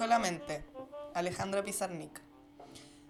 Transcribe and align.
solamente. 0.00 0.64
Alejandra 1.12 1.62
Pizarnik. 1.62 2.22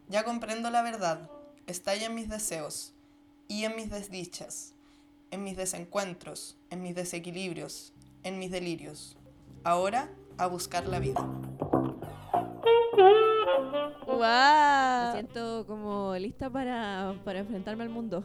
Ya 0.09 0.25
comprendo 0.25 0.71
la 0.71 0.83
verdad, 0.83 1.31
está 1.69 1.93
ahí 1.93 2.03
en 2.03 2.17
mis 2.17 2.29
deseos 2.29 2.95
y 3.47 3.63
en 3.63 3.77
mis 3.77 3.91
desdichas, 3.91 4.75
en 5.31 5.45
mis 5.45 5.57
desencuentros, 5.57 6.59
en 6.69 6.83
mis 6.83 6.97
desequilibrios, 6.97 7.93
en 8.25 8.41
mis 8.41 8.51
delirios. 8.51 9.17
Ahora 9.63 10.11
a 10.37 10.49
buscar 10.49 10.89
la 10.89 10.99
vida. 10.99 11.25
Me 14.05 14.13
¡Wow! 14.13 15.13
siento 15.13 15.67
como 15.69 16.17
lista 16.17 16.51
para, 16.51 17.15
para 17.25 17.39
enfrentarme 17.39 17.85
al 17.85 17.91
mundo. 17.91 18.25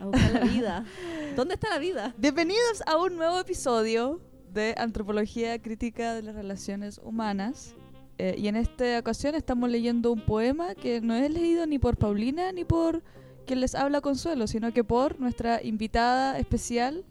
A 0.00 0.06
buscar 0.06 0.32
la 0.32 0.40
vida. 0.40 0.86
¿Dónde 1.36 1.52
está 1.52 1.68
la 1.68 1.78
vida? 1.78 2.14
Bienvenidos 2.16 2.82
a 2.86 2.96
un 2.96 3.16
nuevo 3.16 3.38
episodio 3.38 4.22
de 4.56 4.74
Antropología 4.78 5.60
Crítica 5.60 6.14
de 6.14 6.22
las 6.22 6.34
Relaciones 6.34 6.98
Humanas. 7.04 7.74
Eh, 8.18 8.34
y 8.38 8.48
en 8.48 8.56
esta 8.56 8.98
ocasión 8.98 9.34
estamos 9.34 9.68
leyendo 9.68 10.10
un 10.10 10.22
poema 10.22 10.74
que 10.74 11.02
no 11.02 11.14
es 11.14 11.30
leído 11.30 11.66
ni 11.66 11.78
por 11.78 11.98
Paulina 11.98 12.50
ni 12.52 12.64
por 12.64 13.02
quien 13.46 13.60
les 13.60 13.74
habla 13.74 14.00
Consuelo, 14.00 14.46
sino 14.46 14.72
que 14.72 14.82
por 14.82 15.20
nuestra 15.20 15.62
invitada 15.62 16.38
especial. 16.38 17.04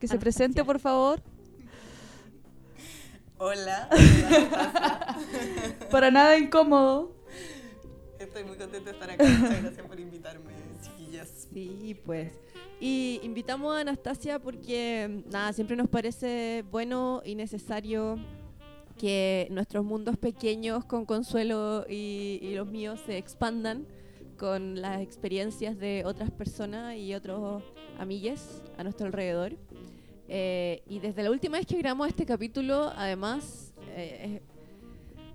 Que 0.00 0.08
se 0.08 0.14
Anastasia. 0.14 0.20
presente, 0.20 0.64
por 0.64 0.80
favor. 0.80 1.22
Hola. 3.36 3.88
Para 5.90 6.10
nada 6.10 6.38
incómodo. 6.38 7.14
Estoy 8.18 8.44
muy 8.44 8.56
contenta 8.56 8.90
de 8.90 8.92
estar 8.92 9.10
acá. 9.10 9.22
Muchas 9.22 9.62
gracias 9.62 9.86
por 9.86 10.00
invitarme, 10.00 10.52
chiquillas. 10.82 11.46
Sí, 11.52 12.00
pues. 12.06 12.32
Y 12.86 13.18
invitamos 13.22 13.74
a 13.74 13.80
Anastasia 13.80 14.38
porque, 14.38 15.22
nada, 15.32 15.54
siempre 15.54 15.74
nos 15.74 15.88
parece 15.88 16.62
bueno 16.70 17.22
y 17.24 17.34
necesario 17.34 18.18
que 18.98 19.48
nuestros 19.50 19.86
mundos 19.86 20.18
pequeños 20.18 20.84
con 20.84 21.06
Consuelo 21.06 21.86
y, 21.88 22.40
y 22.42 22.54
los 22.54 22.66
míos 22.66 23.00
se 23.06 23.16
expandan 23.16 23.86
con 24.36 24.82
las 24.82 25.00
experiencias 25.00 25.78
de 25.78 26.02
otras 26.04 26.30
personas 26.30 26.96
y 26.96 27.14
otros 27.14 27.62
amigues 27.98 28.62
a 28.76 28.82
nuestro 28.82 29.06
alrededor. 29.06 29.54
Eh, 30.28 30.82
y 30.86 30.98
desde 30.98 31.22
la 31.22 31.30
última 31.30 31.56
vez 31.56 31.66
que 31.66 31.78
grabamos 31.78 32.08
este 32.08 32.26
capítulo, 32.26 32.92
además, 32.96 33.72
eh, 33.96 34.40
eh, 34.40 34.42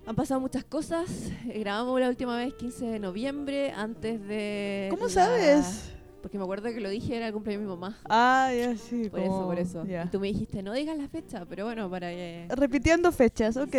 han 0.06 0.14
pasado 0.14 0.38
muchas 0.40 0.62
cosas. 0.64 1.32
Grabamos 1.46 1.98
la 1.98 2.08
última 2.10 2.36
vez 2.36 2.54
15 2.54 2.86
de 2.86 3.00
noviembre, 3.00 3.72
antes 3.72 4.24
de... 4.24 4.86
¿Cómo 4.90 5.06
la- 5.06 5.10
sabes? 5.10 5.90
Porque 6.22 6.36
me 6.36 6.44
acuerdo 6.44 6.68
que 6.72 6.80
lo 6.80 6.88
dije, 6.90 7.16
era 7.16 7.28
el 7.28 7.32
cumpleaños 7.32 7.62
de 7.62 7.66
mi 7.66 7.72
mamá. 7.80 7.98
Ah, 8.08 8.50
ya 8.56 8.76
sí. 8.76 9.08
Por 9.08 9.20
eso, 9.20 9.44
por 9.46 9.58
eso. 9.58 9.84
ya. 9.86 10.04
Y 10.04 10.08
tú 10.08 10.20
me 10.20 10.26
dijiste, 10.28 10.62
no 10.62 10.72
digas 10.74 10.96
la 10.98 11.08
fecha, 11.08 11.44
pero 11.46 11.64
bueno, 11.64 11.88
para 11.88 12.10
que 12.10 12.46
Repitiendo 12.50 13.10
fechas, 13.12 13.56
ok. 13.56 13.74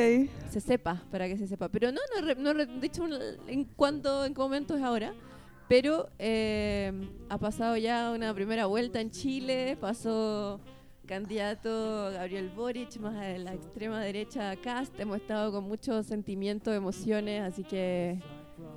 se 0.50 0.60
sepa, 0.60 1.04
para 1.12 1.28
que 1.28 1.38
se 1.38 1.46
sepa. 1.48 1.70
Pero 1.70 1.92
no, 1.92 2.00
no, 2.20 2.34
no 2.36 2.50
he 2.50 2.54
re- 2.66 2.80
dicho 2.82 3.04
un- 3.04 3.14
en 3.48 3.66
cuánto, 3.76 4.26
en 4.26 4.34
qué 4.34 4.40
momento 4.42 4.76
es 4.76 4.82
ahora. 4.82 5.14
Pero 5.68 6.10
eh, 6.20 6.92
ha 7.30 7.38
pasado 7.38 7.78
ya 7.78 8.12
una 8.12 8.34
primera 8.34 8.66
vuelta 8.66 9.00
en 9.00 9.10
Chile, 9.12 9.78
pasó 9.80 10.60
candidato 11.06 12.10
Gabriel 12.14 12.50
Boric, 12.56 12.98
más 13.00 13.16
a 13.16 13.38
la 13.38 13.54
extrema 13.54 14.02
derecha 14.02 14.56
Cast. 14.58 15.00
Hemos 15.00 15.18
estado 15.18 15.52
con 15.52 15.66
muchos 15.66 16.06
sentimientos, 16.08 16.74
emociones, 16.76 17.42
así 17.44 17.64
que 17.64 18.20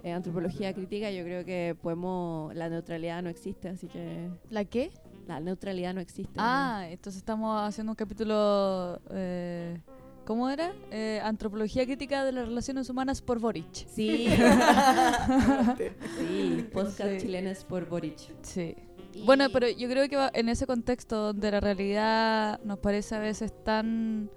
eh, 0.03 0.13
antropología 0.13 0.73
crítica 0.75 1.11
yo 1.11 1.23
creo 1.25 1.45
que 1.45 1.77
podemos, 1.81 2.55
la 2.55 2.69
neutralidad 2.69 3.23
no 3.23 3.29
existe, 3.31 3.69
así 3.69 3.87
que 3.89 4.29
¿La 4.51 4.65
qué? 4.65 4.91
la 5.27 5.41
neutralidad 5.41 5.95
no 5.95 6.01
existe. 6.01 6.35
Ah, 6.37 6.85
entonces 6.89 7.17
estamos 7.19 7.61
haciendo 7.63 7.93
un 7.93 7.97
capítulo. 7.97 9.01
Eh, 9.11 9.81
¿Cómo 10.27 10.49
era? 10.51 10.73
Eh, 10.91 11.21
Antropología 11.23 11.85
crítica 11.85 12.25
de 12.25 12.33
las 12.33 12.47
relaciones 12.49 12.89
humanas 12.91 13.21
por 13.23 13.39
Boric. 13.41 13.73
Sí, 13.89 14.29
sí, 16.19 16.67
podcast 16.73 17.11
Sí. 17.13 17.19
chilenes 17.21 17.65
por 17.65 17.87
Boric. 17.89 18.19
Sí. 18.43 18.75
Y- 19.13 19.25
Bueno, 19.25 19.47
pero 19.53 19.69
yo 19.69 19.89
creo 19.89 20.09
que 20.09 20.17
va- 20.17 20.31
en 20.35 20.49
ese 20.49 20.67
contexto 20.67 21.17
donde 21.33 21.51
la 21.51 21.61
realidad 21.61 22.61
nos 22.65 22.79
parece 22.79 23.15
a 23.15 23.19
veces 23.21 23.53
tan 23.65 24.31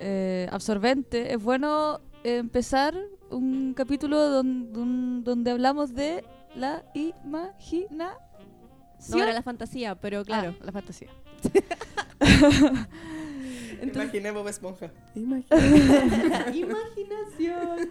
eh, 0.00 0.48
absorbente, 0.52 1.32
es 1.34 1.42
bueno 1.42 2.00
empezar 2.22 2.94
un 3.30 3.74
capítulo 3.74 4.18
don- 4.30 4.72
don- 4.72 5.24
donde 5.24 5.50
hablamos 5.50 5.94
de 5.94 6.24
la 6.56 6.84
imaginación. 6.94 8.16
No 9.10 9.22
era 9.22 9.32
la 9.32 9.42
fantasía, 9.42 9.94
pero 9.94 10.24
claro. 10.24 10.54
Ah, 10.60 10.64
la 10.64 10.72
fantasía. 10.72 11.08
Imaginé 13.82 14.30
Bob 14.32 14.48
Esponja. 14.48 14.90
Imaginación. 16.52 17.90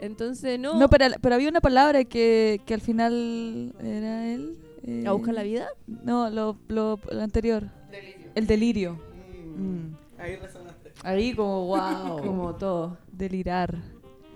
Entonces, 0.00 0.58
no. 0.58 0.74
No, 0.78 0.88
pero, 0.88 1.06
pero 1.20 1.34
había 1.36 1.48
una 1.48 1.60
palabra 1.60 2.04
que, 2.04 2.60
que 2.66 2.74
al 2.74 2.80
final 2.80 3.72
era 3.80 4.26
él. 4.26 4.58
eh, 4.82 5.04
¿A 5.06 5.12
buscar 5.12 5.34
la 5.34 5.42
vida? 5.44 5.68
No, 5.86 6.30
lo, 6.30 6.56
lo, 6.68 6.98
lo 7.10 7.20
anterior. 7.22 7.68
Delirio. 7.90 8.30
El 8.34 8.46
delirio. 8.46 8.92
Mm, 8.94 9.44
Mm. 9.54 9.96
Ahí 10.18 10.34
resonaste. 10.36 10.92
Ahí 11.04 11.32
como, 11.34 11.66
wow. 11.66 12.18
Como 12.24 12.54
todo. 12.56 12.98
Delirar. 13.12 13.78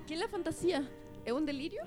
¿Qué 0.08 0.14
es 0.14 0.20
la 0.20 0.28
fantasía? 0.28 0.88
¿Es 1.24 1.32
un 1.32 1.44
delirio? 1.44 1.82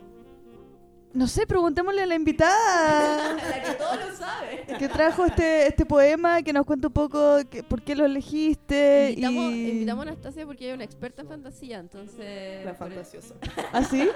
No 1.14 1.28
sé, 1.28 1.46
preguntémosle 1.46 2.04
a 2.04 2.06
la 2.06 2.16
invitada 2.16 3.34
La 3.36 3.64
que 3.64 3.74
todo 3.74 3.96
lo 3.96 4.16
sabe. 4.16 4.66
que 4.80 4.88
trajo 4.88 5.26
este, 5.26 5.68
este 5.68 5.86
poema, 5.86 6.42
que 6.44 6.54
nos 6.54 6.66
cuente 6.66 6.88
un 6.88 6.94
poco 6.94 7.40
que- 7.50 7.64
por 7.64 7.82
qué 7.82 7.96
lo 7.96 8.06
elegiste. 8.06 9.10
Invitamos, 9.10 9.44
y... 9.52 9.70
invitamos 9.72 10.06
a 10.06 10.10
Anastasia 10.10 10.46
porque 10.46 10.64
ella 10.66 10.74
es 10.74 10.76
una 10.78 10.84
experta 10.86 11.24
en 11.24 11.28
fantasía, 11.28 11.80
entonces. 11.80 12.64
La 12.64 12.76
fantasiosa. 12.76 13.34
¿Ah, 13.74 13.84
sí? 13.84 14.06
Yo 14.06 14.12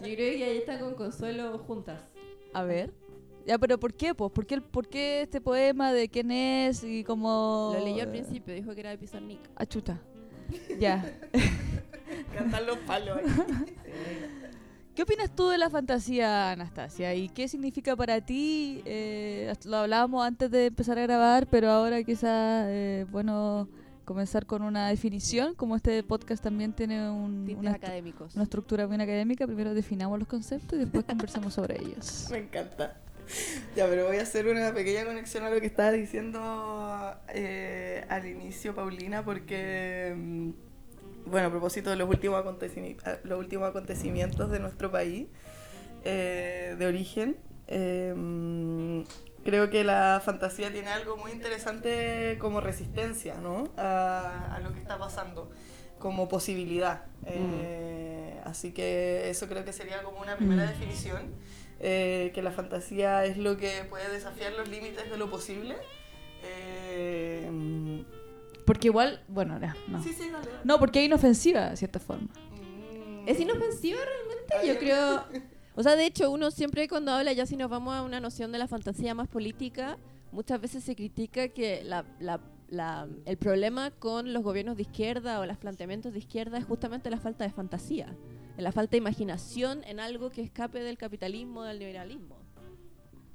creo 0.00 0.36
que 0.36 0.44
ahí 0.44 0.58
está 0.58 0.78
con 0.78 0.94
Consuelo 0.94 1.58
juntas. 1.60 1.98
A 2.52 2.62
ver. 2.62 2.92
Ya, 3.46 3.58
pero 3.58 3.80
¿por 3.80 3.94
qué? 3.94 4.14
Pues? 4.14 4.30
¿Por 4.30 4.46
qué, 4.46 4.60
¿Por 4.60 4.86
qué 4.86 5.22
este 5.22 5.40
poema? 5.40 5.92
¿De 5.92 6.08
quién 6.10 6.30
es? 6.30 6.84
Y 6.84 7.02
cómo... 7.02 7.72
Lo 7.76 7.84
leyó 7.84 8.02
al 8.02 8.10
principio, 8.10 8.54
dijo 8.54 8.72
que 8.74 8.80
era 8.80 8.90
de 8.90 8.98
Pizarnik. 8.98 9.40
Ah, 9.56 9.64
chuta. 9.66 9.98
Ya. 10.78 11.04
Cantan 12.36 12.66
los 12.66 12.78
palos 12.78 13.18
ahí. 13.18 13.24
¿Qué 14.94 15.02
opinas 15.04 15.34
tú 15.34 15.48
de 15.48 15.56
la 15.56 15.70
fantasía, 15.70 16.50
Anastasia? 16.50 17.14
¿Y 17.14 17.28
qué 17.28 17.48
significa 17.48 17.96
para 17.96 18.20
ti? 18.20 18.82
Eh, 18.84 19.52
lo 19.64 19.78
hablábamos 19.78 20.26
antes 20.26 20.50
de 20.50 20.66
empezar 20.66 20.98
a 20.98 21.02
grabar, 21.02 21.46
pero 21.46 21.70
ahora 21.70 22.02
quizás 22.02 22.66
eh, 22.68 23.06
bueno 23.10 23.68
comenzar 24.04 24.44
con 24.44 24.62
una 24.62 24.88
definición, 24.88 25.54
como 25.54 25.76
este 25.76 26.02
podcast 26.02 26.42
también 26.42 26.72
tiene 26.72 27.08
un- 27.08 27.48
una, 27.56 27.72
académicos. 27.72 28.34
una 28.34 28.42
estructura 28.42 28.84
bien 28.86 29.00
académica. 29.00 29.46
Primero 29.46 29.72
definamos 29.72 30.18
los 30.18 30.26
conceptos 30.26 30.76
y 30.76 30.80
después 30.80 31.04
conversamos 31.04 31.54
sobre 31.54 31.80
ellos. 31.80 32.26
Me 32.30 32.38
encanta. 32.38 32.96
Ya, 33.76 33.86
pero 33.86 34.06
voy 34.06 34.16
a 34.18 34.22
hacer 34.22 34.46
una 34.48 34.72
pequeña 34.74 35.04
conexión 35.04 35.44
a 35.44 35.50
lo 35.50 35.60
que 35.60 35.66
estaba 35.66 35.92
diciendo 35.92 37.16
eh, 37.28 38.04
al 38.08 38.26
inicio, 38.26 38.74
Paulina, 38.74 39.24
porque, 39.24 40.12
mm, 40.16 40.50
bueno, 41.26 41.48
a 41.48 41.50
propósito 41.50 41.90
de 41.90 41.96
los 41.96 42.08
últimos, 42.08 42.44
ah, 43.04 43.16
los 43.24 43.38
últimos 43.38 43.68
acontecimientos 43.68 44.50
de 44.50 44.58
nuestro 44.58 44.90
país 44.90 45.28
eh, 46.04 46.74
de 46.78 46.86
origen, 46.86 47.36
eh, 47.68 48.12
mm, 48.16 49.02
creo 49.44 49.70
que 49.70 49.84
la 49.84 50.20
fantasía 50.24 50.72
tiene 50.72 50.88
algo 50.88 51.16
muy 51.16 51.30
interesante 51.32 52.36
como 52.40 52.60
resistencia, 52.60 53.36
¿no? 53.36 53.68
A, 53.76 54.54
a 54.56 54.60
lo 54.60 54.72
que 54.72 54.80
está 54.80 54.98
pasando, 54.98 55.50
como 55.98 56.28
posibilidad. 56.28 57.04
Eh, 57.26 58.40
Así 58.44 58.72
que 58.72 59.28
eso 59.30 59.46
creo 59.48 59.64
que 59.64 59.72
sería 59.72 60.02
como 60.02 60.20
una 60.20 60.36
primera 60.36 60.64
Mm. 60.64 60.68
definición 60.68 61.22
eh, 61.80 62.30
que 62.34 62.42
la 62.42 62.50
fantasía 62.52 63.24
es 63.24 63.36
lo 63.36 63.56
que 63.56 63.84
puede 63.88 64.10
desafiar 64.10 64.52
los 64.52 64.68
límites 64.68 65.10
de 65.10 65.16
lo 65.16 65.30
posible. 65.30 65.76
Eh, 66.42 68.04
Porque 68.66 68.88
igual, 68.88 69.22
bueno, 69.28 69.58
no. 69.58 69.74
No, 69.88 70.02
sí, 70.02 70.12
sí, 70.12 70.28
dale, 70.30 70.46
dale. 70.46 70.58
no 70.64 70.78
porque 70.78 71.00
es 71.00 71.06
inofensiva 71.06 71.70
de 71.70 71.76
cierta 71.76 71.98
forma. 71.98 72.28
Mm. 72.28 73.28
¿Es 73.28 73.40
inofensiva 73.40 73.98
realmente? 74.04 74.66
Yo 74.68 74.78
creo... 74.78 75.24
O 75.76 75.82
sea, 75.84 75.94
de 75.96 76.04
hecho, 76.04 76.30
uno 76.30 76.50
siempre 76.50 76.88
cuando 76.88 77.12
habla, 77.12 77.32
ya 77.32 77.46
si 77.46 77.56
nos 77.56 77.70
vamos 77.70 77.94
a 77.94 78.02
una 78.02 78.20
noción 78.20 78.50
de 78.52 78.58
la 78.58 78.66
fantasía 78.66 79.14
más 79.14 79.28
política, 79.28 79.96
muchas 80.32 80.60
veces 80.60 80.82
se 80.84 80.94
critica 80.96 81.48
que 81.48 81.82
la, 81.84 82.04
la- 82.18 82.40
la- 82.70 83.08
el 83.26 83.36
problema 83.36 83.90
con 83.90 84.32
los 84.32 84.42
gobiernos 84.42 84.76
de 84.76 84.82
izquierda 84.82 85.40
o 85.40 85.46
los 85.46 85.58
planteamientos 85.58 86.12
de 86.12 86.18
izquierda 86.20 86.56
es 86.58 86.64
justamente 86.64 87.10
la 87.10 87.18
falta 87.18 87.44
de 87.44 87.50
fantasía, 87.50 88.14
la 88.56 88.72
falta 88.72 88.92
de 88.92 88.98
imaginación 88.98 89.82
en 89.84 90.00
algo 90.00 90.30
que 90.30 90.42
escape 90.42 90.80
del 90.80 90.96
capitalismo, 90.98 91.62
del 91.64 91.78
liberalismo. 91.80 92.36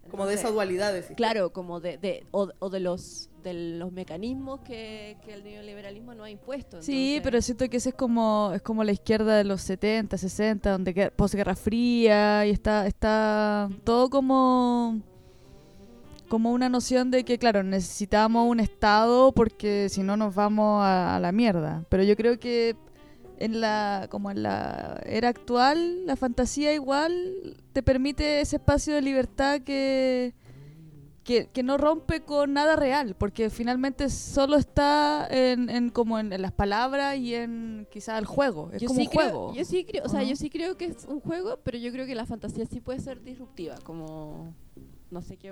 Como 0.09 0.27
de 0.27 0.35
esa 0.35 0.51
dualidad. 0.51 0.93
decís. 0.93 1.15
Claro, 1.17 1.51
como 1.51 1.79
de, 1.79 1.97
de- 1.97 2.25
o, 2.31 2.49
o 2.59 2.69
de 2.69 2.79
los 2.79 3.29
de 3.43 3.53
los 3.77 3.91
mecanismos 3.91 4.61
que, 4.61 5.17
que 5.23 5.33
el 5.35 5.43
neoliberalismo 5.43 6.15
no 6.15 6.23
ha 6.23 6.29
impuesto. 6.31 6.81
Sí, 6.81 7.19
pero 7.23 7.41
siento 7.43 7.67
que 7.69 7.77
ese 7.77 7.89
es 7.89 7.95
como 7.95 8.51
es 8.55 8.61
como 8.61 8.83
la 8.83 8.91
izquierda 8.91 9.35
de 9.37 9.43
los 9.43 9.61
70, 9.61 10.17
60, 10.17 10.71
donde 10.71 11.11
posguerra 11.11 11.55
fría 11.55 12.45
y 12.45 12.51
está 12.51 12.87
está 12.87 13.69
todo 13.83 14.09
como 14.09 14.99
como 16.27 16.51
una 16.51 16.69
noción 16.69 17.11
de 17.11 17.23
que 17.23 17.37
claro, 17.37 17.63
necesitamos 17.63 18.49
un 18.49 18.59
estado 18.59 19.31
porque 19.31 19.87
si 19.89 20.03
no 20.03 20.17
nos 20.17 20.35
vamos 20.35 20.83
a, 20.83 21.15
a 21.15 21.19
la 21.19 21.31
mierda. 21.31 21.83
Pero 21.89 22.03
yo 22.03 22.15
creo 22.15 22.39
que 22.39 22.75
en 23.37 23.59
la 23.59 24.07
como 24.09 24.31
en 24.31 24.43
la 24.43 25.01
era 25.05 25.27
actual 25.29 26.05
la 26.05 26.15
fantasía 26.15 26.73
igual 26.73 27.57
te 27.73 27.83
permite 27.83 28.39
ese 28.39 28.55
espacio 28.55 28.95
de 28.95 29.01
libertad 29.01 29.61
que 29.61 30.33
que, 31.25 31.47
que 31.47 31.63
no 31.63 31.77
rompe 31.79 32.21
con 32.21 32.53
nada 32.53 32.75
real 32.75 33.15
porque 33.17 33.49
finalmente 33.49 34.09
solo 34.09 34.57
está 34.57 35.27
en, 35.29 35.69
en 35.71 35.89
como 35.89 36.19
en, 36.19 36.31
en 36.31 36.41
las 36.43 36.51
palabras 36.51 37.17
y 37.17 37.33
en 37.33 37.87
quizás 37.91 38.19
el 38.19 38.25
juego. 38.25 38.69
Es 38.71 38.83
yo 38.83 38.87
como 38.87 38.99
sí 38.99 39.07
un 39.07 39.11
creo, 39.11 39.23
juego. 39.31 39.53
yo 39.55 39.65
sí 39.65 39.85
creo, 39.85 40.03
o 40.05 40.09
sea, 40.09 40.21
yo 40.21 40.35
sí 40.35 40.51
creo 40.51 40.77
que 40.77 40.85
es 40.85 41.05
un 41.05 41.19
juego, 41.19 41.57
pero 41.63 41.79
yo 41.79 41.91
creo 41.91 42.05
que 42.05 42.13
la 42.13 42.27
fantasía 42.27 42.65
sí 42.67 42.79
puede 42.79 42.99
ser 42.99 43.23
disruptiva, 43.23 43.75
como 43.83 44.53
no 45.09 45.21
sé 45.23 45.35
qué, 45.37 45.51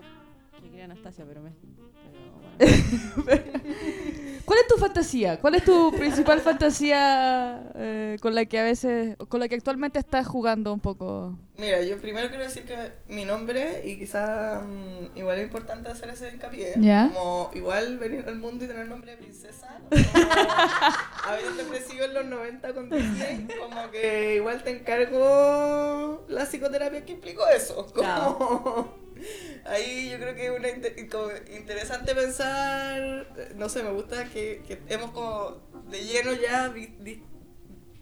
qué 0.62 0.70
cree 0.70 0.84
Anastasia, 0.84 1.26
pero 1.28 1.42
me 1.42 1.52
pero 1.52 3.24
bueno. 3.24 3.44
¿Cuál 4.46 4.60
es 4.60 4.68
tu 4.68 4.76
fantasía? 4.78 5.40
¿Cuál 5.40 5.56
es 5.56 5.64
tu 5.64 5.92
principal 5.98 6.40
fantasía 6.42 7.72
eh, 7.76 8.18
con 8.22 8.36
la 8.36 8.46
que 8.46 8.60
a 8.60 8.64
veces, 8.64 9.16
con 9.30 9.40
la 9.40 9.48
que 9.48 9.56
actualmente 9.56 10.00
estás 10.00 10.28
jugando 10.28 10.74
un 10.74 10.80
poco? 10.80 11.36
Mira, 11.58 11.82
yo 11.82 11.98
primero 11.98 12.28
quiero 12.28 12.44
decir 12.44 12.64
que 12.66 12.76
mi 13.08 13.26
nombre, 13.26 13.82
y 13.86 13.98
quizá 13.98 14.62
mm, 14.62 15.18
igual 15.18 15.40
es 15.40 15.46
importante 15.46 15.90
hacer 15.90 16.10
ese 16.10 16.30
hincapié, 16.34 16.74
Ya. 16.78 17.10
como 17.14 17.52
igual 17.54 17.98
venir 17.98 18.26
al 18.28 18.36
mundo 18.38 18.66
y 18.66 18.68
tener 18.68 18.88
nombre 18.88 19.12
de 19.12 19.18
princesa, 19.18 19.80
habiendo 21.26 21.64
crecido 21.70 22.06
en 22.06 22.14
los 22.14 22.26
90 22.26 22.74
con 22.74 22.90
Disney, 22.90 23.48
como 23.60 23.90
que 23.92 24.36
igual 24.36 24.62
te 24.64 24.72
encargo 24.72 26.26
la 26.28 26.46
psicoterapia 26.46 27.06
que 27.06 27.14
implicó 27.14 27.48
eso. 27.48 27.88
Como, 27.94 28.94
ahí 29.66 30.10
yo 30.12 30.18
creo 30.18 30.36
que 30.36 30.46
es 30.46 30.52
una 30.52 31.08
como 31.10 31.28
interesante 31.56 32.14
pensar, 32.16 33.28
no 33.56 33.70
sé, 33.70 33.84
me 33.84 33.92
gusta 33.92 34.26
que, 34.26 34.62
que 34.68 34.80
hemos 34.90 35.12
como 35.12 35.58
de 35.90 36.04
lleno 36.04 36.34
ya 36.34 36.74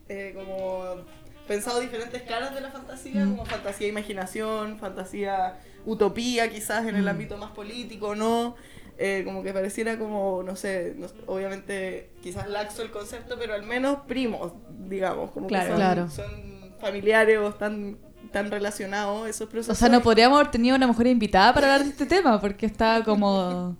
eh, 0.09 0.33
como 0.35 1.05
pensado 1.47 1.79
diferentes 1.79 2.21
caras 2.23 2.53
de 2.53 2.61
la 2.61 2.71
fantasía, 2.71 3.25
Mm. 3.25 3.31
como 3.31 3.45
fantasía 3.45 3.87
imaginación, 3.87 4.79
fantasía 4.79 5.59
utopía 5.85 6.49
quizás 6.49 6.85
en 6.87 6.95
el 6.95 7.05
Mm. 7.05 7.09
ámbito 7.09 7.37
más 7.37 7.51
político, 7.51 8.15
¿no? 8.15 8.55
Eh, 8.97 9.23
como 9.25 9.41
que 9.41 9.51
pareciera 9.51 9.97
como, 9.97 10.43
no 10.43 10.55
sé, 10.55 10.93
no- 10.95 11.07
obviamente 11.25 12.11
quizás 12.21 12.47
laxo 12.47 12.83
el 12.83 12.91
concepto, 12.91 13.35
pero 13.39 13.53
al 13.55 13.63
menos 13.63 13.99
primos, 14.07 14.53
digamos, 14.87 15.31
como 15.31 15.47
Claro. 15.47 15.63
que 15.65 15.69
son, 15.71 15.77
Claro. 15.77 16.09
son 16.09 16.75
familiares 16.79 17.37
o 17.39 17.49
están 17.49 17.97
tan 18.31 18.49
relacionados 18.49 19.27
esos 19.27 19.49
procesos. 19.49 19.77
O 19.77 19.79
sea, 19.79 19.89
no 19.89 20.01
podríamos 20.01 20.39
haber 20.39 20.51
tenido 20.51 20.75
una 20.75 20.87
mujer 20.87 21.07
invitada 21.07 21.53
para 21.53 21.73
hablar 21.73 21.85
de 21.85 21.91
este 21.91 22.05
tema 22.05 22.39
porque 22.39 22.65
está 22.65 23.03
como 23.03 23.77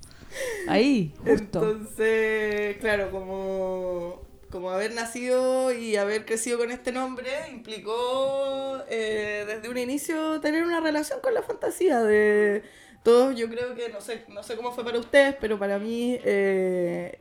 ahí, 0.67 1.13
justo. 1.23 1.59
Entonces, 1.59 2.77
claro, 2.77 3.11
como, 3.11 4.21
como 4.49 4.71
haber 4.71 4.93
nacido 4.93 5.73
y 5.73 5.95
haber 5.95 6.25
crecido 6.25 6.57
con 6.57 6.71
este 6.71 6.91
nombre 6.91 7.29
implicó 7.51 8.81
eh, 8.89 9.45
desde 9.47 9.69
un 9.69 9.77
inicio 9.77 10.39
tener 10.41 10.63
una 10.63 10.79
relación 10.79 11.19
con 11.21 11.33
la 11.33 11.41
fantasía 11.41 12.01
de 12.01 12.63
todos. 13.03 13.35
Yo 13.35 13.49
creo 13.49 13.75
que, 13.75 13.89
no 13.89 14.01
sé, 14.01 14.25
no 14.29 14.43
sé 14.43 14.55
cómo 14.55 14.71
fue 14.71 14.83
para 14.83 14.99
ustedes, 14.99 15.35
pero 15.39 15.57
para 15.57 15.79
mí 15.79 16.19
eh, 16.23 17.19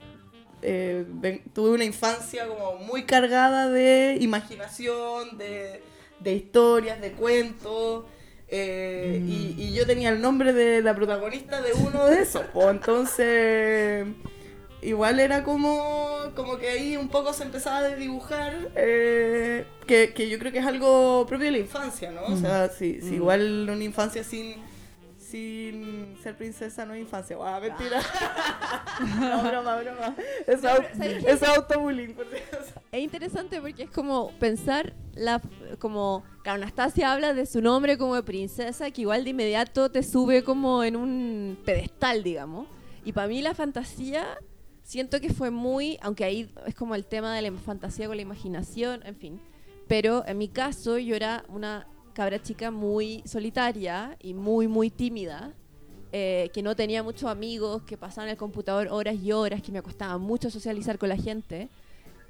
eh, 0.63 1.43
tuve 1.55 1.71
una 1.71 1.85
infancia 1.85 2.47
como 2.47 2.77
muy 2.77 3.05
cargada 3.05 3.69
de 3.69 4.19
imaginación, 4.21 5.39
de, 5.39 5.83
de 6.21 6.35
historias, 6.35 7.01
de 7.01 7.13
cuentos. 7.13 8.05
eh, 8.49 9.23
y, 9.27 9.55
y 9.59 9.73
yo 9.75 9.87
tenía 9.87 10.11
el 10.11 10.21
nombre 10.21 10.53
de 10.53 10.83
la 10.83 10.95
protagonista 10.95 11.61
de 11.63 11.73
uno 11.73 12.07
de 12.07 12.21
esos. 12.23 12.43
po. 12.47 12.69
entonces, 12.71 14.07
igual 14.83 15.21
era 15.21 15.45
como, 15.45 16.19
como 16.35 16.59
que 16.59 16.69
ahí 16.71 16.97
un 16.97 17.09
poco 17.09 17.33
se 17.33 17.45
empezaba 17.45 17.79
a 17.79 17.95
dibujar, 17.97 18.71
eh, 18.77 19.67
que, 19.87 20.13
que 20.15 20.29
yo 20.29 20.39
creo 20.39 20.53
que 20.53 20.59
es 20.59 20.67
algo 20.67 21.27
propio 21.29 21.47
de 21.47 21.53
la 21.53 21.59
infancia, 21.59 22.11
¿no? 22.11 22.23
O 22.27 22.37
sea, 22.37 22.69
si, 22.69 23.01
si 23.01 23.17
igual 23.17 23.69
una 23.71 23.85
infancia 23.85 24.25
sin, 24.25 24.57
sin 25.31 26.17
ser 26.23 26.37
princesa 26.37 26.85
no 26.85 26.95
es 26.95 27.01
infancia. 27.01 27.37
Ah, 27.41 27.61
mentira. 27.61 28.01
no, 29.21 29.43
broma, 29.43 29.77
broma. 29.77 30.17
Es, 30.47 30.61
es 31.25 31.43
autobullying, 31.43 32.15
por 32.15 32.29
Dios. 32.29 32.43
Es 32.91 33.01
interesante 33.01 33.61
porque 33.61 33.85
es 33.85 33.91
como 33.91 34.33
pensar 34.39 34.95
la 35.15 35.41
como 35.79 36.25
que 36.43 36.51
Anastasia 36.51 37.13
habla 37.13 37.35
de 37.35 37.47
su 37.47 37.61
nombre 37.61 37.97
como 37.97 38.17
de 38.17 38.23
princesa 38.23 38.91
que 38.91 39.03
igual 39.03 39.25
de 39.25 39.31
inmediato 39.31 39.91
te 39.91 40.03
sube 40.03 40.43
como 40.43 40.83
en 40.83 40.97
un 40.97 41.59
pedestal, 41.65 42.23
digamos. 42.23 42.67
Y 43.05 43.13
para 43.13 43.29
mí 43.29 43.41
la 43.43 43.55
fantasía 43.55 44.39
siento 44.83 45.21
que 45.21 45.33
fue 45.33 45.51
muy, 45.51 45.99
aunque 46.03 46.25
ahí 46.25 46.53
es 46.67 46.75
como 46.75 46.95
el 46.95 47.07
tema 47.07 47.35
de 47.35 47.43
la 47.43 47.53
fantasía 47.53 48.09
con 48.09 48.17
la 48.17 48.23
imaginación, 48.23 49.07
en 49.07 49.17
fin. 49.17 49.41
Pero 49.87 50.25
en 50.27 50.39
mi 50.39 50.49
caso 50.49 50.99
yo 50.99 51.15
era 51.15 51.45
una 51.49 51.87
cabra 52.21 52.43
chica 52.43 52.71
muy 52.71 53.23
solitaria 53.25 54.15
y 54.21 54.35
muy, 54.35 54.69
muy 54.69 54.91
tímida. 54.91 55.55
eh, 56.13 56.51
que 56.53 56.61
no 56.63 56.75
tenía 56.77 57.03
muchos 57.03 57.31
amigos, 57.31 57.83
que 57.85 57.97
pasaban 57.97 58.29
en 58.29 58.33
el 58.33 58.37
computador 58.37 58.89
horas 58.91 59.15
y 59.23 59.33
horas, 59.33 59.63
que 59.63 59.73
me 59.73 59.81
costaba 59.81 60.19
mucho 60.19 60.51
socializar 60.51 60.99
con 60.99 61.09
la 61.09 61.17
gente 61.17 61.69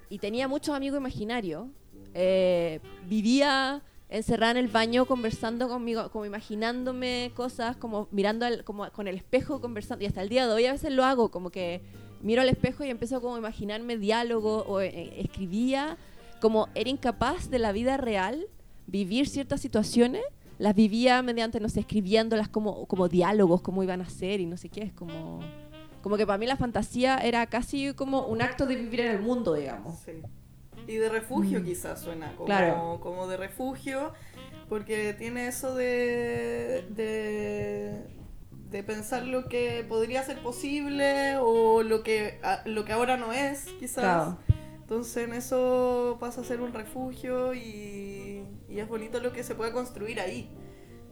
y 0.09 0.19
tenía 0.19 0.47
muchos 0.47 0.77
amigos 0.77 1.01
imaginarios. 1.01 1.67
Eh, 2.15 2.79
vivía 3.09 3.83
encerrada 4.11 4.53
en 4.53 4.59
el 4.59 4.69
baño 4.69 5.07
conversando 5.07 5.67
conmigo, 5.69 6.09
como 6.13 6.25
imaginándome 6.25 7.33
cosas, 7.35 7.77
como 7.77 8.07
mirando 8.13 8.47
al- 8.47 8.63
como 8.63 8.89
con 8.93 9.09
el 9.09 9.17
espejo 9.17 9.61
conversando. 9.61 10.05
Y 10.05 10.07
hasta 10.07 10.23
el 10.23 10.29
día 10.29 10.47
de 10.47 10.53
hoy 10.53 10.67
a 10.67 10.73
veces 10.73 10.93
lo 10.93 11.05
hago, 11.05 11.31
como 11.33 11.51
que 11.51 11.81
miro 12.23 12.43
al 12.43 12.49
espejo 12.49 12.85
y 12.85 12.91
empiezo 12.91 13.21
como 13.21 13.35
a 13.37 13.39
imaginarme 13.39 13.97
diálogo 13.97 14.63
o 14.69 14.81
eh, 14.83 15.15
escribía, 15.21 15.97
como 16.41 16.69
era 16.77 16.91
incapaz 16.91 17.51
de 17.51 17.59
la 17.59 17.73
vida 17.73 17.97
real 17.97 18.47
vivir 18.91 19.29
ciertas 19.29 19.61
situaciones. 19.61 20.23
Las 20.59 20.75
vivía 20.75 21.23
mediante, 21.23 21.59
no 21.61 21.69
sé, 21.71 21.81
escribiéndolas 21.81 22.49
como, 22.49 22.87
como 22.87 23.09
diálogos, 23.09 23.63
cómo 23.63 23.83
iban 23.83 24.03
a 24.03 24.11
ser 24.11 24.41
y 24.41 24.47
no 24.47 24.57
sé 24.59 24.69
qué. 24.69 24.83
Es 24.83 24.93
como, 24.93 25.41
como 26.03 26.17
que 26.19 26.27
para 26.27 26.37
mí 26.39 26.47
la 26.47 26.57
fantasía 26.57 27.17
era 27.19 27.47
casi 27.47 27.95
como 27.95 28.27
un 28.27 28.43
acto 28.43 28.67
de 28.67 28.77
vivir 28.77 29.01
en 29.01 29.11
el 29.13 29.21
mundo, 29.23 29.55
digamos. 29.55 29.99
Sí. 30.05 30.13
Y 30.87 30.97
de 30.97 31.09
refugio 31.09 31.61
Mm. 31.61 31.65
quizás 31.65 32.01
suena, 32.01 32.33
como, 32.37 32.45
Claro. 32.47 32.99
como 33.03 33.27
de 33.27 33.37
refugio, 33.39 34.13
porque 34.69 35.15
tiene 35.15 35.47
eso 35.49 35.75
de, 35.75 36.85
de, 36.91 38.03
de 38.71 38.83
pensar 38.83 39.25
lo 39.25 39.49
que 39.49 39.85
podría 39.89 40.23
ser 40.25 40.43
posible 40.43 41.37
o 41.39 41.83
lo 41.83 42.03
que, 42.03 42.39
a- 42.43 42.63
lo 42.67 42.85
que 42.85 42.93
ahora 42.93 43.17
no 43.17 43.33
es, 43.33 43.65
quizás. 43.79 44.05
Claro. 44.05 44.39
Entonces 44.81 45.29
en 45.29 45.35
eso 45.35 46.17
pasa 46.21 46.41
a 46.41 46.45
ser 46.45 46.61
un 46.61 46.73
refugio 46.73 47.55
y, 47.55 48.40
y 48.71 48.79
es 48.79 48.89
bonito 48.89 49.21
lo 49.21 49.33
que 49.33 49.43
se 49.43 49.55
puede 49.55 49.73
construir 49.73 50.21
ahí. 50.21 50.51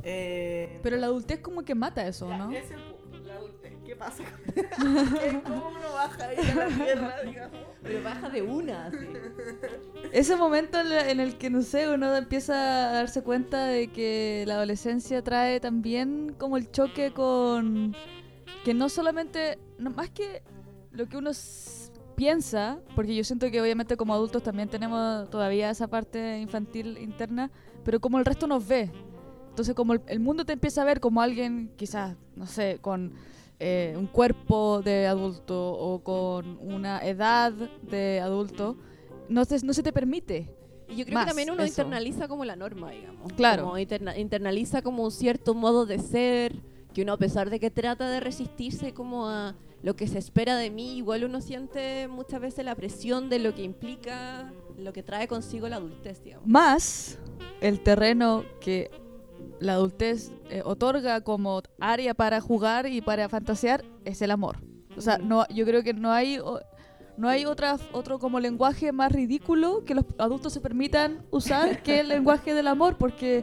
Eh, 0.05 0.79
Pero 0.83 0.97
la 0.97 1.07
adultez 1.07 1.41
como 1.41 1.65
que 1.65 1.75
mata 1.75 2.07
eso, 2.07 2.29
ya, 2.29 2.39
¿no? 2.39 2.51
es 2.53 2.71
el 2.71 2.81
punto, 2.81 3.19
la 3.27 3.35
adultez. 3.35 3.73
¿Qué 3.85 3.97
pasa? 3.97 4.23
¿Qué- 4.55 5.41
¿Cómo 5.45 5.69
uno 5.71 5.93
baja 5.95 6.27
ahí 6.29 6.37
a 6.37 6.55
la 6.55 6.67
tierra, 6.85 7.23
digamos? 7.25 7.59
Pero 7.83 8.03
baja 8.05 8.29
de 8.29 8.43
una, 8.43 8.91
sí. 8.91 8.97
Ese 10.13 10.37
momento 10.37 10.79
en 10.81 10.91
la- 10.91 11.11
en 11.11 11.21
el 11.21 11.37
que, 11.39 11.49
no 11.51 11.63
sé, 11.63 11.89
uno 11.93 12.15
empieza 12.15 12.91
a 12.91 12.93
darse 12.93 13.23
cuenta 13.23 13.65
de 13.67 13.89
que 13.89 14.45
la 14.47 14.55
adolescencia 14.55 15.23
trae 15.23 15.59
también 15.59 16.35
como 16.39 16.57
el 16.59 16.71
choque 16.71 17.13
con 17.13 17.97
que 18.65 18.75
no 18.75 18.89
solamente, 18.89 19.59
no, 19.79 19.91
más 19.91 20.11
que 20.11 20.43
lo 20.93 21.07
que 21.09 21.17
uno 21.17 21.33
piensa, 22.19 22.81
porque 22.97 23.15
yo 23.15 23.23
siento 23.23 23.49
que 23.49 23.63
obviamente 23.63 23.97
como 23.97 24.13
adultos 24.13 24.43
también 24.43 24.69
tenemos 24.69 25.31
todavía 25.31 25.71
esa 25.71 25.87
parte 25.87 26.41
infantil 26.41 26.99
interna, 26.99 27.49
pero 27.85 28.01
como 28.01 28.19
el 28.19 28.25
resto 28.25 28.49
nos 28.49 28.67
ve. 28.67 28.91
Entonces 29.51 29.73
como 29.77 29.93
el, 29.93 30.01
el 30.09 30.19
mundo 30.19 30.45
te 30.45 30.53
empieza 30.53 30.83
a 30.83 30.85
ver 30.85 30.99
como 30.99 31.23
alguien 31.23 31.71
quizás, 31.77 32.17
no 32.35 32.47
sé, 32.47 32.79
con 32.81 33.13
eh, 33.61 33.95
un 33.97 34.09
cuerpo 34.09 34.83
de 34.83 35.07
adulto 35.07 35.73
o 35.73 36.01
con 36.03 36.59
una 36.61 36.99
edad 37.07 37.53
de 37.53 38.21
adulto, 38.21 38.77
no, 39.29 39.45
se- 39.45 39.65
no 39.65 39.73
se 39.73 39.85
te 39.85 39.93
permite. 39.93 40.53
Y 40.89 40.97
yo 40.97 41.05
creo 41.05 41.15
Más, 41.15 41.25
que 41.27 41.31
también 41.31 41.51
uno 41.51 41.63
eso. 41.63 41.83
internaliza 41.83 42.27
como 42.27 42.45
la 42.45 42.57
norma, 42.57 42.91
digamos. 42.91 43.33
Claro. 43.35 43.63
Como 43.65 43.79
interna- 43.79 44.19
internaliza 44.19 44.83
como 44.83 45.05
un 45.05 45.11
cierto 45.13 45.55
modo 45.55 45.87
de 45.87 46.01
ser, 46.01 46.57
que 46.93 47.03
uno 47.03 47.13
a 47.13 47.17
pesar 47.17 47.49
de 47.49 47.61
que 47.61 47.71
trata 47.71 48.09
de 48.11 48.19
resistirse 48.21 48.93
como 48.93 49.29
a 49.29 49.55
lo 49.83 49.95
que 49.97 50.07
se 50.09 50.19
espera 50.19 50.57
de 50.57 50.71
mí, 50.71 50.97
igual 50.97 51.25
uno 51.25 51.41
siente 51.41 52.09
muchas 52.09 52.41
veces 52.41 52.65
la 52.65 52.75
presión 52.75 53.29
de 53.29 53.39
lo 53.39 53.55
que 53.55 53.63
implica, 53.63 54.53
lo 54.77 54.93
que 54.93 55.03
trae 55.03 55.29
consigo 55.29 55.69
la 55.69 55.77
adultez, 55.77 56.23
digamos. 56.23 56.47
Más 56.47 57.19
el 57.61 57.81
terreno 57.81 58.45
que 58.61 58.91
la 59.61 59.75
adultez 59.75 60.33
eh, 60.51 60.63
otorga 60.65 61.21
como 61.21 61.63
área 61.81 62.15
para 62.15 62.41
jugar 62.41 62.87
y 62.87 63.01
para 63.01 63.29
fantasear 63.29 63.85
es 64.05 64.21
el 64.23 64.31
amor. 64.33 64.59
O 64.97 65.01
sea, 65.01 65.19
no, 65.19 65.47
yo 65.49 65.65
creo 65.65 65.83
que 65.83 65.95
no 65.95 66.11
hay 66.13 66.39
o- 66.39 66.61
no 67.17 67.29
hay 67.29 67.45
otra, 67.47 67.77
otro 67.93 68.19
como 68.21 68.39
lenguaje 68.39 68.93
más 68.93 69.11
ridículo 69.11 69.85
que 69.85 69.95
los 69.97 70.05
adultos 70.19 70.53
se 70.53 70.61
permitan 70.61 71.25
usar 71.33 71.83
que 71.83 72.01
el 72.01 72.09
lenguaje 72.09 72.55
del 72.55 72.69
amor, 72.69 72.97
porque 72.97 73.43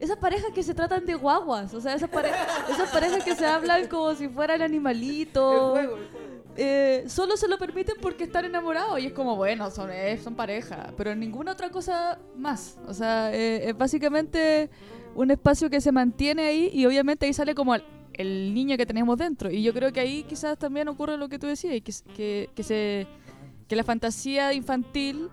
esas 0.00 0.16
parejas 0.16 0.50
que 0.54 0.62
se 0.62 0.74
tratan 0.74 1.04
de 1.06 1.14
guaguas, 1.14 1.72
o 1.74 1.80
sea, 1.80 1.94
esas, 1.94 2.08
pare- 2.10 2.32
esas 2.70 2.90
parejas 2.90 3.22
que 3.22 3.34
se 3.36 3.46
hablan 3.46 3.86
como 3.86 4.14
si 4.14 4.28
fueran 4.28 4.56
El 4.56 4.62
animalitos. 4.62 5.70
juego, 5.72 5.78
el 5.78 5.86
juego. 5.86 6.28
eh, 6.56 7.04
solo 7.06 7.36
se 7.36 7.46
lo 7.48 7.58
permiten 7.58 7.96
porque 8.00 8.24
están 8.24 8.44
enamorados 8.46 8.98
y 9.00 9.06
es 9.06 9.12
como, 9.12 9.36
bueno, 9.36 9.70
son, 9.70 9.90
eh, 9.92 10.18
son 10.22 10.34
pareja, 10.34 10.92
pero 10.96 11.14
ninguna 11.14 11.52
otra 11.52 11.70
cosa 11.70 12.18
más. 12.36 12.78
O 12.86 12.94
sea, 12.94 13.32
eh, 13.34 13.68
es 13.68 13.76
básicamente 13.78 14.70
un 15.14 15.30
espacio 15.30 15.68
que 15.70 15.80
se 15.80 15.92
mantiene 15.92 16.44
ahí 16.46 16.70
y 16.72 16.86
obviamente 16.86 17.26
ahí 17.26 17.32
sale 17.32 17.54
como 17.54 17.74
el, 17.74 17.82
el 18.14 18.54
niño 18.54 18.76
que 18.76 18.86
tenemos 18.86 19.18
dentro. 19.18 19.50
Y 19.50 19.62
yo 19.62 19.72
creo 19.74 19.92
que 19.92 20.00
ahí 20.00 20.22
quizás 20.24 20.56
también 20.58 20.88
ocurre 20.88 21.16
lo 21.16 21.28
que 21.28 21.38
tú 21.38 21.46
decías, 21.46 21.74
que, 21.82 21.92
que, 22.14 22.50
que, 22.54 22.62
se, 22.62 23.06
que 23.68 23.76
la 23.76 23.84
fantasía 23.84 24.52
infantil 24.52 25.28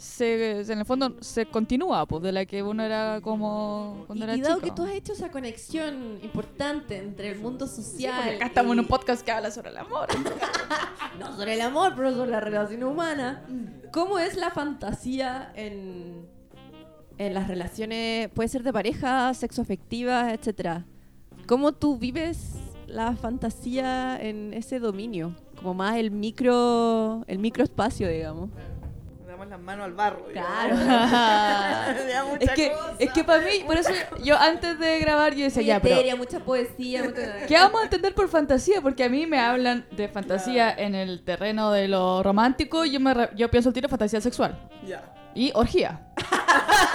se, 0.00 0.60
en 0.62 0.78
el 0.78 0.84
fondo 0.86 1.16
se 1.20 1.44
continúa, 1.44 2.06
pues, 2.06 2.22
de 2.22 2.32
la 2.32 2.46
que 2.46 2.62
uno 2.62 2.82
era 2.82 3.20
como 3.22 4.04
cuando 4.06 4.24
y, 4.24 4.28
era 4.28 4.36
y 4.36 4.40
dado 4.40 4.54
chico. 4.60 4.66
que 4.66 4.74
tú 4.74 4.82
has 4.88 4.94
hecho 4.94 5.12
esa 5.12 5.30
conexión 5.30 6.18
importante 6.22 6.96
entre 6.96 7.28
el 7.30 7.38
mundo 7.38 7.66
social. 7.66 8.14
Porque 8.16 8.36
acá 8.36 8.46
estamos 8.46 8.72
en 8.72 8.78
y- 8.78 8.80
un 8.80 8.86
podcast 8.88 9.22
que 9.22 9.30
habla 9.30 9.50
sobre 9.50 9.70
el 9.70 9.76
amor. 9.76 10.08
No 11.18 11.36
sobre 11.36 11.52
el 11.54 11.60
amor, 11.60 11.92
pero 11.96 12.14
sobre 12.14 12.30
la 12.30 12.40
relación 12.40 12.82
humana. 12.82 13.44
¿Cómo 13.92 14.18
es 14.18 14.36
la 14.36 14.50
fantasía 14.50 15.52
en, 15.54 16.26
en 17.18 17.34
las 17.34 17.46
relaciones, 17.46 18.30
puede 18.30 18.48
ser 18.48 18.62
de 18.62 18.72
pareja, 18.72 19.34
sexoafectivas, 19.34 20.32
etcétera? 20.32 20.86
¿Cómo 21.46 21.72
tú 21.72 21.98
vives 21.98 22.54
la 22.86 23.14
fantasía 23.16 24.16
en 24.18 24.54
ese 24.54 24.78
dominio? 24.78 25.34
Como 25.56 25.74
más 25.74 25.96
el 25.96 26.10
micro, 26.10 27.22
el 27.26 27.38
microespacio, 27.38 28.08
digamos. 28.08 28.48
Las 29.48 29.60
manos 29.60 29.86
al 29.86 29.92
barro. 29.94 30.26
Claro. 30.32 30.76
Es 32.40 32.50
que, 32.50 32.70
cosa. 32.70 32.94
es 32.98 33.10
que 33.12 33.24
para 33.24 33.40
mí, 33.42 33.62
por 33.66 33.76
eso 33.76 33.90
yo 34.22 34.36
antes 34.38 34.78
de 34.78 34.98
grabar 35.00 35.34
yo 35.34 35.44
decía, 35.44 35.62
ya, 35.62 35.80
pero 35.80 36.16
mucha 36.16 36.40
poesía, 36.40 37.02
mucha... 37.04 37.46
¿qué 37.46 37.54
vamos 37.54 37.80
a 37.80 37.84
entender 37.84 38.14
por 38.14 38.28
fantasía? 38.28 38.80
Porque 38.80 39.04
a 39.04 39.08
mí 39.08 39.26
me 39.26 39.38
hablan 39.38 39.86
de 39.90 40.08
fantasía 40.08 40.72
en 40.72 40.94
el 40.94 41.22
terreno 41.22 41.70
de 41.72 41.88
lo 41.88 42.22
romántico 42.22 42.84
y 42.84 42.92
yo, 42.92 43.00
me 43.00 43.14
re- 43.14 43.30
yo 43.36 43.50
pienso 43.50 43.68
el 43.70 43.74
tiro 43.74 43.88
fantasía 43.88 44.20
sexual 44.20 44.58
Ya. 44.86 45.02
Y 45.34 45.52
orgía. 45.54 46.00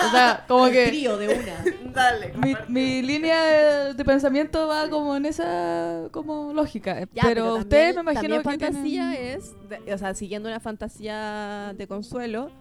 o 0.07 0.11
sea, 0.11 0.43
como 0.47 0.67
El 0.67 0.73
que 0.73 0.87
trío 0.87 1.17
de 1.17 1.27
una. 1.29 1.65
Dale. 1.93 2.33
mi, 2.67 3.01
línea 3.01 3.41
de, 3.43 3.93
de 3.93 4.05
pensamiento 4.05 4.67
va 4.67 4.89
como 4.89 5.15
en 5.15 5.25
esa 5.25 6.03
como 6.11 6.53
lógica. 6.53 7.01
Ya, 7.13 7.23
pero 7.23 7.43
también- 7.45 7.61
ustedes 7.63 7.95
me 7.95 8.01
imagino 8.01 8.37
que 8.37 8.43
fantasía 8.43 9.11
tienen- 9.11 9.37
es, 9.37 9.53
de- 9.69 9.93
o 9.93 9.97
sea, 9.97 10.13
siguiendo 10.13 10.49
una 10.49 10.59
fantasía 10.59 11.73
de 11.77 11.87
consuelo, 11.87 12.51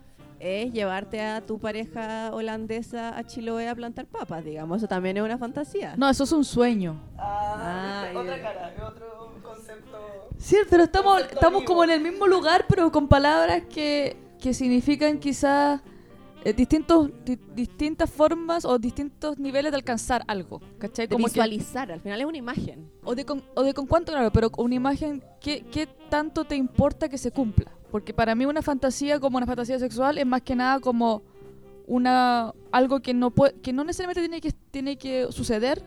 es 0.41 0.73
llevarte 0.73 1.23
a 1.23 1.41
tu 1.41 1.59
pareja 1.59 2.31
holandesa 2.33 3.17
a 3.17 3.25
Chiloé 3.25 3.69
a 3.69 3.75
plantar 3.75 4.07
papas, 4.07 4.45
digamos. 4.45 4.79
Eso 4.79 4.89
también 4.89 5.17
es 5.17 5.23
una 5.23 5.39
fantasía. 5.39 5.95
No, 5.97 6.09
eso 6.09 6.25
es 6.25 6.33
un 6.33 6.45
sueño. 6.45 7.01
Ah, 7.19 8.05
Ah, 8.15 8.19
otra 8.19 8.41
cara, 8.43 8.75
otro 8.87 9.33
concepto. 9.43 10.29
Sí, 10.39 10.57
pero 10.69 10.83
estamos, 10.85 11.13
Concepto 11.15 11.35
estamos 11.37 11.61
vivo. 11.61 11.69
como 11.73 11.85
en 11.85 11.91
el 11.91 12.01
mismo 12.01 12.27
lugar, 12.27 12.67
pero 12.69 12.93
con 12.93 13.09
palabras 13.09 13.63
que, 13.73 14.17
que 14.41 14.53
significan 14.55 15.19
quizás 15.19 15.81
eh, 16.45 16.53
distintos, 16.53 17.11
di- 17.25 17.39
distintas 17.55 18.11
formas 18.11 18.65
o 18.67 18.79
distintos 18.79 19.39
niveles 19.39 19.73
de 19.73 19.77
alcanzar 19.77 20.23
algo. 20.27 20.61
¿Cachai? 20.79 21.07
De 21.07 21.15
Como 21.15 21.27
que- 21.27 21.33
visualizar, 21.33 21.91
al 21.91 22.01
final 22.01 22.21
es 22.21 22.27
una 22.27 22.37
imagen. 22.39 22.91
o, 23.05 23.15
de 23.15 23.25
con, 23.25 23.43
o 23.55 23.63
de 23.63 23.73
con 23.73 23.87
cuánto, 23.87 24.13
claro, 24.13 24.31
pero 24.33 24.51
una 24.59 24.75
imagen, 24.75 25.23
¿qué, 25.41 25.65
¿qué 25.73 25.87
tanto 26.11 26.45
te 26.45 26.57
importa 26.57 27.09
que 27.09 27.17
se 27.17 27.31
cumpla? 27.31 27.71
Porque 27.91 28.13
para 28.13 28.35
mí 28.35 28.45
una 28.45 28.61
fantasía 28.61 29.19
como 29.21 29.37
una 29.39 29.47
fantasía 29.47 29.79
sexual 29.79 30.19
es 30.19 30.27
más 30.27 30.43
que 30.43 30.55
nada 30.55 30.81
como 30.81 31.23
una 31.87 32.53
algo 32.73 33.01
que 33.01 33.15
no 33.15 33.31
puede, 33.31 33.55
que 33.61 33.73
no 33.73 33.85
necesariamente 33.85 34.21
tiene 34.21 34.41
que, 34.41 34.53
tiene 34.71 34.97
que 34.99 35.27
suceder, 35.31 35.83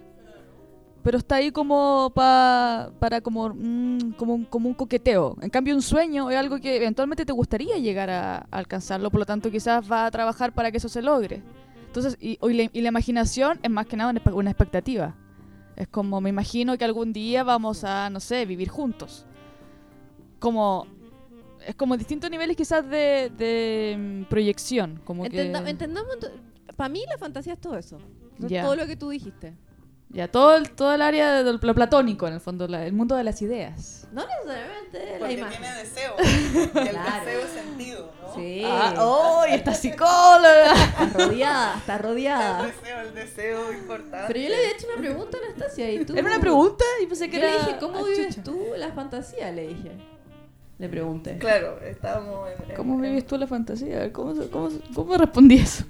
pero 1.03 1.17
está 1.17 1.35
ahí 1.35 1.51
como 1.51 2.11
pa- 2.13 2.91
para 2.99 3.21
como, 3.21 3.49
mm, 3.49 4.11
como, 4.17 4.33
un, 4.35 4.45
como 4.45 4.67
un 4.69 4.75
coqueteo. 4.75 5.37
En 5.41 5.49
cambio, 5.49 5.73
un 5.75 5.81
sueño 5.81 6.29
es 6.29 6.37
algo 6.37 6.59
que 6.59 6.75
eventualmente 6.77 7.25
te 7.25 7.31
gustaría 7.33 7.77
llegar 7.77 8.09
a, 8.09 8.37
a 8.39 8.45
alcanzarlo, 8.51 9.09
por 9.09 9.19
lo 9.21 9.25
tanto 9.25 9.49
quizás 9.51 9.89
va 9.89 10.05
a 10.05 10.11
trabajar 10.11 10.53
para 10.53 10.71
que 10.71 10.77
eso 10.77 10.89
se 10.89 11.01
logre. 11.01 11.41
Entonces, 11.85 12.17
y, 12.19 12.37
y 12.41 12.53
la, 12.53 12.69
y 12.73 12.81
la 12.81 12.89
imaginación 12.89 13.59
es 13.63 13.69
más 13.71 13.85
que 13.87 13.95
nada 13.97 14.13
una, 14.33 14.51
expectativa. 14.51 15.15
Es 15.75 15.87
como, 15.87 16.19
me 16.21 16.29
imagino 16.29 16.77
que 16.77 16.83
algún 16.85 17.13
día 17.13 17.43
vamos 17.43 17.83
a, 17.83 18.09
no 18.09 18.19
sé, 18.19 18.45
vivir 18.45 18.67
juntos. 18.69 19.25
Como, 20.39 20.85
es 21.65 21.75
como 21.75 21.97
distintos 21.97 22.29
niveles 22.29 22.55
quizás 22.57 22.87
de, 22.89 23.31
de 23.37 23.95
mm, 23.97 24.23
proyección. 24.29 24.99
Como 25.05 25.25
Entenda- 25.25 25.63
que... 25.63 25.69
Entendamos, 25.69 26.11
para 26.75 26.89
mí 26.89 27.03
la 27.09 27.17
fantasía 27.17 27.53
es 27.53 27.59
todo 27.61 27.77
eso. 27.77 27.97
Es 28.39 28.49
Ya. 28.49 28.63
Todo 28.63 28.75
lo 28.75 28.85
que 28.85 28.95
tú 28.95 29.09
dijiste. 29.09 29.53
Ya, 30.09 30.29
todo 30.29 30.55
el, 30.55 30.71
todo 30.71 30.93
el 30.95 31.01
área 31.01 31.43
de 31.43 31.51
lo 31.51 31.59
platónico, 31.59 32.27
en 32.27 32.35
el 32.35 32.39
fondo, 32.39 32.65
la- 32.67 32.85
el 32.85 32.93
mundo 32.93 33.15
de 33.15 33.25
las 33.25 33.41
ideas. 33.41 34.07
No 34.13 34.23
necesariamente 34.25 35.11
la 35.11 35.19
Porque 35.19 35.33
imagen. 35.33 35.59
tiene 35.61 35.75
deseo. 35.77 36.13
Y 36.23 36.57
el 36.63 36.69
Claro. 36.69 37.25
deseo 37.25 37.39
es 37.41 37.49
sentido, 37.51 38.11
¿no? 38.21 38.33
Sí. 38.35 38.61
Ah, 38.65 38.93
¡Oh! 38.99 39.43
y 39.49 39.53
esta 39.53 39.73
psicóloga! 39.73 40.73
Está 40.73 41.05
rodeada, 41.25 41.77
está 41.77 41.95
El 41.97 42.03
rodeada. 42.03 42.63
deseo, 42.65 43.01
el 43.01 43.13
deseo 43.13 43.73
importante. 43.73 44.25
Pero 44.27 44.39
yo 44.39 44.49
le 44.49 44.55
había 44.55 44.71
hecho 44.71 44.87
una 44.93 45.01
pregunta 45.01 45.37
a 45.37 45.45
Anastasia 45.45 45.91
y 45.91 46.05
tú... 46.05 46.13
¿Era 46.17 46.27
una 46.27 46.39
pregunta? 46.39 46.85
Y 47.03 47.05
pensé 47.07 47.29
que 47.29 47.35
Yo 47.35 47.41
le 47.43 47.49
era... 47.53 47.65
dije, 47.65 47.77
¿cómo 47.79 47.97
Ah, 47.99 48.03
vives 48.03 48.27
chucha. 48.29 48.43
tú 48.43 48.59
la 48.77 48.91
fantasía? 48.93 49.51
Le 49.51 49.67
dije. 49.67 49.91
Le 50.79 50.87
pregunté. 50.89 51.37
Claro, 51.37 51.79
estábamos 51.81 52.47
en. 52.49 52.69
en- 52.69 52.75
¿Cómo 52.77 52.93
en- 52.95 53.01
vives 53.01 53.27
tú 53.27 53.37
la 53.37 53.47
fantasía? 53.47 53.97
A 53.97 53.99
ver, 53.99 54.11
¿Cómo, 54.13 54.33
se- 54.35 54.49
cómo, 54.49 54.69
se- 54.69 54.79
cómo 54.95 55.11
me 55.11 55.17
respondí 55.17 55.55
eso? 55.57 55.83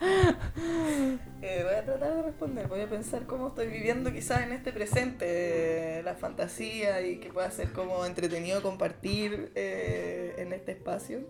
Eh, 1.40 1.62
voy 1.64 1.74
a 1.74 1.84
tratar 1.84 2.16
de 2.16 2.22
responder, 2.22 2.66
voy 2.66 2.80
a 2.80 2.88
pensar 2.88 3.24
cómo 3.24 3.48
estoy 3.48 3.68
viviendo 3.68 4.12
quizás 4.12 4.42
en 4.42 4.52
este 4.52 4.72
presente 4.72 5.98
eh, 5.98 6.02
la 6.02 6.14
fantasía 6.14 7.00
y 7.00 7.18
que 7.18 7.32
pueda 7.32 7.48
ser 7.52 7.72
como 7.72 8.04
entretenido 8.04 8.60
compartir 8.60 9.52
eh, 9.54 10.34
en 10.38 10.52
este 10.52 10.72
espacio. 10.72 11.20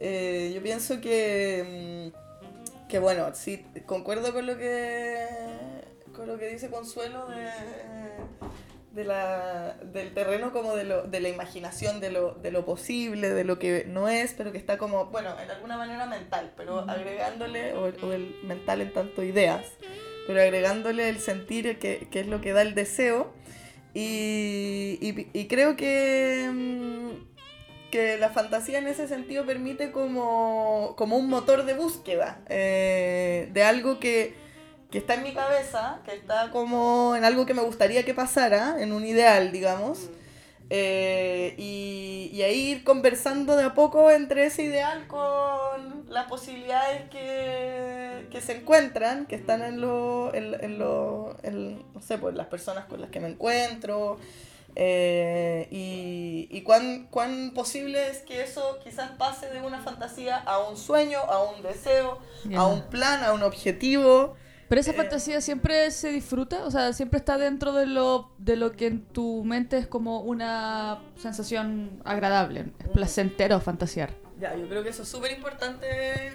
Yo 0.00 0.62
pienso 0.62 1.00
que, 1.00 2.12
mm, 2.12 2.88
que 2.88 3.00
bueno, 3.00 3.34
sí, 3.34 3.66
concuerdo 3.86 4.32
con 4.32 4.46
lo 4.46 4.56
que, 4.56 5.26
con 6.14 6.28
lo 6.28 6.38
que 6.38 6.48
dice 6.48 6.70
Consuelo 6.70 7.26
de, 7.26 7.48
de 8.94 9.04
la, 9.04 9.76
del 9.82 10.14
terreno 10.14 10.52
como 10.52 10.74
de, 10.76 10.84
lo, 10.84 11.02
de 11.02 11.20
la 11.20 11.28
imaginación, 11.28 12.00
de 12.00 12.10
lo, 12.10 12.34
de 12.34 12.50
lo 12.50 12.64
posible, 12.64 13.30
de 13.30 13.44
lo 13.44 13.58
que 13.58 13.84
no 13.88 14.08
es, 14.08 14.34
pero 14.34 14.52
que 14.52 14.58
está 14.58 14.78
como, 14.78 15.06
bueno, 15.06 15.34
en 15.42 15.50
alguna 15.50 15.76
manera 15.76 16.06
mental, 16.06 16.52
pero 16.56 16.80
agregándole, 16.88 17.74
o, 17.74 17.92
o 18.06 18.12
el 18.12 18.36
mental 18.44 18.80
en 18.80 18.92
tanto 18.92 19.22
ideas, 19.22 19.66
pero 20.26 20.40
agregándole 20.40 21.08
el 21.08 21.18
sentir 21.18 21.78
que, 21.78 22.06
que 22.10 22.20
es 22.20 22.26
lo 22.28 22.40
que 22.40 22.52
da 22.52 22.62
el 22.62 22.74
deseo. 22.74 23.32
Y, 23.96 24.98
y- 25.00 25.28
y 25.32 25.46
creo 25.46 25.76
que, 25.76 26.50
mm, 26.52 27.90
que 27.90 28.18
la 28.18 28.30
fantasía 28.30 28.78
en 28.78 28.88
ese 28.88 29.06
sentido 29.06 29.46
permite 29.46 29.92
como, 29.92 30.94
como 30.96 31.16
un 31.16 31.28
motor 31.28 31.64
de 31.64 31.74
búsqueda 31.74 32.40
eh, 32.48 33.48
de 33.52 33.62
algo 33.62 34.00
que, 34.00 34.34
que 34.94 35.00
está 35.00 35.14
en 35.16 35.24
mi 35.24 35.34
cabeza, 35.34 36.00
que 36.06 36.14
está 36.14 36.50
como 36.52 37.16
en 37.16 37.24
algo 37.26 37.46
que 37.46 37.54
me 37.54 37.62
gustaría 37.62 38.04
que 38.06 38.14
pasara, 38.14 38.76
en 38.80 38.92
un 38.92 39.04
ideal, 39.04 39.52
digamos. 39.52 40.10
Eh, 40.70 41.54
y, 41.58 42.30
y 42.32 42.42
ahí 42.42 42.70
ir 42.72 42.84
conversando 42.84 43.56
de 43.56 43.64
a 43.64 43.74
poco 43.74 44.10
entre 44.10 44.46
ese 44.46 44.62
ideal 44.64 45.06
con 45.08 46.06
las 46.08 46.26
posibilidades 46.26 47.10
que, 47.10 48.28
que 48.30 48.40
se 48.40 48.58
encuentran, 48.58 49.26
que 49.26 49.36
están 49.36 49.62
en 49.62 49.80
lo, 49.80 50.34
en, 50.34 50.56
en 50.64 50.78
lo, 50.78 51.36
en, 51.42 51.84
no 51.94 52.00
sé, 52.02 52.18
pues 52.18 52.34
las 52.36 52.46
personas 52.48 52.86
con 52.86 53.00
las 53.00 53.10
que 53.10 53.20
me 53.20 53.28
encuentro. 53.28 54.18
eh, 54.76 55.68
y 55.70 56.48
y 56.50 56.62
cuán, 56.62 57.08
cuán 57.10 57.52
posible 57.54 58.08
es 58.08 58.22
que 58.22 58.42
eso 58.42 58.78
quizás 58.82 59.12
pase 59.12 59.50
de 59.50 59.60
una 59.62 59.80
fantasía 59.82 60.36
a 60.36 60.58
un 60.60 60.76
sueño, 60.76 61.18
a 61.20 61.42
un 61.42 61.62
deseo, 61.62 62.20
a 62.54 62.66
un 62.66 62.88
plan, 62.90 63.22
a 63.24 63.32
un 63.34 63.42
objetivo. 63.42 64.36
Pero 64.74 64.80
esa 64.80 64.90
Eh, 64.90 64.94
fantasía 64.94 65.40
siempre 65.40 65.88
se 65.92 66.10
disfruta, 66.10 66.64
o 66.64 66.70
sea, 66.72 66.92
siempre 66.92 67.18
está 67.18 67.38
dentro 67.38 67.72
de 67.72 67.86
lo, 67.86 68.32
de 68.38 68.56
lo 68.56 68.72
que 68.72 68.88
en 68.88 69.04
tu 69.04 69.44
mente 69.44 69.78
es 69.78 69.86
como 69.86 70.22
una 70.22 71.00
sensación 71.16 72.02
agradable, 72.04 72.72
es 72.80 72.88
placentero 72.88 73.60
fantasear. 73.60 74.10
Ya, 74.40 74.56
yo 74.56 74.68
creo 74.68 74.82
que 74.82 74.88
eso 74.88 75.04
es 75.04 75.08
súper 75.08 75.30
importante, 75.30 75.86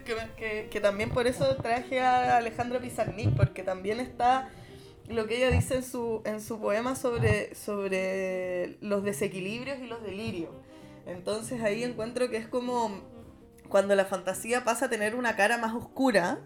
que, 0.05 0.15
que, 0.37 0.69
que 0.71 0.79
también 0.79 1.09
por 1.09 1.27
eso 1.27 1.53
traje 1.57 1.99
a 1.99 2.37
Alejandra 2.37 2.79
Pizarnik, 2.79 3.35
porque 3.35 3.61
también 3.61 3.99
está 3.99 4.47
lo 5.09 5.27
que 5.27 5.35
ella 5.35 5.49
dice 5.49 5.75
en 5.75 5.83
su, 5.83 6.21
en 6.23 6.39
su 6.39 6.61
poema 6.61 6.95
sobre, 6.95 7.53
sobre 7.55 8.77
los 8.79 9.03
desequilibrios 9.03 9.79
y 9.79 9.87
los 9.87 10.01
delirios. 10.01 10.51
Entonces 11.05 11.61
ahí 11.61 11.83
encuentro 11.83 12.29
que 12.29 12.37
es 12.37 12.47
como 12.47 13.01
cuando 13.67 13.95
la 13.95 14.05
fantasía 14.05 14.63
pasa 14.63 14.85
a 14.85 14.89
tener 14.89 15.13
una 15.13 15.35
cara 15.35 15.57
más 15.57 15.73
oscura, 15.75 16.39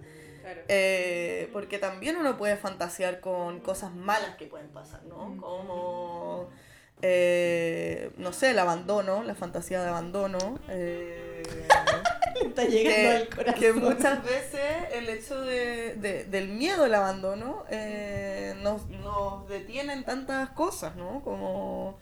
eh, 0.68 1.50
porque 1.54 1.78
también 1.80 2.16
uno 2.18 2.38
puede 2.38 2.58
fantasear 2.58 3.20
con 3.20 3.60
cosas 3.60 3.94
malas 3.94 4.36
que 4.38 4.46
pueden 4.48 4.70
pasar, 4.70 5.04
¿no? 5.06 5.36
Como, 5.40 6.50
eh, 7.02 8.12
no 8.18 8.32
sé, 8.34 8.52
el 8.52 8.60
abandono, 8.60 9.24
la 9.24 9.36
fantasía 9.36 9.82
de 9.82 9.90
abandono. 9.90 10.60
eh, 10.70 11.44
Está 12.44 12.64
llegando 12.66 13.10
al 13.18 13.28
que, 13.30 13.36
corazón. 13.36 13.60
que 13.60 13.74
muchas 13.74 14.24
veces 14.24 14.62
el 14.94 15.08
hecho 15.10 15.40
de, 15.42 15.94
de- 15.96 16.24
del 16.26 16.48
miedo 16.50 16.86
al 16.86 16.94
abandono 16.96 17.64
nos, 18.62 18.88
nos 18.90 19.48
detiene 19.48 19.94
en 19.94 20.04
tantas 20.04 20.50
cosas, 20.50 20.96
¿no? 20.96 21.22
Como 21.24 21.98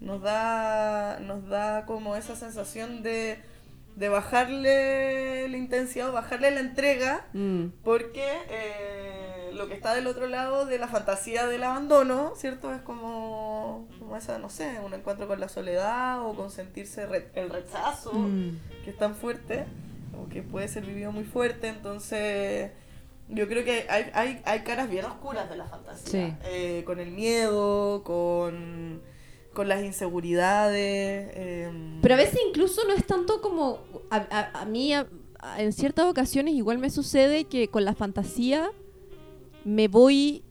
nos 0.00 0.22
da, 0.22 1.18
nos 1.20 1.48
da 1.48 1.86
como 1.86 2.14
esa 2.16 2.36
sensación 2.36 3.02
de, 3.02 3.38
de 3.96 4.08
bajarle 4.08 5.48
la 5.48 5.56
intensidad, 5.56 6.08
o 6.10 6.12
bajarle 6.12 6.50
la 6.50 6.60
entrega, 6.60 7.26
Mm. 7.32 7.66
porque 7.84 8.24
eh, 8.50 9.50
lo 9.54 9.68
que 9.68 9.74
está 9.74 9.94
del 9.94 10.06
otro 10.08 10.26
lado 10.26 10.66
de 10.66 10.78
la 10.78 10.88
fantasía 10.88 11.46
del 11.46 11.62
abandono, 11.62 12.32
¿cierto? 12.36 12.72
Es 12.74 12.80
como, 12.82 13.88
como 14.00 14.16
esa, 14.16 14.38
no 14.38 14.50
sé, 14.50 14.78
un 14.84 14.94
encuentro 14.94 15.28
con 15.28 15.38
la 15.38 15.48
soledad 15.48 16.22
o 16.26 16.34
con 16.34 16.50
sentirse 16.50 17.06
re- 17.06 17.30
el 17.34 17.50
rechazo 17.50 18.12
Mm. 18.14 18.58
que 18.84 18.90
es 18.90 18.96
tan 18.98 19.14
fuerte, 19.14 19.64
o 20.20 20.28
que 20.28 20.42
puede 20.42 20.66
ser 20.68 20.84
vivido 20.84 21.12
muy 21.12 21.24
fuerte, 21.24 21.68
entonces 21.68 22.72
yo 23.28 23.48
creo 23.48 23.64
que 23.64 23.86
hay, 23.88 24.10
hay, 24.12 24.42
hay 24.44 24.60
caras 24.60 24.90
bien 24.90 25.04
oscuras 25.04 25.48
de 25.48 25.56
la 25.56 25.66
fantasía, 25.66 26.10
Sí. 26.30 26.34
Eh, 26.44 26.82
con 26.84 26.98
el 27.00 27.10
miedo, 27.12 28.02
con, 28.04 29.00
con 29.54 29.68
las 29.68 29.82
inseguridades. 29.82 31.30
em, 31.34 32.00
Pero 32.02 32.14
a 32.14 32.18
veces 32.18 32.40
incluso 32.46 32.82
no 32.86 32.92
es 32.92 33.06
tanto 33.06 33.40
como... 33.40 33.80
A, 34.10 34.64
mí 34.66 34.92
en 34.92 35.72
ciertas 35.72 36.06
ocasiones 36.06 36.54
igual 36.54 36.78
me 36.78 36.90
sucede 36.90 37.44
que 37.44 37.68
con 37.68 37.84
la 37.84 37.94
fantasía 37.94 38.70
me 39.64 39.88
voy 39.88 40.42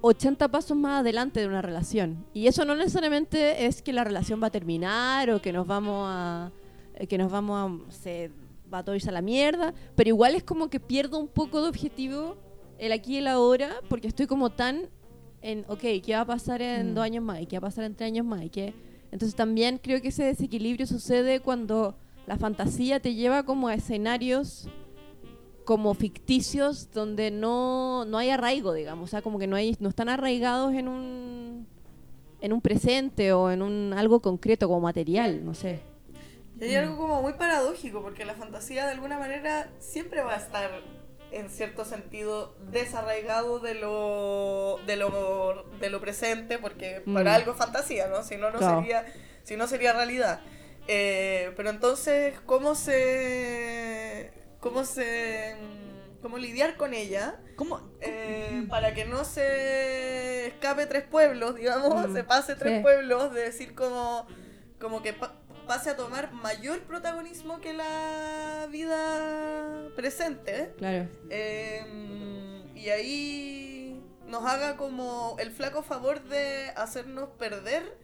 80 0.00 0.48
pasos 0.48 0.76
más 0.76 1.00
adelante 1.00 1.40
de 1.40 1.46
una 1.46 1.62
relación. 1.62 2.24
Y 2.32 2.46
eso 2.46 2.64
no 2.64 2.74
necesariamente 2.74 3.66
es 3.66 3.82
que 3.82 3.92
la 3.92 4.04
relación 4.04 4.42
va 4.42 4.46
a 4.48 4.50
terminar 4.50 5.30
o 5.30 5.42
que 5.42 5.52
nos 5.52 5.66
vamos 5.66 6.06
a... 6.08 6.50
eh, 6.94 7.06
que 7.06 7.18
nos 7.18 7.30
vamos 7.30 7.86
a... 7.88 7.92
se 7.92 8.30
va 8.72 8.78
a 8.78 8.84
todo 8.84 8.94
irse 8.94 9.10
a 9.10 9.12
la 9.12 9.22
mierda. 9.22 9.74
Pero 9.94 10.08
igual 10.08 10.34
es 10.34 10.42
como 10.42 10.68
que 10.68 10.80
pierdo 10.80 11.18
un 11.18 11.28
poco 11.28 11.60
de 11.62 11.68
objetivo 11.68 12.36
el 12.78 12.90
aquí 12.92 13.14
y 13.14 13.18
el 13.18 13.28
ahora 13.28 13.76
porque 13.88 14.08
estoy 14.08 14.26
como 14.26 14.50
tan 14.50 14.88
en, 15.42 15.64
ok, 15.68 15.80
¿qué 16.04 16.14
va 16.14 16.20
a 16.20 16.26
pasar 16.26 16.62
en 16.62 16.92
Mm. 16.92 16.94
dos 16.94 17.04
años 17.04 17.24
más? 17.24 17.40
¿Y 17.40 17.46
qué 17.46 17.58
va 17.58 17.66
a 17.68 17.70
pasar 17.70 17.84
en 17.84 17.94
tres 17.94 18.06
años 18.08 18.24
más? 18.24 18.42
¿Y 18.42 18.48
qué? 18.50 18.74
Entonces 19.10 19.34
también 19.34 19.78
creo 19.78 20.00
que 20.00 20.08
ese 20.08 20.24
desequilibrio 20.24 20.86
sucede 20.86 21.40
cuando 21.40 21.96
la 22.26 22.36
fantasía 22.38 23.00
te 23.00 23.14
lleva 23.14 23.42
como 23.42 23.68
a 23.68 23.74
escenarios 23.74 24.68
como 25.64 25.94
ficticios 25.94 26.90
donde 26.92 27.30
no, 27.30 28.04
no 28.04 28.18
hay 28.18 28.30
arraigo, 28.30 28.72
digamos, 28.72 29.04
o 29.04 29.10
sea, 29.10 29.22
como 29.22 29.38
que 29.38 29.46
no 29.46 29.54
hay 29.56 29.76
no 29.78 29.88
están 29.88 30.08
arraigados 30.08 30.72
en 30.74 30.88
un 30.88 31.66
en 32.40 32.52
un 32.52 32.60
presente 32.60 33.32
o 33.32 33.50
en 33.50 33.62
un 33.62 33.92
algo 33.96 34.20
concreto 34.20 34.66
como 34.66 34.80
material, 34.80 35.44
no 35.44 35.54
sé. 35.54 35.80
Y 36.60 36.64
hay 36.64 36.74
algo 36.76 36.96
como 36.96 37.22
muy 37.22 37.34
paradójico, 37.34 38.02
porque 38.02 38.24
la 38.24 38.34
fantasía 38.34 38.86
de 38.86 38.92
alguna 38.92 39.18
manera 39.18 39.70
siempre 39.78 40.22
va 40.22 40.34
a 40.34 40.38
estar 40.38 40.70
en 41.32 41.50
cierto 41.50 41.84
sentido 41.84 42.54
desarraigado 42.70 43.58
de 43.60 43.74
lo 43.74 44.78
de 44.86 44.96
lo, 44.96 45.64
de 45.80 45.90
lo 45.90 46.00
presente, 46.00 46.58
porque 46.58 47.02
Mm. 47.06 47.14
para 47.14 47.34
algo 47.34 47.52
es 47.52 47.58
fantasía, 47.58 48.08
¿no? 48.08 48.22
Si 48.22 48.36
no, 48.36 48.50
no 48.50 48.58
Claro. 48.58 48.80
sería, 48.80 49.04
si 49.42 49.56
no 49.56 49.66
sería 49.66 49.92
realidad. 49.92 50.40
Eh, 50.88 51.52
pero 51.56 51.70
entonces, 51.70 52.38
¿cómo 52.46 52.74
se 52.74 54.32
cómo 54.60 54.84
se 54.84 55.56
cómo 56.20 56.38
lidiar 56.38 56.76
con 56.76 56.94
ella? 56.94 57.40
¿Cómo? 57.56 57.80
eh, 58.00 58.64
para 58.68 58.94
que 58.94 59.04
no 59.04 59.24
se 59.24 60.46
escape 60.48 60.86
tres 60.86 61.04
pueblos, 61.04 61.54
digamos, 61.56 62.08
Mm, 62.08 62.14
se 62.14 62.24
pase 62.24 62.56
tres 62.56 62.74
sí. 62.76 62.82
pueblos, 62.82 63.32
de 63.32 63.42
decir 63.42 63.74
como, 63.74 64.26
como 64.80 65.02
que 65.02 65.14
pase 65.66 65.90
a 65.90 65.96
tomar 65.96 66.32
mayor 66.32 66.80
protagonismo 66.80 67.60
que 67.60 67.72
la 67.72 68.68
vida 68.70 69.88
presente. 69.96 70.74
Claro. 70.78 71.08
eh, 71.30 72.62
y 72.74 72.88
ahí 72.88 74.02
nos 74.26 74.44
haga 74.44 74.76
como 74.76 75.36
el 75.38 75.50
flaco 75.50 75.82
favor 75.82 76.22
de 76.24 76.70
hacernos 76.76 77.28
perder 77.38 77.96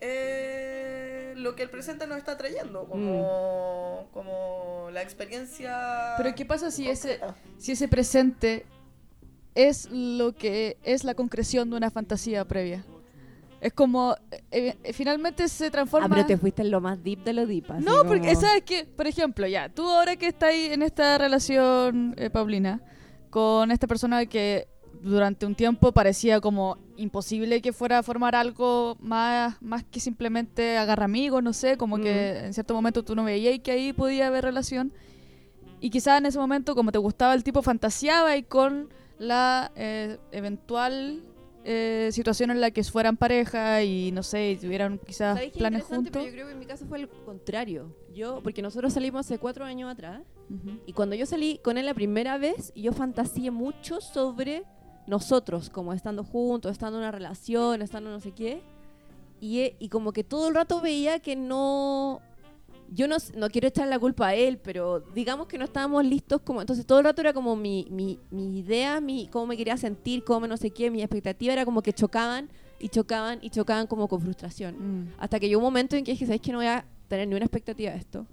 eh, 0.00 1.34
lo 1.36 1.54
que 1.54 1.62
el 1.62 1.70
presente 1.70 2.06
nos 2.06 2.18
está 2.18 2.36
trayendo, 2.36 2.86
como, 2.86 4.08
como 4.12 4.88
la 4.90 5.02
experiencia. 5.02 6.14
Pero 6.16 6.34
¿qué 6.34 6.44
pasa 6.44 6.70
si 6.70 6.88
ese, 6.88 7.20
si 7.58 7.72
ese 7.72 7.88
presente 7.88 8.64
es 9.54 9.88
lo 9.90 10.34
que 10.34 10.76
es 10.82 11.04
la 11.04 11.14
concreción 11.14 11.70
de 11.70 11.76
una 11.76 11.90
fantasía 11.90 12.44
previa? 12.44 12.84
Es 13.62 13.72
como, 13.72 14.16
eh, 14.50 14.74
eh, 14.82 14.92
finalmente 14.92 15.46
se 15.46 15.70
transforma... 15.70 16.06
Ah, 16.06 16.08
pero 16.08 16.26
te 16.26 16.36
fuiste 16.36 16.62
en 16.62 16.72
lo 16.72 16.80
más 16.80 17.00
deep 17.00 17.22
de 17.22 17.32
lo 17.32 17.46
deep. 17.46 17.70
así 17.70 17.84
No, 17.84 18.02
porque 18.04 18.34
sabes 18.34 18.64
que, 18.64 18.86
por 18.86 19.06
ejemplo, 19.06 19.46
ya, 19.46 19.68
tú 19.68 19.88
ahora 19.88 20.16
que 20.16 20.26
estás 20.26 20.48
ahí 20.48 20.66
en 20.72 20.82
esta 20.82 21.16
relación, 21.16 22.12
eh, 22.18 22.28
Paulina, 22.28 22.80
con 23.30 23.70
esta 23.70 23.86
persona 23.86 24.26
que 24.26 24.66
durante 25.00 25.46
un 25.46 25.54
tiempo 25.54 25.92
parecía 25.92 26.40
como 26.40 26.76
imposible 26.96 27.62
que 27.62 27.72
fuera 27.72 27.98
a 27.98 28.02
formar 28.02 28.34
algo 28.34 28.96
más, 28.98 29.62
más 29.62 29.84
que 29.84 30.00
simplemente 30.00 30.76
agarrar 30.76 31.04
amigos, 31.04 31.40
no 31.40 31.52
sé, 31.52 31.76
como 31.76 31.98
que 31.98 32.40
en 32.40 32.54
cierto 32.54 32.74
momento 32.74 33.04
tú 33.04 33.14
no 33.14 33.22
veías 33.22 33.60
que 33.60 33.70
ahí 33.70 33.92
podía 33.92 34.26
haber 34.26 34.42
relación. 34.42 34.92
Y 35.78 35.90
quizás 35.90 36.18
en 36.18 36.26
ese 36.26 36.38
momento, 36.40 36.74
como 36.74 36.90
te 36.90 36.98
gustaba 36.98 37.32
el 37.34 37.44
tipo, 37.44 37.62
fantaseaba 37.62 38.36
y 38.36 38.42
con 38.42 38.88
la 39.20 39.70
eh, 39.76 40.18
eventual 40.32 41.22
eh, 41.64 42.08
situación 42.12 42.50
en 42.50 42.60
la 42.60 42.70
que 42.70 42.82
fueran 42.84 43.16
pareja 43.16 43.82
y 43.82 44.10
no 44.12 44.22
sé, 44.22 44.52
y 44.52 44.56
tuvieran 44.56 44.98
quizás 44.98 45.34
¿Sabéis 45.36 45.52
qué 45.52 45.58
planes 45.58 45.82
interesante? 45.82 46.10
juntos. 46.10 46.22
Pero 46.22 46.26
yo 46.26 46.32
creo 46.32 46.46
que 46.46 46.52
en 46.52 46.58
mi 46.58 46.66
caso 46.66 46.86
fue 46.86 46.98
el 46.98 47.08
contrario. 47.08 47.94
Yo, 48.14 48.40
porque 48.42 48.62
nosotros 48.62 48.92
salimos 48.92 49.20
hace 49.26 49.38
cuatro 49.38 49.64
años 49.64 49.90
atrás 49.90 50.22
Ujú. 50.50 50.78
y 50.86 50.92
cuando 50.92 51.14
yo 51.16 51.24
salí 51.24 51.58
con 51.62 51.78
él 51.78 51.86
la 51.86 51.94
primera 51.94 52.36
vez, 52.36 52.72
yo 52.74 52.92
fantaseé 52.92 53.50
mucho 53.50 54.00
sobre 54.00 54.64
nosotros, 55.06 55.70
como 55.70 55.92
estando 55.92 56.24
juntos, 56.24 56.72
estando 56.72 56.98
en 56.98 57.02
una 57.04 57.10
relación, 57.12 57.80
estando 57.82 58.10
no 58.10 58.20
sé 58.20 58.32
qué. 58.32 58.62
Y, 59.40 59.60
eh, 59.60 59.76
y 59.78 59.88
como 59.88 60.12
que 60.12 60.22
todo 60.24 60.48
el 60.48 60.54
rato 60.54 60.80
veía 60.80 61.18
que 61.20 61.34
no... 61.36 62.20
Yo 62.94 63.08
no, 63.08 63.16
no 63.36 63.48
quiero 63.48 63.68
echar 63.68 63.88
la 63.88 63.98
culpa 63.98 64.28
a 64.28 64.34
él, 64.34 64.58
pero 64.58 65.00
digamos 65.00 65.46
que 65.46 65.56
no 65.56 65.64
estábamos 65.64 66.04
listos 66.04 66.42
como... 66.42 66.60
Entonces 66.60 66.84
todo 66.84 66.98
el 66.98 67.04
rato 67.04 67.22
era 67.22 67.32
como 67.32 67.56
mi, 67.56 67.86
mi, 67.90 68.18
mi 68.30 68.58
idea, 68.58 69.00
mi, 69.00 69.28
cómo 69.28 69.46
me 69.46 69.56
quería 69.56 69.78
sentir, 69.78 70.24
cómo 70.24 70.46
no 70.46 70.58
sé 70.58 70.70
qué, 70.70 70.90
mi 70.90 71.00
expectativa 71.00 71.54
era 71.54 71.64
como 71.64 71.80
que 71.80 71.94
chocaban 71.94 72.50
y 72.78 72.90
chocaban 72.90 73.38
y 73.40 73.48
chocaban 73.48 73.86
como 73.86 74.08
con 74.08 74.20
frustración. 74.20 74.74
Mm. 74.78 75.12
Hasta 75.18 75.40
que 75.40 75.48
llegó 75.48 75.60
un 75.60 75.64
momento 75.64 75.96
en 75.96 76.04
que 76.04 76.12
dije, 76.12 76.26
¿sabes 76.26 76.42
que 76.42 76.52
no 76.52 76.58
voy 76.58 76.66
a 76.66 76.84
tener 77.08 77.26
ni 77.28 77.34
una 77.34 77.44
expectativa 77.44 77.92
de 77.92 77.98
esto? 77.98 78.26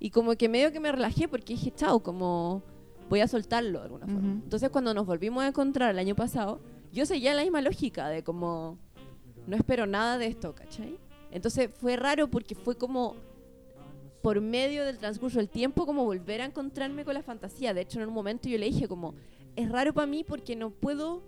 Y 0.00 0.10
como 0.10 0.34
que 0.34 0.48
medio 0.48 0.72
que 0.72 0.80
me 0.80 0.90
relajé 0.90 1.28
porque 1.28 1.54
dije, 1.54 1.72
chao, 1.76 2.02
como 2.02 2.62
voy 3.08 3.20
a 3.20 3.28
soltarlo 3.28 3.78
de 3.78 3.84
alguna 3.84 4.06
forma. 4.06 4.32
Entonces 4.42 4.70
cuando 4.70 4.92
nos 4.92 5.06
volvimos 5.06 5.44
a 5.44 5.48
encontrar 5.48 5.90
el 5.90 5.98
año 5.98 6.16
pasado, 6.16 6.60
yo 6.92 7.06
seguía 7.06 7.34
la 7.34 7.42
misma 7.42 7.60
lógica 7.60 8.08
de 8.08 8.24
como, 8.24 8.78
no 9.46 9.56
espero 9.56 9.86
nada 9.86 10.18
de 10.18 10.26
esto, 10.26 10.54
¿cachai? 10.54 10.98
Entonces 11.30 11.70
fue 11.74 11.96
raro 11.96 12.28
porque 12.28 12.54
fue 12.54 12.76
como 12.76 13.16
por 14.24 14.40
medio 14.40 14.86
del 14.86 14.96
transcurso 14.96 15.36
del 15.38 15.50
tiempo 15.50 15.84
como 15.84 16.02
volver 16.02 16.40
a 16.40 16.46
encontrarme 16.46 17.04
con 17.04 17.12
la 17.12 17.22
fantasía. 17.22 17.74
De 17.74 17.82
hecho, 17.82 18.00
en 18.00 18.08
un 18.08 18.14
momento 18.14 18.48
yo 18.48 18.56
le 18.56 18.64
dije 18.64 18.88
como, 18.88 19.14
es 19.54 19.68
raro 19.70 19.92
para 19.92 20.06
mí 20.06 20.24
porque 20.24 20.56
no 20.56 20.70
puedo, 20.70 21.22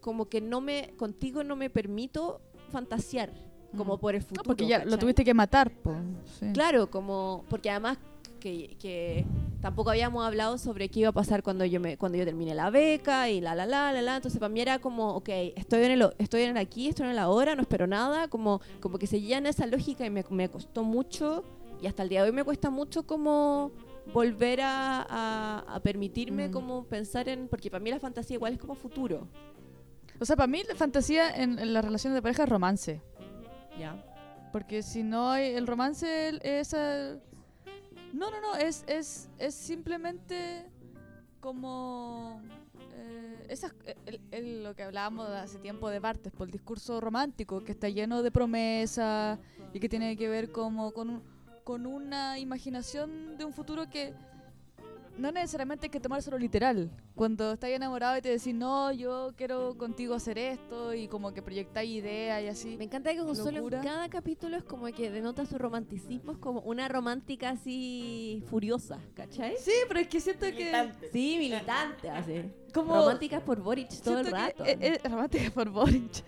como 0.00 0.28
que 0.28 0.42
no 0.42 0.60
me, 0.60 0.90
contigo 0.98 1.42
no 1.44 1.56
me 1.56 1.70
permito 1.70 2.42
fantasear, 2.70 3.32
como 3.74 3.96
Mm. 3.96 4.00
por 4.00 4.14
el 4.14 4.20
No, 4.20 4.26
futuro. 4.28 4.44
porque 4.44 4.66
ya 4.66 4.84
lo 4.84 4.98
tuviste 4.98 5.24
que 5.24 5.32
matar, 5.32 5.70
po. 5.70 5.94
Sí. 6.38 6.52
Claro, 6.52 6.90
como, 6.90 7.42
porque 7.48 7.70
además 7.70 7.96
que, 8.38 8.76
que 8.78 9.24
tampoco 9.62 9.88
habíamos 9.88 10.22
hablado 10.26 10.58
sobre 10.58 10.90
qué 10.90 11.00
iba 11.00 11.08
a 11.08 11.12
pasar 11.12 11.42
cuando 11.42 11.64
yo 11.64 11.80
me 11.80 11.96
cuando 11.96 12.18
yo 12.18 12.24
termine 12.26 12.54
la 12.54 12.68
beca 12.70 13.30
y 13.30 13.40
la 13.40 13.54
la 13.54 13.64
la 13.66 13.92
la 13.94 14.00
la 14.02 14.16
entonces 14.16 14.38
para 14.40 14.48
mí 14.48 14.60
era 14.62 14.78
como 14.78 15.10
ok 15.16 15.28
estoy 15.56 15.84
en 15.84 15.90
el 15.90 16.10
estoy 16.16 16.42
en 16.44 16.50
el 16.52 16.56
aquí 16.56 16.88
estoy 16.88 17.04
en 17.04 17.12
el 17.12 17.18
ahora 17.18 17.54
no 17.54 17.60
espero 17.60 17.86
nada 17.86 18.28
como 18.28 18.62
como 18.80 18.98
que 18.98 19.06
seguía 19.06 19.36
en 19.36 19.44
esa 19.46 19.66
lógica 19.66 20.06
y 20.06 20.10
me, 20.10 20.24
me 20.30 20.48
costó 20.48 20.82
mucho 20.84 21.44
y 21.80 21.86
hasta 21.86 22.02
el 22.02 22.08
día 22.08 22.22
de 22.22 22.30
hoy 22.30 22.34
me 22.36 22.44
cuesta 22.44 22.70
mucho 22.70 23.06
como 23.06 23.72
volver 24.12 24.60
a, 24.60 25.02
a- 25.08 25.58
a 25.76 25.80
permitirme 25.80 26.48
Mm. 26.48 26.52
como 26.52 26.84
pensar 26.84 27.28
en 27.28 27.48
porque 27.48 27.70
para 27.70 27.82
mí 27.82 27.90
la 27.90 28.00
fantasía 28.00 28.34
igual 28.34 28.54
es 28.54 28.58
como 28.58 28.74
futuro 28.74 29.28
O 30.20 30.24
sea, 30.24 30.36
para 30.36 30.46
mí 30.46 30.62
la 30.68 30.74
fantasía 30.74 31.30
en, 31.34 31.58
en 31.58 31.72
las 31.72 31.84
relaciones 31.84 32.14
de 32.16 32.22
pareja 32.22 32.42
es 32.44 32.48
romance. 32.48 33.00
ya 33.78 33.96
Porque 34.52 34.82
si 34.82 35.02
no 35.02 35.30
hay 35.30 35.54
el 35.54 35.66
romance, 35.66 36.38
es... 36.42 36.72
el- 36.74 37.20
No, 38.12 38.30
no, 38.30 38.40
no, 38.40 38.56
es, 38.56 38.84
es, 38.86 39.30
es 39.38 39.54
simplemente 39.54 40.66
como... 41.40 42.42
eh, 42.92 43.46
esas- 43.48 43.72
el- 44.06 44.20
el- 44.30 44.62
lo 44.64 44.74
que 44.74 44.82
hablábamos 44.82 45.28
hace 45.28 45.58
tiempo 45.58 45.88
de 45.88 46.00
Bartes, 46.00 46.32
por 46.32 46.48
el 46.48 46.52
discurso 46.52 47.00
romántico, 47.00 47.62
que 47.64 47.72
está 47.72 47.88
lleno 47.88 48.22
de 48.22 48.30
promesas 48.30 49.38
y 49.72 49.78
que 49.80 49.88
tiene 49.88 50.16
que 50.16 50.28
ver 50.28 50.50
como 50.52 50.90
con, 50.92 51.08
un- 51.10 51.22
con 51.64 51.86
una 51.86 52.38
imaginación 52.38 53.36
de 53.36 53.44
un 53.44 53.52
futuro 53.52 53.88
que 53.88 54.12
no 55.18 55.30
necesariamente 55.32 55.86
hay 55.86 55.90
que 55.90 56.00
tomárselo 56.00 56.38
literal. 56.38 56.90
Cuando 57.14 57.52
estás 57.52 57.68
enamorado 57.70 58.16
y 58.16 58.22
te 58.22 58.30
decís, 58.30 58.54
no, 58.54 58.90
yo 58.92 59.34
quiero 59.36 59.76
contigo 59.76 60.14
hacer 60.14 60.38
esto 60.38 60.94
y 60.94 61.08
como 61.08 61.34
que 61.34 61.42
proyectáis 61.42 61.90
ideas 61.90 62.42
y 62.42 62.46
así. 62.48 62.76
Me 62.78 62.84
encanta 62.84 63.12
que 63.12 63.18
Consuelo 63.18 63.58
en 63.68 63.82
cada 63.82 64.08
capítulo 64.08 64.56
es 64.56 64.64
como 64.64 64.86
que 64.86 65.10
denota 65.10 65.44
su 65.44 65.58
romanticismo, 65.58 66.32
es 66.32 66.38
como 66.38 66.60
una 66.60 66.88
romántica 66.88 67.50
así 67.50 68.42
furiosa, 68.48 68.98
¿cachai? 69.14 69.56
Sí, 69.58 69.72
pero 69.88 70.00
es 70.00 70.08
que 70.08 70.20
siento 70.20 70.46
que... 70.46 70.54
Militante. 70.54 71.10
Sí, 71.12 71.36
militante, 71.38 72.08
así. 72.10 72.42
Como- 72.72 72.94
Románticas 72.94 73.42
por 73.42 73.60
Boric 73.60 73.90
todo 74.00 74.20
el 74.20 74.26
que 74.26 74.30
rato. 74.32 74.64
es- 74.64 74.78
es 74.80 75.02
romántica 75.10 75.50
por 75.50 75.68
Boric. 75.68 76.24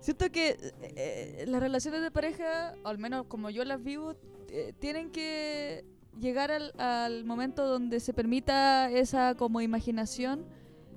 Siento 0.00 0.30
que 0.32 0.48
eh, 0.50 0.72
eh, 0.80 1.44
las 1.48 1.60
relaciones 1.60 2.00
de 2.00 2.10
pareja, 2.10 2.74
o 2.82 2.88
al 2.88 2.98
menos 2.98 3.26
como 3.26 3.50
yo 3.50 3.64
las 3.64 3.82
vivo, 3.84 4.14
eh, 4.54 4.74
tienen 4.78 5.10
que 5.10 5.84
llegar 6.20 6.50
al, 6.50 6.78
al 6.78 7.24
momento 7.24 7.66
donde 7.66 8.00
se 8.00 8.12
permita 8.12 8.90
esa 8.90 9.34
como 9.34 9.62
imaginación 9.62 10.44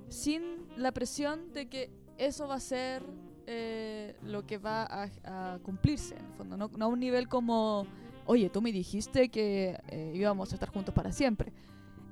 sin 0.09 0.41
la 0.75 0.91
presión 0.91 1.53
de 1.53 1.67
que 1.69 1.89
eso 2.17 2.49
va 2.49 2.55
a 2.55 2.59
ser 2.59 3.01
eh, 3.47 4.15
lo 4.23 4.45
que 4.45 4.57
va 4.57 4.83
a, 4.83 5.09
a 5.23 5.59
cumplirse, 5.59 6.15
en 6.15 6.25
el 6.25 6.33
fondo. 6.33 6.57
No, 6.57 6.69
no 6.75 6.85
a 6.85 6.87
un 6.89 6.99
nivel 6.99 7.29
como, 7.29 7.87
oye, 8.25 8.49
tú 8.49 8.61
me 8.61 8.73
dijiste 8.73 9.29
que 9.29 9.79
eh, 9.87 10.11
íbamos 10.13 10.51
a 10.51 10.55
estar 10.55 10.69
juntos 10.69 10.93
para 10.93 11.13
siempre. 11.13 11.53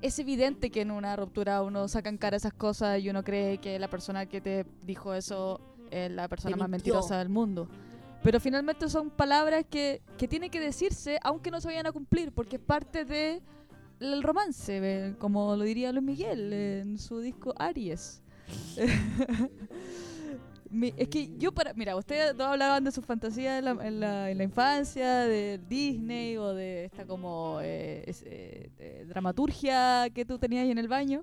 Es 0.00 0.18
evidente 0.18 0.70
que 0.70 0.80
en 0.80 0.90
una 0.90 1.14
ruptura 1.14 1.62
uno 1.62 1.88
saca 1.88 2.08
en 2.08 2.16
cara 2.16 2.38
esas 2.38 2.54
cosas 2.54 3.00
y 3.00 3.10
uno 3.10 3.22
cree 3.22 3.58
que 3.58 3.78
la 3.78 3.88
persona 3.88 4.24
que 4.26 4.40
te 4.40 4.64
dijo 4.82 5.12
eso 5.12 5.60
es 5.90 6.10
la 6.10 6.26
persona 6.28 6.56
más 6.56 6.70
mentirosa 6.70 7.18
del 7.18 7.28
mundo. 7.28 7.68
Pero 8.24 8.40
finalmente 8.40 8.88
son 8.88 9.10
palabras 9.10 9.64
que, 9.70 10.00
que 10.18 10.26
tienen 10.26 10.50
que 10.50 10.58
decirse 10.58 11.20
aunque 11.22 11.50
no 11.52 11.60
se 11.60 11.68
vayan 11.68 11.86
a 11.86 11.92
cumplir, 11.92 12.32
porque 12.32 12.56
es 12.56 12.62
parte 12.62 13.04
de 13.04 13.40
el 14.00 14.22
romance, 14.22 14.80
eh, 14.82 15.14
como 15.18 15.54
lo 15.56 15.62
diría 15.62 15.92
Luis 15.92 16.04
Miguel 16.04 16.52
en 16.52 16.98
su 16.98 17.20
disco 17.20 17.54
Aries. 17.58 18.22
Mi- 20.70 20.92
es 20.96 21.08
que 21.08 21.30
yo 21.38 21.52
para... 21.52 21.72
Mira, 21.74 21.94
ustedes 21.96 22.36
dos 22.36 22.48
hablaban 22.48 22.82
de 22.82 22.90
sus 22.90 23.04
fantasías 23.04 23.58
en 23.60 23.64
la, 23.66 23.70
en 23.86 24.00
la- 24.00 24.30
en 24.30 24.38
la 24.38 24.44
infancia, 24.44 25.18
de 25.20 25.60
Disney 25.68 26.36
o 26.36 26.52
de 26.52 26.86
esta 26.86 27.04
como 27.06 27.60
eh, 27.62 28.02
es- 28.06 28.24
eh, 28.26 28.70
eh, 28.78 29.04
dramaturgia 29.06 30.08
que 30.12 30.24
tú 30.24 30.38
tenías 30.38 30.64
ahí 30.64 30.70
en 30.72 30.78
el 30.78 30.88
baño. 30.88 31.22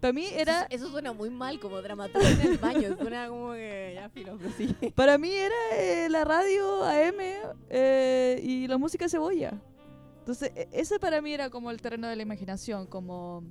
Para 0.00 0.12
mí 0.12 0.26
era... 0.32 0.62
Eso, 0.70 0.84
eso 0.86 0.90
suena 0.92 1.12
muy 1.12 1.28
mal 1.30 1.60
como 1.60 1.80
dramaturgia 1.82 2.30
en 2.30 2.40
el 2.52 2.58
baño. 2.58 2.96
Suena 2.98 3.28
como 3.28 3.52
que 3.52 3.92
ya 3.94 4.08
filo, 4.08 4.36
pero 4.38 4.50
sí. 4.56 4.74
Para 4.94 5.18
mí 5.18 5.30
era 5.30 5.54
eh, 5.76 6.08
la 6.08 6.24
radio 6.24 6.82
AM 6.84 7.20
eh, 7.68 8.40
y 8.42 8.66
la 8.66 8.78
música 8.78 9.08
cebolla. 9.08 9.52
Entonces, 10.20 10.52
e- 10.54 10.68
ese 10.72 10.98
para 10.98 11.20
mí 11.20 11.32
era 11.32 11.50
como 11.50 11.70
el 11.70 11.80
terreno 11.80 12.08
de 12.08 12.16
la 12.16 12.22
imaginación, 12.22 12.86
como 12.86 13.42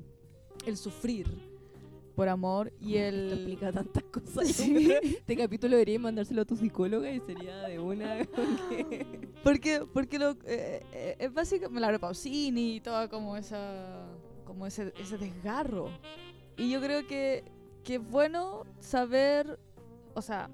el 0.65 0.77
sufrir 0.77 1.27
por 2.15 2.27
amor 2.29 2.73
y 2.81 2.97
el... 2.97 3.31
explica 3.31 3.71
tantas 3.71 4.03
cosas. 4.03 4.47
Sí. 4.55 4.91
Este 5.03 5.37
capítulo 5.37 5.71
debería 5.77 5.99
mandárselo 5.99 6.41
a 6.41 6.45
tu 6.45 6.55
psicóloga 6.55 7.11
y 7.11 7.19
sería 7.21 7.57
de 7.67 7.79
una. 7.79 8.17
que- 8.25 9.29
Porque, 9.43 9.81
porque 9.93 10.19
lo, 10.19 10.31
eh, 10.45 10.83
eh, 10.93 11.15
es 11.19 11.33
básicamente 11.33 11.79
Laura 11.79 11.99
Pausini 11.99 12.77
y 12.77 12.79
toda 12.81 13.07
como 13.07 13.37
esa 13.37 14.05
como 14.45 14.65
ese, 14.65 14.91
ese 14.99 15.17
desgarro. 15.19 15.89
Y 16.59 16.69
yo 16.69 16.81
creo 16.81 17.07
que, 17.07 17.45
que 17.85 17.95
es 17.95 18.11
bueno 18.11 18.65
saber, 18.81 19.57
o 20.13 20.21
sea, 20.21 20.49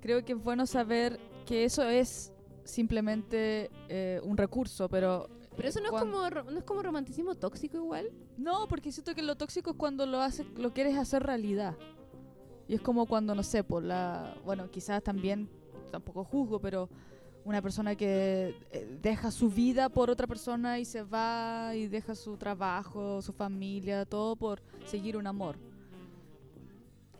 creo 0.00 0.24
que 0.24 0.32
es 0.32 0.42
bueno 0.42 0.66
saber 0.66 1.20
que 1.44 1.64
eso 1.64 1.84
es 1.84 2.32
simplemente 2.64 3.70
eh, 3.90 4.20
un 4.24 4.38
recurso, 4.38 4.88
pero... 4.88 5.28
Pero 5.54 5.68
eso 5.68 5.80
no 5.80 5.94
es, 5.94 6.02
como, 6.02 6.30
no 6.30 6.58
es 6.58 6.64
como 6.64 6.82
romanticismo 6.82 7.34
tóxico 7.34 7.76
igual. 7.76 8.10
No, 8.38 8.66
porque 8.68 8.90
siento 8.90 9.14
que 9.14 9.20
lo 9.20 9.36
tóxico 9.36 9.72
es 9.72 9.76
cuando 9.76 10.06
lo 10.06 10.22
haces, 10.22 10.46
lo 10.56 10.72
quieres 10.72 10.96
hacer 10.96 11.22
realidad. 11.22 11.76
Y 12.66 12.74
es 12.74 12.80
como 12.80 13.04
cuando, 13.04 13.34
no 13.34 13.42
sé, 13.42 13.62
por 13.62 13.82
la. 13.82 14.34
Bueno, 14.46 14.70
quizás 14.70 15.02
también, 15.02 15.50
tampoco 15.90 16.24
juzgo, 16.24 16.58
pero 16.58 16.88
una 17.44 17.60
persona 17.60 17.94
que 17.96 18.54
eh, 18.70 18.98
deja 19.00 19.30
su 19.30 19.50
vida 19.50 19.88
por 19.88 20.10
otra 20.10 20.26
persona 20.26 20.78
y 20.78 20.84
se 20.84 21.02
va 21.02 21.72
y 21.74 21.88
deja 21.88 22.14
su 22.14 22.36
trabajo, 22.36 23.20
su 23.22 23.32
familia, 23.32 24.04
todo 24.04 24.36
por 24.36 24.62
seguir 24.86 25.16
un 25.16 25.26
amor. 25.26 25.56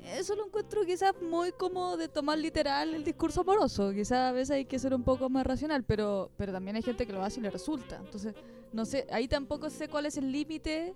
Eso 0.04 0.34
lo 0.34 0.46
encuentro 0.46 0.84
quizás 0.84 1.12
muy 1.22 1.52
como 1.52 1.96
de 1.96 2.08
tomar 2.08 2.36
literal 2.36 2.94
el 2.94 3.04
discurso 3.04 3.42
amoroso. 3.42 3.92
Quizás 3.92 4.18
a 4.18 4.32
veces 4.32 4.50
hay 4.50 4.64
que 4.64 4.78
ser 4.78 4.94
un 4.94 5.04
poco 5.04 5.28
más 5.30 5.46
racional, 5.46 5.84
pero, 5.84 6.30
pero 6.36 6.52
también 6.52 6.76
hay 6.76 6.82
gente 6.82 7.06
que 7.06 7.12
lo 7.12 7.22
hace 7.22 7.38
y 7.38 7.42
le 7.42 7.50
resulta. 7.50 7.98
Entonces, 8.04 8.34
no 8.72 8.84
sé, 8.84 9.06
ahí 9.12 9.28
tampoco 9.28 9.70
sé 9.70 9.88
cuál 9.88 10.06
es 10.06 10.16
el 10.16 10.32
límite 10.32 10.94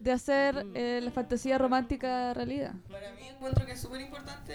de 0.00 0.12
hacer 0.12 0.66
eh, 0.74 1.00
la 1.02 1.10
fantasía 1.12 1.56
romántica 1.56 2.34
realidad. 2.34 2.74
Para 2.90 3.12
mí 3.12 3.28
encuentro 3.28 3.64
que 3.64 3.72
es 3.72 3.80
súper 3.80 4.00
importante 4.00 4.54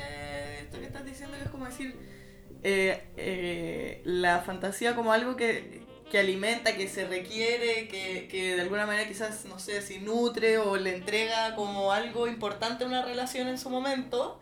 esto 0.61 0.79
que 0.79 0.85
estás 0.85 1.05
diciendo, 1.05 1.37
que 1.37 1.43
es 1.43 1.49
como 1.49 1.65
decir 1.65 2.22
eh, 2.63 3.03
eh, 3.17 4.01
la 4.05 4.39
fantasía 4.41 4.95
como 4.95 5.11
algo 5.13 5.35
que, 5.35 5.81
que 6.11 6.19
alimenta, 6.19 6.75
que 6.75 6.87
se 6.87 7.05
requiere, 7.07 7.87
que, 7.87 8.27
que 8.29 8.55
de 8.55 8.61
alguna 8.61 8.85
manera 8.85 9.07
quizás, 9.07 9.45
no 9.45 9.59
sé, 9.59 9.81
si 9.81 9.99
nutre 9.99 10.57
o 10.57 10.75
le 10.77 10.95
entrega 10.95 11.55
como 11.55 11.91
algo 11.91 12.27
importante 12.27 12.83
a 12.83 12.87
una 12.87 13.03
relación 13.03 13.47
en 13.47 13.57
su 13.57 13.69
momento. 13.69 14.39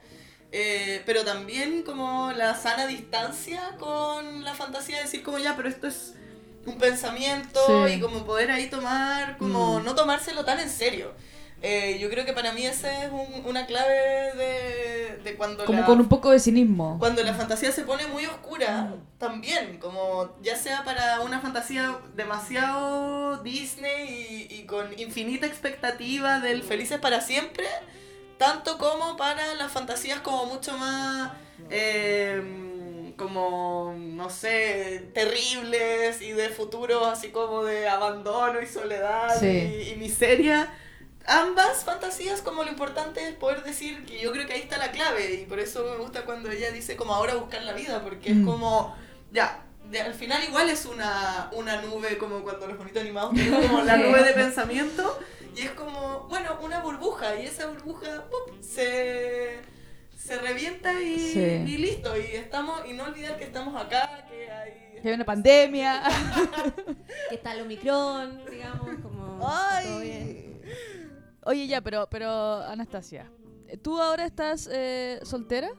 eh, 0.54 1.02
pero 1.06 1.24
también 1.24 1.82
como 1.84 2.34
la 2.34 2.56
sana 2.56 2.86
distancia 2.86 3.78
con 3.80 4.44
la 4.44 4.54
fantasía 4.54 4.98
de 4.98 5.04
decir 5.04 5.24
como 5.24 5.40
ya, 5.40 5.56
pero 5.56 5.70
esto 5.70 5.88
es 5.88 6.14
un 6.66 6.78
pensamiento 6.78 7.88
Sí. 7.88 7.94
y 7.94 8.00
como 8.02 8.26
poder 8.26 8.52
ahí 8.52 8.70
tomar, 8.70 9.38
como 9.38 9.80
Mm. 9.80 9.86
no 9.86 9.96
tomárselo 9.96 10.44
tan 10.44 10.60
en 10.60 10.70
serio. 10.70 11.14
Eh, 11.64 12.00
yo 12.00 12.10
creo 12.10 12.26
que 12.26 12.34
para 12.34 12.54
mí 12.54 12.66
esa 12.66 13.04
es 13.06 13.12
un- 13.12 13.46
una 13.46 13.68
clave 13.68 13.94
de, 14.36 15.20
de 15.24 15.36
cuando 15.36 15.64
Como 15.66 15.82
la, 15.82 15.86
con 15.86 16.00
un 16.00 16.08
poco 16.10 16.32
de 16.32 16.40
cinismo. 16.40 16.98
cuando 17.00 17.22
la 17.24 17.36
fantasía 17.36 17.72
se 17.72 17.84
pone 17.84 18.08
muy 18.08 18.26
oscura, 18.26 18.96
también, 19.20 19.78
como 19.78 20.36
ya 20.42 20.56
sea 20.56 20.84
para 20.84 21.20
una 21.22 21.40
fantasía 21.40 22.00
demasiado 22.16 23.38
Disney 23.44 24.48
y, 24.50 24.56
y 24.56 24.66
con 24.66 24.98
infinita 25.00 25.46
expectativa 25.46 26.40
del 26.40 26.64
felices 26.64 27.00
para 27.00 27.22
siempre, 27.22 27.66
tanto 28.40 28.80
como 28.80 29.16
para 29.16 29.54
las 29.54 29.72
fantasías 29.72 30.20
como 30.22 30.48
mucho 30.48 30.76
más, 30.80 31.32
eh, 31.70 33.14
como, 33.18 33.94
no 33.98 34.32
sé, 34.32 35.12
terribles 35.14 36.22
y 36.24 36.32
de 36.32 36.50
futuros 36.50 37.06
así 37.08 37.30
como 37.30 37.64
de 37.64 37.88
abandono 37.88 38.60
y 38.62 38.66
soledad 38.66 39.40
Sí. 39.40 39.46
y, 39.48 39.90
y 39.92 39.96
miseria 39.98 40.74
ambas 41.28 41.84
fantasías 41.84 42.42
como 42.42 42.64
lo 42.64 42.70
importante 42.70 43.28
es 43.28 43.36
poder 43.36 43.64
decir 43.64 44.06
que 44.06 44.20
yo 44.20 44.32
creo 44.32 44.48
que 44.48 44.54
ahí 44.54 44.62
está 44.62 44.78
la 44.78 44.92
clave 44.92 45.34
y 45.42 45.46
por 45.46 45.60
eso 45.60 45.84
me 45.92 45.98
gusta 45.98 46.24
cuando 46.26 46.50
ella 46.52 46.72
dice 46.72 46.96
como 46.96 47.14
ahora 47.14 47.36
buscar 47.36 47.62
la 47.64 47.74
vida 47.74 48.02
porque 48.04 48.34
Mm. 48.34 48.40
es 48.40 48.46
como 48.46 48.96
ya 49.32 49.64
de- 49.90 50.02
al 50.02 50.14
final 50.14 50.44
igual 50.44 50.70
es 50.70 50.86
una, 50.86 51.50
una 51.54 51.82
nube 51.82 52.18
como 52.18 52.42
cuando 52.44 52.68
los 52.68 52.78
bonitos 52.78 53.02
animados 53.02 53.32
tienen 53.36 53.68
como 53.68 53.82
la 53.82 53.98
nube 53.98 54.24
de 54.24 54.34
pensamiento 54.34 55.20
y 55.56 55.62
es 55.62 55.72
como 55.72 56.28
bueno 56.30 56.58
una 56.62 56.80
burbuja 56.82 57.36
y 57.36 57.46
esa 57.46 57.68
burbuja 57.68 58.24
se 58.62 59.60
se 60.18 60.38
revienta 60.38 60.94
y, 61.02 61.18
Sí. 61.20 61.40
y 61.40 61.78
listo 61.78 62.16
y 62.18 62.36
estamos 62.36 62.86
y 62.86 62.94
no 62.94 63.04
olvidar 63.06 63.38
que 63.38 63.44
estamos 63.46 63.80
acá 63.82 64.26
que 64.30 64.50
hay 64.52 64.72
Que 65.02 65.10
hay 65.10 65.16
una 65.16 65.26
pandemia. 65.26 66.04
Que 67.30 67.36
está 67.36 67.54
el 67.54 67.62
Omicron, 67.62 68.46
digamos, 68.50 68.90
como. 69.02 69.40
todo 69.40 70.00
bien. 70.00 70.51
Oye, 71.44 71.68
ya, 71.68 71.82
pero, 71.82 72.08
pero 72.10 72.30
Anastasia, 72.64 73.30
¿tú 73.82 74.00
ahora 74.00 74.26
estás 74.26 74.70
eh, 74.72 75.20
soltera? 75.24 75.70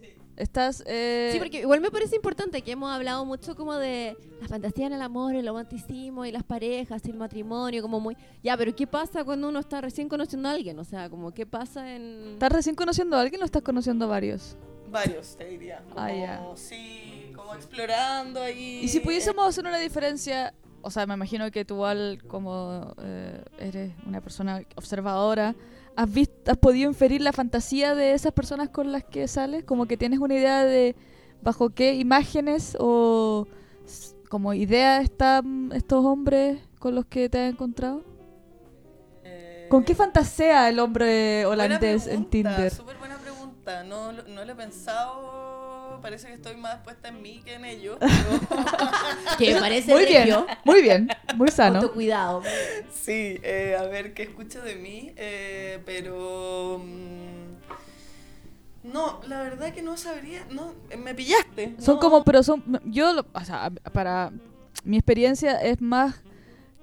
Sí. 0.00 0.08
¿Estás...? 0.36 0.82
eh, 0.86 1.30
Sí, 1.32 1.38
porque 1.38 1.60
igual 1.60 1.80
me 1.80 1.90
parece 1.90 2.16
importante 2.16 2.62
que 2.62 2.72
hemos 2.72 2.90
hablado 2.90 3.24
mucho 3.24 3.54
como 3.54 3.74
de 3.76 4.16
la 4.40 4.48
fantasía 4.48 4.86
en 4.88 4.94
el 4.94 5.02
amor, 5.02 5.36
el 5.36 5.46
romanticismo 5.46 6.24
y 6.24 6.32
las 6.32 6.42
parejas 6.42 7.02
y 7.06 7.10
el 7.10 7.16
matrimonio, 7.16 7.80
como 7.82 8.00
muy... 8.00 8.16
Ya, 8.42 8.56
pero 8.56 8.74
¿qué 8.74 8.86
pasa 8.88 9.24
cuando 9.24 9.48
uno 9.48 9.60
está 9.60 9.80
recién 9.80 10.08
conociendo 10.08 10.48
a 10.48 10.52
alguien? 10.52 10.76
O 10.80 10.84
sea, 10.84 11.08
como 11.08 11.32
¿qué 11.32 11.46
pasa 11.46 11.94
en... 11.94 12.32
¿Estás 12.32 12.50
recién 12.52 12.74
conociendo 12.74 13.16
a 13.16 13.20
alguien 13.20 13.40
o 13.42 13.44
estás 13.44 13.62
conociendo 13.62 14.06
a 14.06 14.08
varios? 14.08 14.56
varios 14.90 15.36
te 15.36 15.44
diría 15.46 15.82
como 15.88 16.00
Ah, 16.00 16.12
ya. 16.12 16.40
sí 16.54 17.32
como 17.34 17.52
explorando 17.54 18.40
ahí 18.40 18.80
Y 18.84 18.88
si 18.88 19.00
pudiésemos 19.00 19.44
hacer 19.44 19.66
una 19.66 19.78
diferencia, 19.78 20.54
o 20.84 20.90
sea, 20.90 21.06
me 21.06 21.14
imagino 21.14 21.50
que 21.50 21.64
tú 21.64 21.74
igual 21.74 22.22
como 22.28 22.94
eh, 23.02 23.42
eres 23.58 23.92
una 24.06 24.20
persona 24.20 24.62
observadora, 24.76 25.54
¿has, 25.96 26.12
visto, 26.12 26.52
¿has 26.52 26.58
podido 26.58 26.88
inferir 26.88 27.22
la 27.22 27.32
fantasía 27.32 27.94
de 27.94 28.12
esas 28.12 28.32
personas 28.32 28.68
con 28.68 28.92
las 28.92 29.02
que 29.02 29.26
sales? 29.26 29.64
Como 29.64 29.86
que 29.86 29.96
tienes 29.96 30.18
una 30.18 30.34
idea 30.34 30.64
de 30.64 30.94
bajo 31.42 31.70
qué 31.70 31.94
imágenes 31.94 32.76
o 32.78 33.46
como 34.28 34.52
idea 34.52 35.00
están 35.00 35.70
estos 35.72 36.04
hombres 36.04 36.60
con 36.78 36.94
los 36.94 37.06
que 37.06 37.28
te 37.30 37.38
has 37.40 37.52
encontrado? 37.52 38.02
Eh, 39.24 39.66
¿Con 39.70 39.84
qué 39.84 39.94
fantasea 39.94 40.68
el 40.68 40.80
hombre 40.80 41.46
buena 41.46 41.64
holandés 41.64 42.06
en 42.06 42.28
Tinder? 42.28 42.70
Súper 42.70 42.98
buena 42.98 43.16
pregunta. 43.16 43.84
No, 43.84 44.12
no 44.12 44.44
lo 44.44 44.52
he 44.52 44.54
pensado. 44.54 45.53
Parece 46.00 46.28
que 46.28 46.34
estoy 46.34 46.56
más 46.56 46.76
puesta 46.84 47.08
en 47.08 47.22
mí 47.22 47.40
que 47.44 47.54
en 47.54 47.64
ellos. 47.64 47.96
pero- 48.00 48.40
Que 49.38 49.54
me 49.54 49.60
parece 49.60 49.92
Muy 49.92 50.04
bien, 50.06 50.22
regio. 50.22 50.46
muy 50.64 50.82
bien, 50.82 51.08
muy 51.36 51.48
sano. 51.48 51.80
Autocuidado. 51.80 52.42
sí, 52.92 53.38
eh, 53.42 53.76
a 53.78 53.82
ver 53.84 54.14
qué 54.14 54.22
escucho 54.24 54.62
de 54.62 54.74
mí. 54.76 55.12
eh, 55.16 55.80
pero. 55.84 56.80
mm, 56.84 57.54
no, 58.92 59.20
la 59.28 59.40
verdad 59.42 59.72
que 59.72 59.82
no 59.82 59.96
sabría. 59.96 60.44
No, 60.50 60.74
me 60.98 61.14
pillaste. 61.14 61.74
Son 61.78 61.94
no. 61.94 62.00
como, 62.00 62.24
pero 62.24 62.42
son, 62.42 62.62
yo, 62.84 63.24
o 63.32 63.44
sea, 63.44 63.70
para 63.92 64.30
mi 64.84 64.98
experiencia 64.98 65.58
es 65.62 65.80
más 65.80 66.16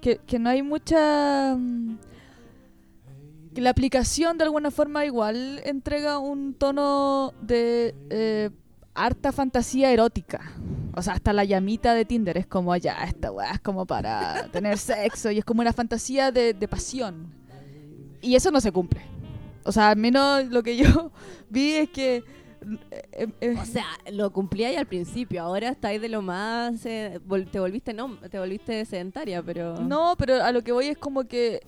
que, 0.00 0.18
que 0.18 0.38
no 0.40 0.50
hay 0.50 0.62
mucha... 0.62 1.54
mm, 1.56 1.96
Que 3.54 3.60
la 3.60 3.70
aplicación 3.70 4.36
de 4.36 4.44
alguna 4.44 4.70
forma 4.72 5.04
igual 5.04 5.60
entrega 5.64 6.18
un 6.18 6.54
tono 6.54 7.34
de 7.40 7.94
eh, 8.10 8.50
harta 8.94 9.32
fantasía 9.32 9.90
erótica. 9.90 10.52
O 10.94 11.02
sea, 11.02 11.14
hasta 11.14 11.32
la 11.32 11.44
llamita 11.44 11.94
de 11.94 12.04
Tinder 12.04 12.36
es 12.36 12.46
como, 12.46 12.76
ya, 12.76 13.04
esta 13.04 13.30
weá 13.32 13.52
es 13.52 13.60
como 13.60 13.86
para 13.86 14.48
tener 14.52 14.76
sexo 14.78 15.30
y 15.30 15.38
es 15.38 15.44
como 15.44 15.60
una 15.62 15.72
fantasía 15.72 16.30
de, 16.30 16.52
de 16.54 16.68
pasión. 16.68 17.32
Y 18.20 18.34
eso 18.36 18.50
no 18.50 18.60
se 18.60 18.70
cumple. 18.70 19.00
O 19.64 19.72
sea, 19.72 19.90
al 19.90 19.96
menos 19.96 20.44
lo 20.48 20.62
que 20.62 20.76
yo 20.76 21.10
vi 21.50 21.72
es 21.74 21.90
que... 21.90 22.16
eh, 23.12 23.28
eh, 23.40 23.56
O 23.60 23.64
sea, 23.64 23.86
lo 24.12 24.30
cumplí 24.32 24.64
ahí 24.64 24.76
al 24.76 24.86
principio, 24.86 25.42
ahora 25.42 25.70
estáis 25.70 26.00
de 26.00 26.08
lo 26.08 26.20
más... 26.22 26.84
eh, 26.86 27.18
vol- 27.26 27.50
te 27.50 27.58
volviste 27.58 27.92
no, 27.94 28.16
te 28.30 28.38
volviste 28.38 28.84
sedentaria, 28.84 29.42
pero... 29.42 29.80
No, 29.80 30.14
pero 30.18 30.42
a 30.44 30.52
lo 30.52 30.62
que 30.62 30.72
voy 30.72 30.88
es 30.88 30.98
como 30.98 31.24
que 31.24 31.60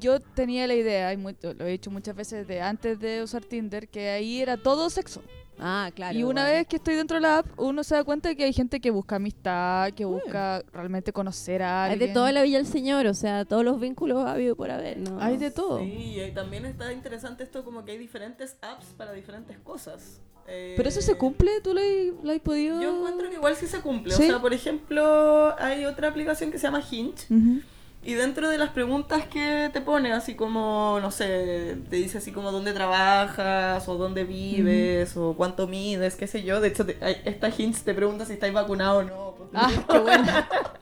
yo 0.00 0.18
tenía 0.20 0.66
la 0.66 0.74
idea, 0.74 1.12
y 1.12 1.16
mu- 1.18 1.30
lo 1.42 1.66
he 1.66 1.70
dicho 1.70 1.90
muchas 1.90 2.16
veces 2.16 2.48
de 2.48 2.60
antes 2.62 2.98
de 2.98 3.22
usar 3.22 3.44
Tinder, 3.44 3.88
que 3.88 4.08
ahí 4.10 4.40
era 4.40 4.56
todo 4.56 4.88
sexo. 4.90 5.22
Ah, 5.58 5.90
claro. 5.94 6.18
y 6.18 6.24
una 6.24 6.44
vez 6.44 6.66
que 6.66 6.76
estoy 6.76 6.94
dentro 6.96 7.16
de 7.16 7.20
la 7.20 7.38
app, 7.38 7.46
uno 7.58 7.84
se 7.84 7.94
da 7.94 8.02
cuenta 8.04 8.28
de 8.30 8.36
que 8.36 8.44
hay 8.44 8.52
gente 8.52 8.80
que 8.80 8.90
busca 8.90 9.16
amistad, 9.16 9.92
que 9.92 10.04
busca 10.04 10.62
realmente 10.72 11.12
conocer 11.12 11.62
a 11.62 11.84
Hay 11.84 11.92
alguien. 11.92 12.10
de 12.10 12.14
todo 12.14 12.26
en 12.28 12.34
la 12.34 12.42
Villa 12.42 12.58
del 12.58 12.66
Señor, 12.66 13.06
o 13.06 13.14
sea, 13.14 13.44
todos 13.44 13.64
los 13.64 13.78
vínculos 13.78 14.24
ha 14.26 14.32
habido 14.32 14.56
por 14.56 14.70
haber, 14.70 14.98
¿no? 14.98 15.20
Hay 15.20 15.36
de 15.36 15.50
todo. 15.50 15.78
Sí, 15.80 16.20
y 16.20 16.30
también 16.32 16.64
está 16.64 16.92
interesante 16.92 17.44
esto 17.44 17.64
como 17.64 17.84
que 17.84 17.92
hay 17.92 17.98
diferentes 17.98 18.56
apps 18.60 18.86
para 18.96 19.12
diferentes 19.12 19.56
cosas. 19.58 20.20
Eh, 20.48 20.74
Pero 20.76 20.88
eso 20.88 21.00
se 21.00 21.14
cumple, 21.16 21.60
tú 21.62 21.72
lo 21.72 21.80
has, 21.80 22.24
lo 22.24 22.32
has 22.32 22.40
podido... 22.40 22.82
Yo 22.82 22.96
encuentro 22.98 23.28
que 23.30 23.36
igual 23.36 23.54
sí 23.54 23.66
se 23.68 23.80
cumple. 23.80 24.12
¿Sí? 24.14 24.24
O 24.24 24.26
sea, 24.26 24.40
por 24.40 24.52
ejemplo, 24.52 25.54
hay 25.60 25.84
otra 25.84 26.08
aplicación 26.08 26.50
que 26.50 26.58
se 26.58 26.64
llama 26.66 26.82
Hinge. 26.90 27.26
Ujú. 27.32 27.60
Y 28.04 28.14
dentro 28.14 28.48
de 28.48 28.58
las 28.58 28.70
preguntas 28.70 29.26
que 29.26 29.70
te 29.72 29.80
pone, 29.80 30.12
así 30.12 30.34
como, 30.34 30.98
no 31.00 31.12
sé, 31.12 31.76
te 31.88 31.96
dice 31.96 32.18
así 32.18 32.32
como 32.32 32.50
dónde 32.50 32.72
trabajas, 32.72 33.88
o 33.88 33.96
dónde 33.96 34.24
vives, 34.24 35.16
o 35.16 35.34
cuánto 35.36 35.68
mides, 35.68 36.16
qué 36.16 36.26
sé 36.26 36.42
yo. 36.42 36.60
De 36.60 36.68
hecho, 36.68 36.84
te- 36.84 36.98
esta 37.24 37.48
Hinge 37.56 37.80
te 37.84 37.94
pregunta 37.94 38.24
si 38.26 38.32
estáis 38.32 38.52
vacunado 38.52 38.98
o 38.98 39.02
no. 39.04 39.34
pues, 39.36 39.50
Ah, 39.54 39.70
qué 39.90 39.98
bueno. 40.00 40.32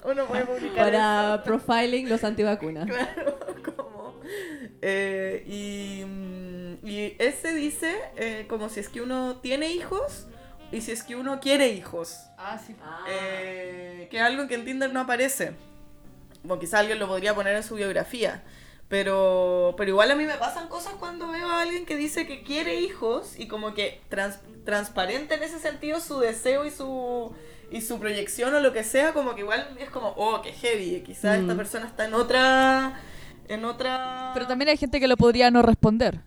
Uno 0.04 0.26
puede 0.26 0.46
publicar 0.46 0.76
Para 0.92 1.42
profiling 1.44 2.08
los 2.08 2.24
antivacunas. 2.24 2.86
Claro, 2.86 3.38
como. 3.76 4.14
eh, 4.80 5.44
y, 5.46 6.04
mm, 6.06 6.86
y 6.86 7.16
ese 7.18 7.52
dice 7.52 7.96
eh, 8.16 8.46
como 8.48 8.70
si 8.70 8.80
es 8.80 8.88
que 8.88 9.02
uno 9.02 9.36
tiene 9.42 9.70
hijos 9.72 10.26
y 10.72 10.80
si 10.80 10.92
es 10.92 11.02
que 11.02 11.16
uno 11.16 11.38
quiere 11.40 11.68
hijos. 11.68 12.16
Ah, 12.38 12.58
sí. 12.64 12.74
Eh, 13.08 14.08
que 14.10 14.16
es 14.16 14.22
algo 14.22 14.48
que 14.48 14.54
en 14.54 14.64
Tinder 14.64 14.90
no 14.90 15.00
aparece. 15.00 15.52
Bueno, 16.42 16.60
quizá 16.60 16.78
alguien 16.78 16.98
lo 16.98 17.06
podría 17.08 17.34
poner 17.34 17.54
en 17.56 17.62
su 17.62 17.74
biografía. 17.74 18.42
Pero, 18.88 19.74
pero 19.76 19.90
igual 19.90 20.10
a 20.10 20.16
mí 20.16 20.24
me 20.24 20.34
pasan 20.34 20.66
cosas 20.68 20.94
cuando 20.98 21.28
veo 21.28 21.48
a 21.48 21.62
alguien 21.62 21.86
que 21.86 21.94
dice 21.96 22.26
que 22.26 22.42
quiere 22.42 22.80
hijos 22.80 23.38
y 23.38 23.46
como 23.46 23.72
que 23.72 24.00
trans- 24.08 24.40
transparente 24.64 25.34
en 25.36 25.44
ese 25.44 25.60
sentido 25.60 26.00
su 26.00 26.18
deseo 26.18 26.64
y 26.66 26.72
su, 26.72 27.32
y 27.70 27.82
su 27.82 28.00
proyección 28.00 28.52
o 28.52 28.58
lo 28.60 28.72
que 28.72 28.82
sea, 28.82 29.12
como 29.12 29.36
que 29.36 29.42
igual 29.42 29.76
es 29.78 29.90
como, 29.90 30.08
oh, 30.16 30.42
qué 30.42 30.52
heavy, 30.52 31.02
quizá 31.06 31.36
esta 31.36 31.54
Mm. 31.54 31.56
persona 31.56 31.86
está 31.86 32.04
en 32.06 32.14
otra... 32.14 33.00
En 33.46 33.64
otra... 33.64 34.30
Pero 34.34 34.46
también 34.48 34.68
hay 34.70 34.76
gente 34.76 34.98
que 34.98 35.06
lo 35.08 35.16
podría 35.16 35.50
no 35.52 35.62
responder. 35.62 36.20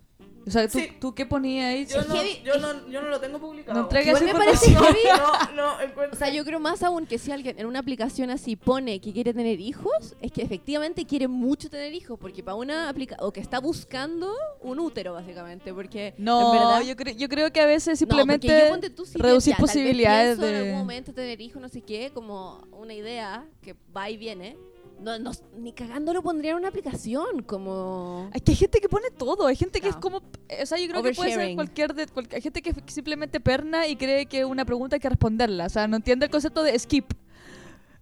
O 0.46 0.52
sea, 0.52 0.68
¿tú, 0.68 0.80
Sí. 0.80 0.90
¿tú 1.00 1.16
qué 1.16 1.26
ponías 1.26 1.68
ahí? 1.68 1.86
Yo 1.86 2.02
no, 2.04 2.16
yo, 2.44 2.58
no, 2.60 2.90
yo 2.90 3.02
no 3.02 3.08
lo 3.10 3.20
tengo 3.20 3.40
publicado. 3.40 3.78
No 3.80 3.84
entregues 3.86 4.22
me 4.22 4.34
parece 4.34 4.72
heavy. 4.72 4.98
No, 5.56 5.56
no, 5.56 5.82
encuentro- 5.82 6.14
O 6.14 6.16
sea, 6.16 6.30
yo 6.30 6.44
creo 6.44 6.60
más 6.60 6.84
aún 6.84 7.06
que 7.06 7.18
si 7.18 7.32
alguien 7.32 7.58
en 7.60 7.66
una 7.66 7.80
aplicación 7.80 8.30
así 8.30 8.56
pone 8.56 9.00
que 9.00 9.14
quiere 9.14 9.34
tener 9.34 9.60
hijos, 9.60 10.16
es 10.22 10.32
que 10.32 10.42
efectivamente 10.42 11.06
quiere 11.06 11.28
mucho 11.28 11.70
tener 11.70 11.94
hijos, 11.94 12.20
porque 12.20 12.44
para 12.44 12.56
una 12.56 12.90
aplicación, 12.90 13.26
o 13.28 13.32
que 13.32 13.40
está 13.40 13.60
buscando 13.60 14.34
un 14.62 14.80
útero, 14.80 15.14
básicamente, 15.14 15.74
porque 15.74 16.14
No, 16.18 16.54
en 16.54 16.60
verdad... 16.60 16.82
yo, 16.82 16.96
creo 16.96 17.14
yo 17.16 17.30
creo 17.30 17.52
que 17.54 17.62
a 17.62 17.66
veces 17.66 18.02
No, 18.02 18.08
porque 18.08 18.22
simplemente 18.22 18.48
yo, 18.66 18.70
ponte 18.70 18.90
tú, 18.90 19.06
si 19.06 19.18
reducir 19.18 19.52
ya, 19.54 19.58
tal 19.58 19.66
vez 19.66 19.72
posibilidades 19.74 20.38
pienso 20.38 20.46
en 20.48 20.54
de... 20.54 20.60
algún 20.70 20.80
momento 20.80 21.14
tener 21.14 21.40
hijos, 21.42 21.62
no 21.62 21.70
sé 21.70 21.82
qué, 21.82 22.12
como 22.14 22.68
una 22.72 22.94
idea 22.94 23.46
que 23.62 23.76
va 23.96 24.10
y 24.10 24.18
viene. 24.18 24.58
No, 25.04 25.20
no, 25.20 25.32
ni 25.58 25.74
cagando 25.74 26.14
lo 26.14 26.22
pondría 26.24 26.52
en 26.52 26.58
una 26.58 26.70
aplicación, 26.70 27.44
como... 27.44 28.30
Es 28.34 28.42
que 28.42 28.52
hay 28.54 28.56
gente 28.56 28.80
que 28.80 28.88
pone 28.88 29.12
todo, 29.12 29.48
hay 29.48 29.56
gente 29.58 29.82
que 29.82 29.90
es 29.90 29.96
Claro. 29.98 30.20
como, 30.22 30.22
eh, 30.48 30.64
o 30.64 30.66
sea, 30.66 30.78
yo 30.80 30.88
creo 30.88 31.04
que 31.04 31.12
puede 31.14 31.34
ser 31.34 31.56
cualquier 31.56 31.94
de, 31.94 32.08
cual- 32.08 32.30
hay 32.32 32.42
gente 32.42 32.62
que 32.62 32.74
simplemente 32.88 33.40
perna 33.42 33.86
y 33.88 33.96
cree 33.98 34.26
que 34.28 34.46
una 34.46 34.64
pregunta 34.64 34.96
hay 34.96 35.00
que 35.02 35.10
responderla, 35.10 35.66
o 35.66 35.70
sea, 35.70 35.88
no 35.88 35.98
entiende 35.98 36.26
el 36.28 36.32
concepto 36.32 36.64
de 36.64 36.80
skip. 36.80 37.12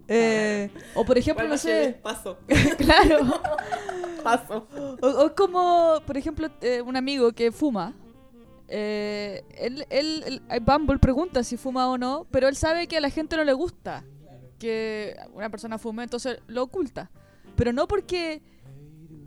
Eh, 0.08 0.70
o 0.94 1.06
por 1.06 1.18
ejemplo, 1.18 1.44
Bueno, 1.44 1.56
no 1.56 1.58
sé, 1.58 2.00
Paso, 2.04 2.38
claro, 2.78 3.42
paso. 4.24 4.68
o, 5.02 5.08
o 5.08 5.26
es 5.28 5.32
como, 5.34 6.02
por 6.06 6.18
ejemplo, 6.18 6.50
eh, 6.62 6.82
un 6.82 6.96
amigo 6.96 7.32
que 7.32 7.52
fuma. 7.52 7.94
Eh, 8.68 9.44
él, 9.58 9.86
él, 9.90 10.24
él- 10.50 10.62
Bumble 10.62 10.98
pregunta 11.00 11.44
si 11.44 11.58
fuma 11.58 11.90
o 11.90 11.98
no, 11.98 12.26
pero 12.32 12.48
él 12.48 12.56
sabe 12.56 12.88
que 12.88 12.98
a 12.98 13.02
la 13.02 13.10
gente 13.10 13.36
no 13.38 13.44
le 13.44 13.54
gusta 13.54 14.04
que 14.62 15.15
una 15.34 15.50
persona 15.50 15.80
fume, 15.80 16.04
entonces 16.04 16.38
lo 16.47 16.63
oculta. 16.63 17.10
Pero 17.56 17.74
no 17.74 17.88
porque... 17.88 18.43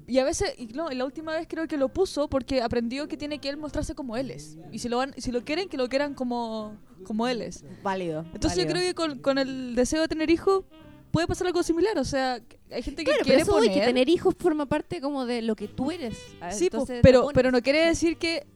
Y 0.07 0.19
a 0.19 0.25
veces, 0.25 0.55
y 0.59 0.67
no, 0.67 0.91
la 0.91 1.05
última 1.05 1.33
vez 1.33 1.49
creo 1.49 1.67
que 1.67 1.77
lo 1.77 1.89
puso 1.89 2.29
porque 2.29 2.63
aprendió 2.63 3.09
que 3.09 3.17
tiene 3.17 3.39
que 3.39 3.49
él 3.49 3.57
mostrarse 3.57 3.95
como 3.95 4.17
él 4.17 4.31
es. 4.31 4.59
Y 4.71 4.79
si 4.79 4.89
lo, 4.89 4.99
van, 4.99 5.15
si 5.17 5.33
lo 5.33 5.45
quieren, 5.45 5.69
que 5.69 5.79
lo 5.79 5.89
quieran 5.89 6.15
como, 6.15 6.77
como 7.05 7.27
él 7.27 7.41
es. 7.41 7.65
Válido. 7.83 8.25
Entonces 8.35 8.63
yo 8.63 8.71
creo 8.71 8.83
que 8.83 8.95
con, 8.95 9.19
con 9.19 9.39
el 9.39 9.75
deseo 9.75 10.03
de 10.03 10.09
tener 10.09 10.31
hijos 10.31 10.65
puede 11.11 11.27
pasar 11.27 11.47
algo 11.47 11.63
similar. 11.63 11.99
O 11.99 12.05
sea, 12.05 12.41
hay 12.71 12.83
gente 12.83 13.03
que 13.03 13.11
Claro, 13.11 13.21
pero 13.23 13.25
quiere 13.25 13.43
eso 13.43 13.61
de 13.61 13.69
poner... 13.69 13.81
que 13.81 13.87
tener 13.87 14.09
hijos 14.11 14.35
forma 14.39 14.67
parte 14.67 15.01
como 15.01 15.25
de 15.25 15.41
lo 15.43 15.57
que 15.57 15.69
tú 15.69 15.91
eres. 15.91 16.19
Sí, 16.51 16.69
lo 16.71 16.85
pero, 17.03 17.29
pero 17.33 17.51
no 17.51 17.63
quiere 17.63 17.87
decir 17.87 18.19
que, 18.19 18.47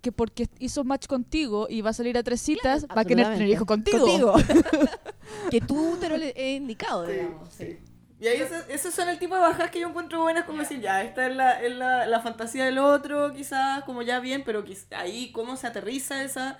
que 0.00 0.12
porque 0.12 0.48
hizo 0.58 0.82
match 0.84 1.06
contigo 1.06 1.66
y 1.68 1.82
va 1.82 1.90
a 1.90 1.92
salir 1.92 2.16
a 2.18 2.22
tres 2.22 2.40
citas, 2.40 2.86
va 2.96 3.02
a 3.02 3.04
querer 3.04 3.26
tener 3.32 3.48
hijos 3.48 3.66
contigo. 3.66 4.34
que 5.50 5.60
tú 5.60 5.96
te 6.00 6.08
lo 6.08 6.16
he 6.16 6.54
indicado, 6.54 7.06
Sí, 7.06 7.12
digamos. 7.12 7.48
sí. 7.52 7.78
Y 8.20 8.26
ahí 8.28 8.40
ese- 8.40 8.64
esos 8.68 8.92
son 8.94 9.08
el 9.08 9.18
tipo 9.18 9.34
de 9.34 9.40
bajas 9.40 9.70
que 9.70 9.80
yo 9.80 9.88
encuentro 9.88 10.20
buenas, 10.20 10.44
como 10.44 10.58
decir, 10.58 10.80
ya, 10.80 11.02
esta 11.02 11.26
es 11.26 11.34
la, 11.34 11.62
es 11.62 11.74
la, 11.74 12.06
la 12.06 12.20
fantasía 12.20 12.66
del 12.66 12.78
otro, 12.78 13.32
quizás, 13.32 13.82
como 13.84 14.02
ya 14.02 14.20
bien, 14.20 14.42
pero 14.44 14.62
ahí 14.94 15.32
cómo 15.32 15.56
se 15.56 15.66
aterriza 15.66 16.22
esa, 16.22 16.58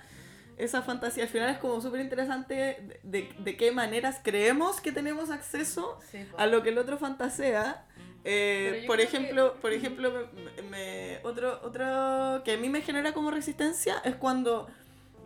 esa 0.57 0.81
fantasía. 0.81 1.23
Al 1.23 1.29
final 1.29 1.49
es 1.51 1.59
como 1.59 1.79
súper 1.79 2.01
interesante 2.01 2.55
de, 2.55 2.99
de, 3.03 3.29
de 3.37 3.57
qué 3.57 3.71
maneras 3.71 4.19
creemos 4.23 4.81
que 4.81 4.91
tenemos 4.91 5.29
acceso 5.29 5.99
a 6.35 6.47
lo 6.47 6.63
que 6.63 6.69
el 6.69 6.79
otro 6.79 6.97
fantasea. 6.97 7.85
Eh, 8.23 8.83
por 8.87 9.01
ejemplo, 9.01 9.55
por 9.61 9.73
ejemplo, 9.73 10.11
me, 10.11 10.61
me- 10.69 11.19
otro, 11.23 11.59
otro 11.63 12.43
que 12.43 12.53
a 12.53 12.57
mí 12.57 12.69
me 12.69 12.81
genera 12.81 13.13
como 13.13 13.31
resistencia 13.31 14.01
es 14.05 14.15
cuando 14.15 14.67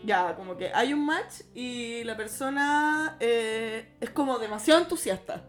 ya, 0.03 0.35
como 0.35 0.55
que 0.57 0.71
hay 0.73 0.93
un 0.93 1.05
match 1.05 1.41
y 1.53 2.03
la 2.05 2.15
persona 2.15 3.17
eh, 3.19 3.89
es 3.99 4.09
como 4.11 4.39
demasiado 4.39 4.81
entusiasta. 4.81 5.43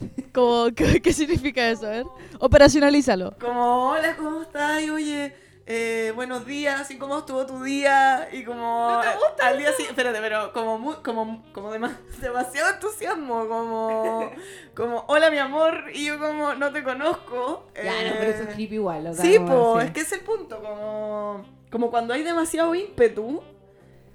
Como, 0.32 0.68
¿qué, 0.74 1.02
qué 1.02 1.12
significa 1.12 1.68
eso? 1.68 1.86
A 1.86 1.90
ver, 1.90 2.06
operacionalízalo. 2.38 3.34
Como, 3.38 3.90
hola, 3.90 4.16
¿cómo 4.16 4.42
estás? 4.42 4.82
Y 4.82 4.90
oye, 4.90 5.34
eh, 5.72 6.10
buenos 6.16 6.44
días, 6.46 6.90
¿y 6.90 6.98
cómo 6.98 7.18
estuvo 7.18 7.46
tu 7.46 7.62
día? 7.62 8.28
Y 8.32 8.42
como, 8.42 9.00
eh, 9.04 9.06
al 9.40 9.56
día 9.56 9.70
siguiente, 9.70 10.00
espérate, 10.00 10.18
pero 10.20 10.52
como, 10.52 10.78
muy, 10.80 10.96
como, 10.96 11.44
como 11.52 11.72
dema- 11.72 11.96
demasiado 12.20 12.74
entusiasmo, 12.74 13.46
como, 13.46 14.30
como, 14.74 15.04
hola, 15.06 15.30
mi 15.30 15.38
amor, 15.38 15.84
y 15.94 16.06
yo 16.06 16.18
como, 16.18 16.54
no 16.54 16.72
te 16.72 16.82
conozco. 16.82 17.66
Ya, 17.76 17.84
no, 18.02 18.14
pero 18.18 18.30
eso 18.32 18.42
eh, 18.42 18.46
es 18.48 18.54
creepy 18.56 18.74
igual. 18.74 19.06
o 19.06 19.14
sea, 19.14 19.24
Sí, 19.24 19.36
así. 19.36 19.86
es 19.86 19.90
que 19.92 20.00
es 20.00 20.12
el 20.12 20.20
punto, 20.22 20.60
como, 20.60 21.44
como 21.70 21.90
cuando 21.92 22.14
hay 22.14 22.24
demasiado 22.24 22.74
ímpetu. 22.74 23.40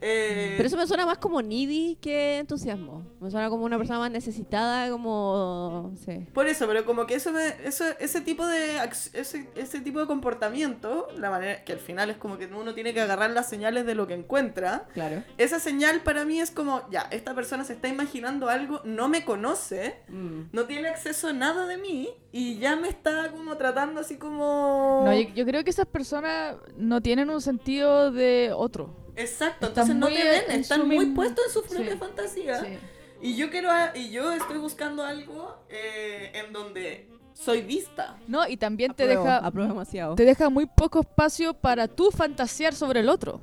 Eh, 0.07 0.53
Pero 0.55 0.67
eso 0.67 0.77
me 0.77 0.85
suena 0.85 1.03
más 1.05 1.17
como 1.17 1.41
needy 1.41 1.95
que 1.99 2.37
entusiasmo. 2.37 3.03
Me 3.19 3.31
suena 3.31 3.49
como 3.49 3.65
una 3.65 3.77
persona 3.77 3.97
más 3.97 4.11
necesitada, 4.11 4.87
como... 4.91 5.93
Sí. 6.05 6.27
Por 6.33 6.45
eso, 6.47 6.67
pero 6.67 6.85
como 6.85 7.07
que 7.07 7.15
eso, 7.15 7.31
me- 7.31 7.55
eso 7.63 7.83
ese 7.99 8.21
tipo 8.21 8.45
de 8.45 8.77
ac- 8.79 9.09
ese, 9.13 9.49
ese 9.55 9.81
tipo 9.81 9.99
de 9.99 10.05
comportamiento, 10.05 11.07
la 11.17 11.31
manera 11.31 11.63
que 11.63 11.73
al 11.73 11.79
final 11.79 12.09
es 12.11 12.17
como 12.17 12.37
que 12.37 12.45
uno 12.45 12.73
tiene 12.75 12.93
que 12.93 13.01
agarrar 13.01 13.31
las 13.31 13.49
señales 13.49 13.85
de 13.87 13.95
lo 13.95 14.05
que 14.05 14.13
encuentra. 14.13 14.87
Claro. 14.93 15.23
Esa 15.39 15.59
señal 15.59 16.01
para 16.01 16.23
mí 16.23 16.39
es 16.39 16.51
como, 16.51 16.87
ya, 16.91 17.07
esta 17.11 17.33
persona 17.33 17.63
se 17.63 17.73
está 17.73 17.87
imaginando 17.87 18.47
algo, 18.49 18.81
no 18.83 19.07
me 19.09 19.25
conoce, 19.25 19.95
Mm. 20.07 20.49
no 20.51 20.65
tiene 20.65 20.89
acceso 20.89 21.29
a 21.29 21.33
nada 21.33 21.65
de 21.65 21.77
mí 21.77 22.09
y 22.31 22.57
ya 22.59 22.75
me 22.75 22.89
está 22.89 23.31
como 23.31 23.57
tratando 23.57 24.01
así 24.01 24.17
como 24.17 25.01
No, 25.05 25.13
yo, 25.13 25.29
yo 25.33 25.45
creo 25.45 25.63
que 25.63 25.69
esas 25.71 25.87
personas 25.87 26.57
no 26.77 27.01
tienen 27.01 27.29
un 27.29 27.41
sentido 27.41 28.11
de 28.11 28.51
otro. 28.55 29.04
Exacto, 29.15 29.67
Están 29.67 29.89
entonces 29.89 29.95
no 29.95 30.07
te 30.07 30.23
ven, 30.29 30.43
en 30.51 30.59
están 30.61 30.81
su 30.81 30.85
muy 30.87 30.99
mismo- 30.99 31.15
puestos 31.15 31.45
en 31.47 31.51
su 31.53 31.61
Sí. 31.61 31.75
propia 31.75 31.97
fantasía. 31.97 32.59
Sí. 32.61 32.77
Y 33.21 33.35
yo 33.35 33.49
quiero 33.49 33.71
a- 33.71 33.95
y 33.95 34.11
yo 34.11 34.31
estoy 34.33 34.57
buscando 34.57 35.03
algo 35.03 35.55
eh, 35.69 36.31
en 36.35 36.51
donde 36.53 37.09
soy 37.33 37.61
vista. 37.61 38.17
No, 38.27 38.47
y 38.47 38.57
también 38.57 38.93
te 38.93 39.07
deja, 39.07 39.37
apruebo 39.37 39.69
demasiado. 39.69 40.15
te 40.15 40.25
deja 40.25 40.49
muy 40.49 40.65
poco 40.65 40.99
espacio 41.01 41.53
para 41.53 41.87
tú 41.87 42.11
fantasear 42.11 42.73
sobre 42.75 42.99
el 43.01 43.09
otro. 43.09 43.39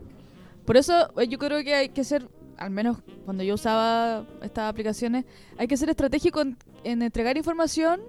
Por 0.64 0.76
eso 0.76 1.10
eh, 1.20 1.26
yo 1.28 1.38
creo 1.38 1.62
que 1.64 1.74
hay 1.74 1.88
que 1.88 2.04
ser, 2.04 2.28
al 2.58 2.70
menos 2.70 2.98
cuando 3.24 3.42
yo 3.42 3.54
usaba 3.54 4.24
estas 4.42 4.70
aplicaciones, 4.70 5.24
hay 5.58 5.66
que 5.68 5.76
ser 5.76 5.88
estratégico 5.90 6.40
en, 6.42 6.56
en 6.84 7.02
entregar 7.02 7.36
información, 7.36 8.00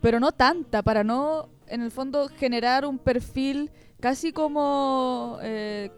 pero 0.00 0.18
no 0.20 0.32
tanta, 0.32 0.82
para 0.82 1.04
no, 1.04 1.48
en 1.68 1.80
el 1.82 1.90
fondo, 1.90 2.28
generar 2.28 2.84
un 2.84 2.98
perfil 2.98 3.70
casi 4.00 4.32
como 4.32 5.38
eh, 5.42 5.90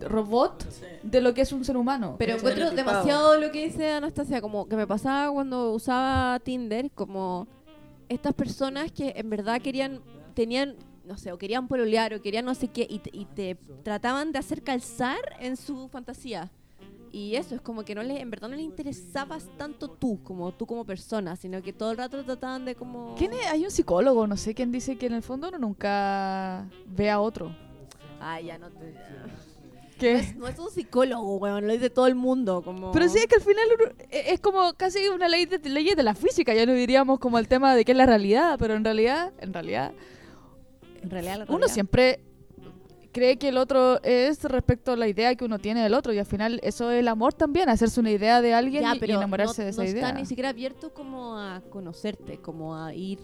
robot 0.00 0.66
Sí. 0.70 0.84
de 1.02 1.20
lo 1.20 1.34
que 1.34 1.42
es 1.42 1.52
un 1.52 1.64
ser 1.64 1.76
humano. 1.76 2.16
Pero 2.18 2.34
encuentro 2.36 2.70
demasiado 2.70 3.38
lo 3.40 3.50
que 3.50 3.66
dice 3.66 3.92
Anastasia, 3.92 4.40
como 4.40 4.68
que 4.68 4.76
me 4.76 4.86
pasaba 4.86 5.32
cuando 5.32 5.72
usaba 5.72 6.38
Tinder, 6.40 6.90
como 6.92 7.46
estas 8.08 8.34
personas 8.34 8.92
que 8.92 9.12
en 9.16 9.28
verdad 9.30 9.60
querían, 9.60 10.00
tenían, 10.34 10.76
no 11.04 11.16
sé, 11.16 11.32
o 11.32 11.38
querían 11.38 11.68
pololear 11.68 12.14
o 12.14 12.22
querían 12.22 12.44
no 12.44 12.54
sé 12.54 12.68
qué, 12.68 12.86
y 12.88 12.98
te, 13.00 13.10
y 13.12 13.24
te 13.26 13.56
trataban 13.82 14.32
de 14.32 14.38
hacer 14.38 14.62
calzar 14.62 15.18
en 15.40 15.56
su 15.56 15.88
fantasía. 15.88 16.50
Y 17.10 17.36
eso 17.36 17.54
es 17.54 17.62
como 17.62 17.84
que 17.84 17.94
no 17.94 18.02
les, 18.02 18.20
en 18.20 18.30
verdad 18.30 18.50
no 18.50 18.56
les 18.56 18.66
interesabas 18.66 19.48
tanto 19.56 19.88
tú, 19.88 20.22
como 20.22 20.52
tú 20.52 20.66
como 20.66 20.84
persona, 20.84 21.36
sino 21.36 21.62
que 21.62 21.72
todo 21.72 21.90
el 21.92 21.96
rato 21.96 22.22
trataban 22.22 22.66
de 22.66 22.74
como... 22.74 23.14
¿Quién 23.16 23.32
es? 23.32 23.46
Hay 23.46 23.64
un 23.64 23.70
psicólogo, 23.70 24.26
no 24.26 24.36
sé, 24.36 24.54
quién 24.54 24.70
dice 24.70 24.98
que 24.98 25.06
en 25.06 25.14
el 25.14 25.22
fondo 25.22 25.48
uno 25.48 25.56
nunca 25.58 26.66
ve 26.86 27.08
a 27.08 27.18
otro. 27.20 27.56
Ay, 28.20 28.46
ya 28.46 28.58
no 28.58 28.68
te... 28.68 28.92
ya. 28.92 29.24
¿Qué? 29.98 30.12
No 30.14 30.18
es, 30.20 30.36
no 30.36 30.48
es 30.48 30.58
un 30.58 30.70
psicólogo, 30.70 31.36
weón, 31.36 31.66
lo 31.66 31.72
dice 31.72 31.90
todo 31.90 32.06
el 32.06 32.14
mundo, 32.14 32.62
como... 32.62 32.92
Pero 32.92 33.08
sí, 33.08 33.18
es 33.18 33.26
que 33.26 33.36
al 33.36 33.42
final 33.42 33.64
e- 34.10 34.32
es 34.32 34.40
como 34.40 34.72
casi 34.74 35.08
una 35.08 35.28
ley 35.28 35.46
de 35.46 35.58
leyes 35.68 35.96
de 35.96 36.02
la 36.02 36.14
física, 36.14 36.54
ya 36.54 36.64
no 36.66 36.72
diríamos 36.72 37.18
como 37.18 37.38
el 37.38 37.48
tema 37.48 37.74
de 37.74 37.84
qué 37.84 37.92
es 37.92 37.98
la 37.98 38.06
realidad, 38.06 38.56
pero 38.58 38.74
en 38.74 38.84
realidad, 38.84 39.32
en 39.40 39.52
realidad, 39.52 39.92
En 41.02 41.10
realidad, 41.10 41.38
la 41.48 41.54
uno 41.54 41.66
siempre 41.68 42.20
cree 43.10 43.36
que 43.38 43.48
el 43.48 43.56
otro 43.56 44.00
es 44.04 44.44
respecto 44.44 44.92
a 44.92 44.96
la 44.96 45.08
idea 45.08 45.34
que 45.34 45.44
uno 45.44 45.58
tiene 45.58 45.82
del 45.82 45.94
otro 45.94 46.12
y 46.12 46.18
al 46.18 46.26
final 46.26 46.60
eso 46.62 46.90
es 46.92 47.00
el 47.00 47.08
amor 47.08 47.32
también, 47.34 47.68
hacerse 47.68 47.98
una 47.98 48.10
idea 48.12 48.40
de 48.40 48.54
alguien 48.54 48.82
Ya, 48.84 48.94
y- 48.94 49.10
enamorarse 49.10 49.62
no, 49.62 49.64
de 49.64 49.70
esa 49.70 49.82
no 49.82 49.88
idea. 49.88 50.06
está 50.08 50.12
ni 50.20 50.26
siquiera 50.26 50.50
abierto 50.50 50.92
como 50.94 51.36
a 51.38 51.60
conocerte, 51.70 52.38
como 52.38 52.76
a 52.76 52.94
ir... 52.94 53.18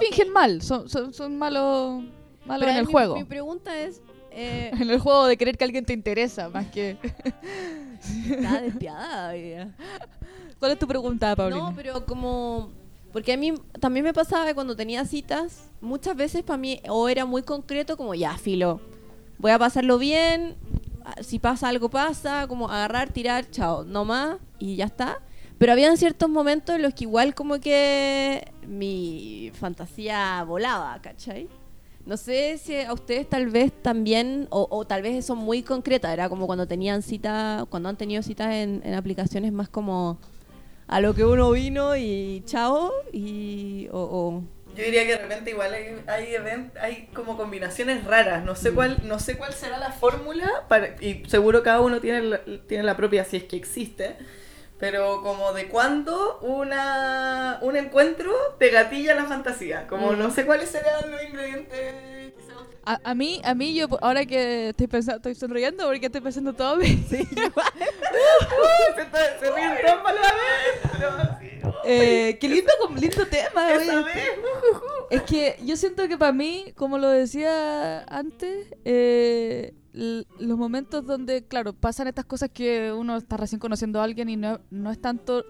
Fingen 0.00 0.30
mal, 0.32 0.62
son, 0.62 0.88
son, 0.88 1.12
son 1.12 1.36
malos, 1.36 2.04
malos 2.46 2.68
en 2.70 2.76
el 2.76 2.86
mi, 2.86 2.92
juego. 2.92 3.16
Mi 3.16 3.24
pregunta 3.24 3.78
es... 3.78 4.00
Eh, 4.36 4.70
En 4.80 4.90
el 4.90 5.00
juego 5.00 5.26
de 5.26 5.36
creer 5.38 5.56
que 5.56 5.64
alguien 5.64 5.84
te 5.84 5.94
interesa 5.94 6.50
más 6.50 6.66
que... 6.66 6.98
está 8.30 8.60
despiadada. 8.60 9.34
¿Cuál 10.58 10.72
es 10.72 10.78
tu 10.78 10.86
pregunta, 10.86 11.34
Paulina? 11.34 11.70
No, 11.70 11.74
pero 11.74 12.04
como... 12.04 12.70
Porque 13.12 13.32
a 13.32 13.36
mí 13.38 13.54
también 13.80 14.04
me 14.04 14.12
pasaba 14.12 14.44
que 14.44 14.54
cuando 14.54 14.76
tenía 14.76 15.06
citas, 15.06 15.70
muchas 15.80 16.14
veces 16.14 16.42
para 16.42 16.58
mí 16.58 16.82
o 16.86 17.08
era 17.08 17.24
muy 17.24 17.42
concreto 17.42 17.96
como 17.96 18.14
ya, 18.14 18.36
filo, 18.36 18.78
voy 19.38 19.52
a 19.52 19.58
pasarlo 19.58 19.96
bien, 19.96 20.54
ah, 21.02 21.14
si 21.22 21.38
pasa 21.38 21.68
algo 21.68 21.88
pasa, 21.88 22.46
como 22.46 22.68
agarrar, 22.68 23.08
tirar, 23.08 23.50
chao, 23.50 23.84
no 23.84 24.04
más 24.04 24.36
y 24.58 24.76
ya 24.76 24.84
está. 24.84 25.18
Pero 25.56 25.72
habían 25.72 25.96
ciertos 25.96 26.28
momentos 26.28 26.76
en 26.76 26.82
los 26.82 26.92
que 26.92 27.04
igual 27.04 27.34
como 27.34 27.58
que 27.58 28.52
mi 28.66 29.50
fantasía 29.54 30.44
volaba, 30.44 31.00
¿cachai? 31.00 31.48
No 32.06 32.16
sé 32.16 32.56
si 32.58 32.76
a 32.80 32.92
ustedes 32.92 33.28
tal 33.28 33.48
vez 33.48 33.72
también, 33.82 34.46
o, 34.50 34.68
o 34.70 34.86
tal 34.86 35.02
vez 35.02 35.24
son 35.26 35.38
muy 35.38 35.62
concretas, 35.62 36.12
era 36.12 36.28
como 36.28 36.46
cuando 36.46 36.66
tenían 36.66 37.02
citas, 37.02 37.64
cuando 37.68 37.88
han 37.88 37.96
tenido 37.96 38.22
citas 38.22 38.54
en, 38.54 38.80
en 38.84 38.94
aplicaciones 38.94 39.52
más 39.52 39.68
como 39.68 40.18
a 40.86 41.00
lo 41.00 41.14
que 41.14 41.24
uno 41.24 41.50
vino 41.50 41.96
y 41.96 42.42
chao, 42.46 42.92
y 43.12 43.88
o, 43.90 43.98
o- 44.00 44.42
Yo 44.76 44.84
diría 44.84 45.02
que 45.04 45.12
de 45.12 45.18
repente 45.18 45.50
igual 45.50 45.74
hay, 45.74 45.96
hay, 46.06 46.26
event- 46.34 46.76
hay 46.80 47.08
como 47.12 47.36
combinaciones 47.36 48.04
raras. 48.04 48.44
No 48.44 48.54
sé 48.54 48.70
cuál, 48.72 48.98
no 49.04 49.18
sé 49.18 49.36
cuál 49.36 49.52
será 49.52 49.78
la 49.78 49.90
fórmula 49.90 50.48
para, 50.68 50.94
y 51.02 51.24
seguro 51.26 51.62
cada 51.64 51.80
uno 51.80 52.00
tiene 52.00 52.22
la, 52.22 52.40
tiene 52.68 52.84
la 52.84 52.96
propia 52.96 53.24
si 53.24 53.36
es 53.38 53.44
que 53.44 53.56
existe. 53.56 54.16
Pero 54.78 55.22
como 55.22 55.52
de 55.54 55.68
cuándo 55.68 56.38
una, 56.40 57.58
un 57.62 57.76
encuentro 57.76 58.32
te 58.58 58.68
gatilla 58.70 59.14
la 59.14 59.24
fantasía. 59.24 59.86
Como 59.86 60.12
Mm. 60.12 60.18
no 60.18 60.30
sé 60.30 60.44
cuáles 60.44 60.68
serán 60.70 61.10
los 61.10 61.22
ingredientes. 61.22 61.94
A, 62.86 63.00
a 63.02 63.14
mí, 63.14 63.40
a 63.44 63.54
mí 63.54 63.74
yo 63.74 63.88
ahora 64.00 64.24
que 64.24 64.68
estoy 64.70 64.86
pensando, 64.86 65.16
estoy 65.16 65.34
sonriendo 65.34 65.84
porque 65.86 66.06
estoy 66.06 66.20
pensando 66.20 66.52
todo 66.52 66.78
bien. 66.78 67.04
se, 67.08 67.20
está- 69.02 69.38
se 69.40 69.50
ríen 69.52 69.72
todos 69.84 70.02
para 70.02 70.14
la 70.14 70.22
vez. 70.22 71.40
sí, 71.40 71.60
oh, 71.64 71.72
Eh, 71.84 72.38
qué 72.40 72.48
lindo, 72.48 72.72
tema. 73.26 73.68
ujujú. 74.62 74.84
Es 75.10 75.22
que 75.22 75.56
yo 75.64 75.76
siento 75.76 76.06
que 76.08 76.16
para 76.16 76.32
mí, 76.32 76.72
como 76.76 76.98
lo 76.98 77.08
decía 77.08 78.02
antes, 78.04 78.68
eh, 78.84 79.74
los 79.92 80.58
momentos 80.58 81.06
donde, 81.06 81.44
claro, 81.46 81.72
pasan 81.72 82.06
estas 82.08 82.24
cosas 82.26 82.50
que 82.52 82.92
uno 82.92 83.16
está 83.16 83.36
recién 83.36 83.58
conociendo 83.60 84.00
a 84.00 84.04
alguien 84.04 84.28
y 84.28 84.36
no, 84.36 84.60
no 84.70 84.90
es 84.90 85.00
tanto 85.00 85.44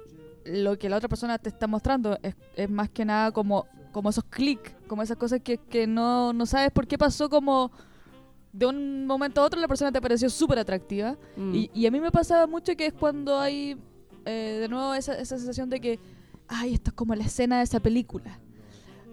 lo 0.44 0.78
que 0.78 0.88
la 0.88 0.96
otra 0.96 1.08
persona 1.08 1.38
te 1.38 1.48
está 1.48 1.66
mostrando, 1.66 2.18
es, 2.22 2.34
es 2.54 2.70
más 2.70 2.88
que 2.88 3.04
nada 3.04 3.32
como, 3.32 3.66
como 3.96 4.10
esos 4.10 4.24
clics, 4.24 4.74
como 4.88 5.02
esas 5.02 5.16
cosas 5.16 5.40
que, 5.42 5.56
que 5.56 5.86
no, 5.86 6.34
no 6.34 6.44
sabes 6.44 6.70
por 6.70 6.86
qué 6.86 6.98
pasó 6.98 7.30
como 7.30 7.70
de 8.52 8.66
un 8.66 9.06
momento 9.06 9.40
a 9.40 9.44
otro 9.44 9.58
la 9.58 9.68
persona 9.68 9.90
te 9.90 10.02
pareció 10.02 10.28
súper 10.28 10.58
atractiva. 10.58 11.16
Mm. 11.34 11.54
Y, 11.54 11.70
y 11.72 11.86
a 11.86 11.90
mí 11.90 11.98
me 11.98 12.12
pasaba 12.12 12.46
mucho 12.46 12.76
que 12.76 12.84
es 12.88 12.92
cuando 12.92 13.38
hay 13.38 13.78
eh, 14.26 14.58
de 14.60 14.68
nuevo 14.68 14.92
esa, 14.92 15.14
esa 15.18 15.38
sensación 15.38 15.70
de 15.70 15.80
que, 15.80 15.98
ay, 16.46 16.74
esto 16.74 16.90
es 16.90 16.94
como 16.94 17.14
la 17.14 17.24
escena 17.24 17.56
de 17.56 17.64
esa 17.64 17.80
película. 17.80 18.38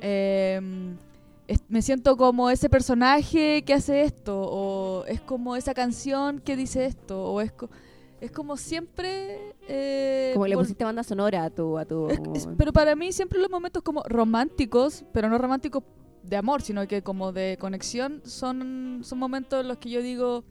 Eh, 0.01 0.59
es- 1.47 1.63
me 1.69 1.81
siento 1.81 2.17
como 2.17 2.49
ese 2.49 2.69
personaje 2.69 3.63
que 3.63 3.73
hace 3.73 4.01
esto, 4.03 4.37
o 4.37 5.05
es 5.05 5.21
como 5.21 5.55
esa 5.55 5.73
canción 5.73 6.39
que 6.39 6.57
dice 6.57 6.85
esto, 6.85 7.23
o 7.23 7.39
es, 7.39 7.53
co- 7.53 7.69
es 8.25 8.31
como 8.31 8.57
siempre... 8.57 9.53
eh, 9.67 10.31
como 10.33 10.47
le 10.47 10.55
pusiste 10.57 10.83
banda 10.83 11.03
sonora 11.03 11.43
a 11.45 11.49
tu... 11.49 11.77
A 11.77 11.85
tu 11.85 12.07
es- 12.09 12.19
es- 12.35 12.47
pero 12.57 12.71
para 12.73 12.95
mí 12.95 13.11
siempre 13.11 13.39
los 13.39 13.49
momentos 13.49 13.83
como 13.83 14.03
románticos, 14.03 15.03
pero 15.13 15.29
no 15.29 15.37
románticos 15.37 15.83
de 16.23 16.37
amor, 16.37 16.61
sino 16.61 16.87
que 16.87 17.01
como 17.01 17.31
de 17.33 17.57
conexión, 17.59 18.21
son, 18.25 19.01
son 19.03 19.19
momentos 19.19 19.61
en 19.61 19.67
los 19.67 19.77
que 19.77 19.89
yo 19.89 20.01
digo, 20.01 20.43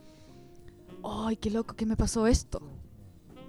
¡ay, 1.05 1.37
qué 1.37 1.51
loco 1.51 1.75
que 1.75 1.87
me 1.87 1.97
pasó 1.97 2.27
esto! 2.27 2.61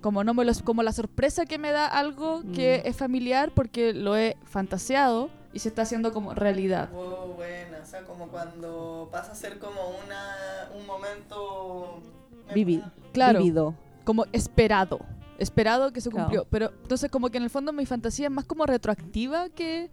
Como, 0.01 0.23
no 0.25 0.33
me 0.33 0.43
los, 0.43 0.61
como 0.61 0.83
la 0.83 0.91
sorpresa 0.91 1.45
que 1.45 1.57
me 1.57 1.71
da 1.71 1.87
algo 1.87 2.43
que 2.53 2.81
Mm. 2.83 2.87
es 2.89 2.95
familiar 2.97 3.51
porque 3.53 3.93
lo 3.93 4.17
he 4.17 4.35
fantaseado 4.43 5.29
y 5.53 5.59
se 5.59 5.69
está 5.69 5.83
haciendo 5.83 6.11
como 6.11 6.33
realidad. 6.33 6.89
Wow, 6.91 7.35
buena. 7.35 7.79
O 7.81 7.85
sea, 7.85 8.01
como 8.03 8.27
cuando 8.27 9.07
pasa 9.11 9.31
a 9.31 9.35
ser 9.35 9.59
como 9.59 9.79
una, 10.05 10.69
un 10.77 10.85
momento... 10.85 12.01
Vivid. 12.53 12.81
Claro, 13.13 13.39
Vivido. 13.39 13.75
Como 14.03 14.25
esperado. 14.31 14.99
Esperado 15.39 15.91
que 15.91 16.01
se 16.01 16.09
Claro. 16.09 16.25
cumplió. 16.25 16.47
Pero 16.49 16.71
entonces 16.83 17.09
como 17.09 17.29
que 17.29 17.37
en 17.37 17.43
el 17.43 17.49
fondo 17.49 17.73
mi 17.73 17.85
fantasía 17.85 18.27
es 18.27 18.31
más 18.31 18.45
como 18.45 18.65
retroactiva 18.65 19.49
que 19.49 19.89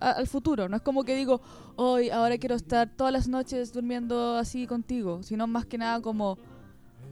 a- 0.00 0.10
al 0.12 0.26
futuro. 0.26 0.68
No 0.68 0.76
es 0.76 0.82
como 0.82 1.04
que 1.04 1.14
digo, 1.14 1.40
hoy, 1.76 2.10
ahora 2.10 2.36
quiero 2.38 2.54
estar 2.56 2.88
todas 2.96 3.12
las 3.12 3.28
noches 3.28 3.72
durmiendo 3.72 4.36
así 4.36 4.66
contigo. 4.66 5.22
Sino 5.22 5.46
más 5.46 5.64
que 5.66 5.78
nada 5.78 6.00
como, 6.02 6.38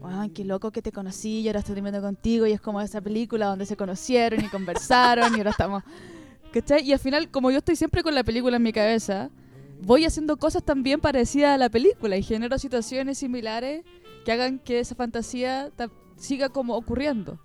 ay, 0.04 0.30
qué 0.30 0.44
loco 0.44 0.70
que 0.70 0.82
te 0.82 0.92
conocí 0.92 1.40
y 1.40 1.46
ahora 1.48 1.60
estoy 1.60 1.74
durmiendo 1.74 2.00
contigo. 2.02 2.46
Y 2.46 2.52
es 2.52 2.60
como 2.60 2.80
esa 2.80 3.00
película 3.00 3.46
donde 3.46 3.64
se 3.66 3.76
conocieron 3.76 4.44
y 4.44 4.48
conversaron 4.50 5.34
y 5.34 5.38
ahora 5.38 5.50
estamos... 5.50 5.82
¿Cachai? 6.52 6.82
Y 6.84 6.92
al 6.92 6.98
final, 6.98 7.30
como 7.30 7.52
yo 7.52 7.58
estoy 7.58 7.76
siempre 7.76 8.02
con 8.02 8.12
la 8.12 8.24
película 8.24 8.56
en 8.56 8.62
mi 8.64 8.72
cabeza, 8.72 9.30
voy 9.82 10.04
haciendo 10.04 10.36
cosas 10.36 10.64
también 10.64 11.00
parecidas 11.00 11.54
a 11.54 11.58
la 11.58 11.68
película 11.68 12.16
y 12.16 12.24
genero 12.24 12.58
situaciones 12.58 13.18
similares 13.18 13.84
que 14.24 14.32
hagan 14.32 14.58
que 14.58 14.80
esa 14.80 14.96
fantasía 14.96 15.70
ta- 15.76 15.90
siga 16.20 16.48
como 16.50 16.76
ocurriendo. 16.76 17.38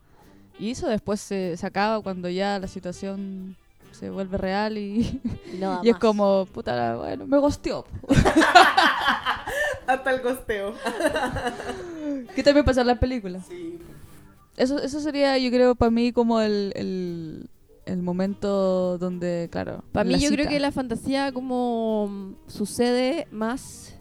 Y 0.60 0.72
eso 0.72 0.88
después 0.88 1.20
se, 1.20 1.58
se 1.58 1.66
acaba 1.66 2.02
cuando 2.02 2.30
ya 2.30 2.60
la 2.60 2.68
situación 2.68 3.58
se 3.92 4.10
vuelve 4.10 4.38
real 4.38 4.78
y, 4.78 5.22
Y, 5.54 5.58
no 5.58 5.72
da 5.72 5.80
y 5.84 5.90
es 5.90 5.96
como, 5.98 6.46
puta, 6.46 6.98
bueno, 6.98 7.26
me 7.28 7.38
gosteó. 7.38 7.86
Hasta 9.88 10.12
el 10.12 10.22
costeo. 10.22 10.74
¿Qué 12.36 12.44
también 12.44 12.66
pasa 12.66 12.82
en 12.82 12.88
las 12.88 13.00
películas? 13.00 13.46
Sí. 13.48 13.80
Eso, 14.58 14.80
eso 14.80 15.00
sería, 15.00 15.38
yo 15.38 15.50
creo, 15.50 15.76
para 15.76 15.92
mí 15.92 16.12
como 16.12 16.42
el, 16.42 16.72
el, 16.76 17.50
el 17.86 18.02
momento 18.02 18.98
donde, 18.98 19.50
claro. 19.52 19.84
Para 19.92 20.06
mí 20.06 20.18
yo 20.18 20.30
creo 20.30 20.48
que 20.48 20.60
la 20.60 20.72
fantasía 20.72 21.32
como 21.32 22.36
sucede 22.48 23.28
más 23.32 23.96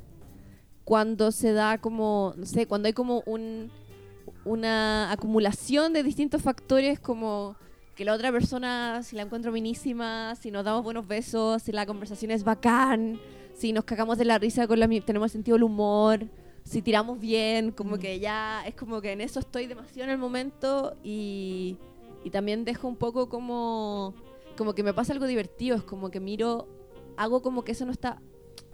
cuando 0.84 1.32
se 1.32 1.52
da 1.52 1.78
como, 1.78 2.34
no 2.36 2.46
sé, 2.46 2.66
cuando 2.66 2.86
hay 2.86 2.92
como 2.92 3.22
un, 3.26 3.70
una 4.44 5.10
acumulación 5.12 5.92
de 5.92 6.02
distintos 6.02 6.42
factores 6.42 7.00
como 7.00 7.56
que 7.94 8.04
la 8.04 8.12
otra 8.12 8.32
persona, 8.32 9.02
si 9.02 9.16
la 9.16 9.22
encuentro 9.22 9.52
minísima, 9.52 10.34
si 10.36 10.50
nos 10.50 10.64
damos 10.64 10.82
buenos 10.82 11.06
besos, 11.06 11.62
si 11.62 11.72
la 11.72 11.86
conversación 11.86 12.30
es 12.30 12.42
bacán, 12.44 13.20
si 13.54 13.72
nos 13.72 13.84
cagamos 13.84 14.18
de 14.18 14.24
la 14.24 14.38
risa, 14.38 14.66
con 14.66 14.80
la, 14.80 14.88
tenemos 15.00 15.30
sentido 15.30 15.54
del 15.54 15.62
humor, 15.62 16.26
si 16.64 16.82
tiramos 16.82 17.20
bien, 17.20 17.70
como 17.70 17.96
Mm. 17.96 17.98
que 18.00 18.18
ya 18.18 18.62
es 18.66 18.74
como 18.74 19.00
que 19.00 19.12
en 19.12 19.20
eso 19.20 19.38
estoy 19.38 19.66
demasiado 19.66 20.04
en 20.04 20.10
el 20.10 20.18
momento 20.18 20.96
y, 21.04 21.76
y 22.24 22.30
también 22.30 22.64
dejo 22.64 22.88
un 22.88 22.96
poco 22.96 23.28
como 23.28 24.14
como 24.56 24.74
que 24.74 24.84
me 24.84 24.94
pasa 24.94 25.12
algo 25.12 25.26
divertido, 25.26 25.76
es 25.76 25.82
como 25.82 26.10
que 26.10 26.20
miro, 26.20 26.68
hago 27.16 27.42
como 27.42 27.64
que 27.64 27.72
eso 27.72 27.84
no 27.86 27.92
está, 27.92 28.20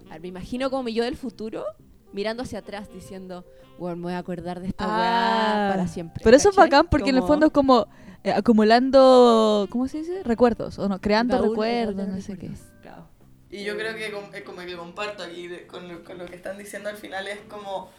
a 0.07 0.13
ver, 0.13 0.21
me 0.21 0.27
imagino 0.27 0.69
como 0.69 0.83
mi 0.83 0.93
yo 0.93 1.03
del 1.03 1.17
futuro 1.17 1.65
mirando 2.13 2.43
hacia 2.43 2.59
atrás 2.59 2.89
diciendo, 2.93 3.45
bueno, 3.77 3.95
me 3.97 4.03
voy 4.03 4.13
a 4.13 4.17
acordar 4.19 4.59
de 4.59 4.67
esta 4.67 4.85
Ah, 4.85 4.97
weá 4.97 5.69
para 5.75 5.87
siempre. 5.87 6.21
Pero 6.23 6.35
eso 6.37 6.49
es 6.49 6.55
bacán 6.55 6.87
porque 6.89 7.09
en 7.09 7.17
el 7.17 7.23
fondo 7.23 7.47
es 7.47 7.51
como 7.51 7.87
eh, 8.23 8.31
acumulando, 8.31 9.67
¿cómo 9.71 9.87
se 9.87 9.99
dice? 9.99 10.23
Recuerdos, 10.23 10.77
o 10.79 10.87
no, 10.87 10.99
creando 10.99 11.37
baúl- 11.37 11.49
recuerdos, 11.49 12.07
no 12.07 12.21
sé 12.21 12.37
qué. 12.37 12.51
claro. 12.81 13.07
Y 13.49 13.63
yo 13.63 13.75
creo 13.77 13.95
que 13.95 14.07
eh, 14.07 14.43
como 14.43 14.61
que 14.61 14.75
comparto 14.77 15.23
aquí 15.23 15.47
de- 15.47 15.67
con, 15.67 15.87
lo, 15.87 16.03
con 16.03 16.17
lo 16.17 16.25
que 16.25 16.35
están 16.35 16.57
diciendo 16.57 16.89
al 16.89 16.97
final 16.97 17.27
es 17.27 17.39
como 17.49 17.89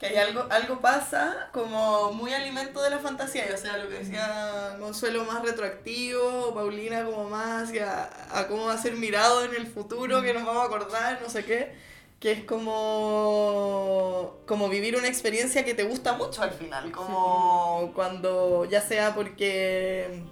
que 0.00 0.06
hay 0.06 0.16
algo, 0.16 0.44
algo 0.50 0.80
pasa 0.80 1.48
como 1.52 2.12
muy 2.12 2.32
alimento 2.34 2.82
de 2.82 2.90
la 2.90 2.98
fantasía, 2.98 3.44
o 3.54 3.56
sea, 3.56 3.78
lo 3.78 3.88
que 3.88 3.98
decía 4.00 4.76
Consuelo 4.78 5.24
más 5.24 5.42
retroactivo, 5.42 6.52
Paulina 6.54 7.04
como 7.04 7.30
más 7.30 7.64
hacia 7.68 8.08
a 8.38 8.46
cómo 8.48 8.66
va 8.66 8.74
a 8.74 8.78
ser 8.78 8.94
mirado 8.96 9.44
en 9.44 9.54
el 9.54 9.66
futuro, 9.66 10.20
que 10.20 10.34
nos 10.34 10.44
vamos 10.44 10.62
a 10.62 10.66
acordar, 10.66 11.18
no 11.22 11.30
sé 11.30 11.44
qué, 11.44 11.74
que 12.20 12.32
es 12.32 12.44
como, 12.44 14.38
como 14.46 14.68
vivir 14.68 14.96
una 14.96 15.08
experiencia 15.08 15.64
que 15.64 15.74
te 15.74 15.84
gusta 15.84 16.14
mucho 16.14 16.42
al 16.42 16.50
final, 16.52 16.90
como 16.92 17.92
cuando 17.94 18.64
ya 18.64 18.80
sea 18.80 19.14
porque 19.14 20.22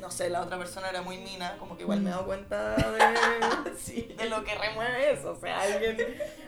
no 0.00 0.12
sé, 0.12 0.30
la 0.30 0.42
otra 0.42 0.56
persona 0.58 0.88
era 0.88 1.02
muy 1.02 1.18
mina, 1.18 1.56
como 1.58 1.76
que 1.76 1.82
igual 1.82 2.00
me 2.00 2.10
he 2.10 2.12
dado 2.12 2.24
cuenta 2.26 2.76
de, 2.76 4.14
de 4.16 4.24
lo 4.30 4.44
que 4.44 4.54
remueve 4.54 5.10
eso. 5.12 5.32
O 5.32 5.40
sea, 5.40 5.60
alguien, 5.60 5.96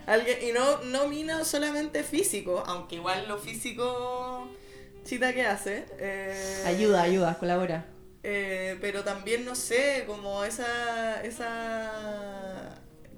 alguien 0.07 0.39
y 0.43 0.53
no, 0.53 0.79
no 0.85 1.09
mina 1.09 1.45
solamente 1.45 2.05
físico, 2.05 2.63
aunque 2.67 2.95
igual 2.97 3.27
lo 3.27 3.39
físico, 3.39 4.47
chita 5.05 5.33
que 5.35 5.45
hace. 5.47 5.85
eh, 5.99 6.63
Ayuda, 6.65 7.03
ayuda, 7.03 7.39
colabora. 7.41 7.87
eh, 8.23 8.79
pero 8.81 9.03
también, 9.03 9.45
no 9.45 9.57
sé, 9.57 10.05
como 10.07 10.45
esa, 10.45 11.21
esa, 11.25 12.60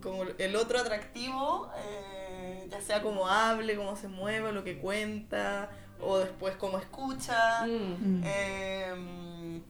como 0.03 0.25
el 0.25 0.57
otro 0.57 0.79
atractivo, 0.79 1.71
eh, 1.79 2.67
ya 2.71 2.81
sea 2.81 3.03
como 3.03 3.29
hable, 3.29 3.77
cómo 3.77 3.97
se 3.97 4.09
mueve, 4.09 4.53
lo 4.53 4.65
que 4.65 4.79
cuenta, 4.79 5.71
o 6.01 6.19
después 6.19 6.57
cómo 6.57 6.79
escucha. 6.79 7.65
Mm. 7.67 8.23
Em, 8.25 9.63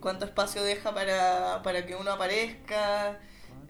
cuánto 0.00 0.24
espacio 0.24 0.62
deja 0.62 0.94
para, 0.94 1.62
para 1.62 1.84
que 1.86 1.96
uno 1.96 2.12
aparezca, 2.12 3.18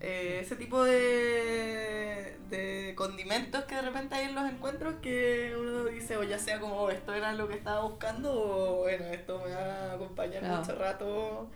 eh, 0.00 0.40
ese 0.42 0.56
tipo 0.56 0.84
de, 0.84 2.36
de 2.50 2.94
condimentos 2.96 3.64
que 3.64 3.74
de 3.76 3.82
repente 3.82 4.14
hay 4.16 4.26
en 4.26 4.34
los 4.34 4.46
encuentros 4.48 4.94
que 5.00 5.54
uno 5.58 5.84
dice, 5.86 6.16
o 6.18 6.22
ya 6.24 6.38
sea 6.38 6.60
como 6.60 6.90
esto 6.90 7.14
era 7.14 7.32
lo 7.32 7.48
que 7.48 7.54
estaba 7.54 7.80
buscando, 7.82 8.32
o 8.32 8.76
bueno, 8.82 9.06
esto 9.06 9.40
me 9.46 9.54
va 9.54 9.90
a 9.90 9.92
acompañar 9.94 10.40
Claro. 10.40 10.56
mucho 10.58 10.74
rato 10.74 11.48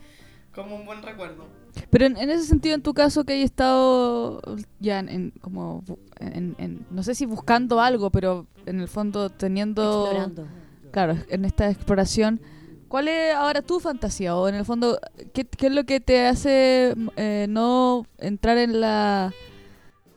como 0.54 0.76
un 0.76 0.86
buen 0.86 1.02
recuerdo. 1.02 1.44
Pero 1.90 2.06
en, 2.06 2.16
en 2.16 2.30
ese 2.30 2.44
sentido, 2.44 2.74
en 2.74 2.82
tu 2.82 2.94
caso, 2.94 3.24
que 3.24 3.34
hay 3.34 3.42
estado 3.42 4.40
ya 4.80 4.98
en, 4.98 5.08
en- 5.08 5.30
como, 5.40 5.82
en, 6.18 6.54
en- 6.58 6.86
no 6.90 7.02
sé 7.02 7.14
si 7.14 7.26
buscando 7.26 7.80
algo, 7.80 8.10
pero 8.10 8.46
en 8.66 8.80
el 8.80 8.88
fondo 8.88 9.30
teniendo, 9.30 10.02
Explorando. 10.02 10.46
claro, 10.90 11.16
en 11.28 11.44
esta 11.44 11.70
exploración, 11.70 12.40
¿cuál 12.88 13.08
es 13.08 13.34
ahora 13.34 13.62
tu 13.62 13.78
fantasía? 13.80 14.36
O 14.36 14.48
en 14.48 14.56
el 14.56 14.64
fondo, 14.64 14.98
¿qué, 15.32 15.44
qué 15.44 15.66
es 15.68 15.72
lo 15.72 15.84
que 15.84 16.00
te 16.00 16.26
hace 16.26 16.92
mm, 16.96 17.08
eh, 17.16 17.46
no 17.48 18.04
entrar 18.18 18.58
en 18.58 18.80
la, 18.80 19.32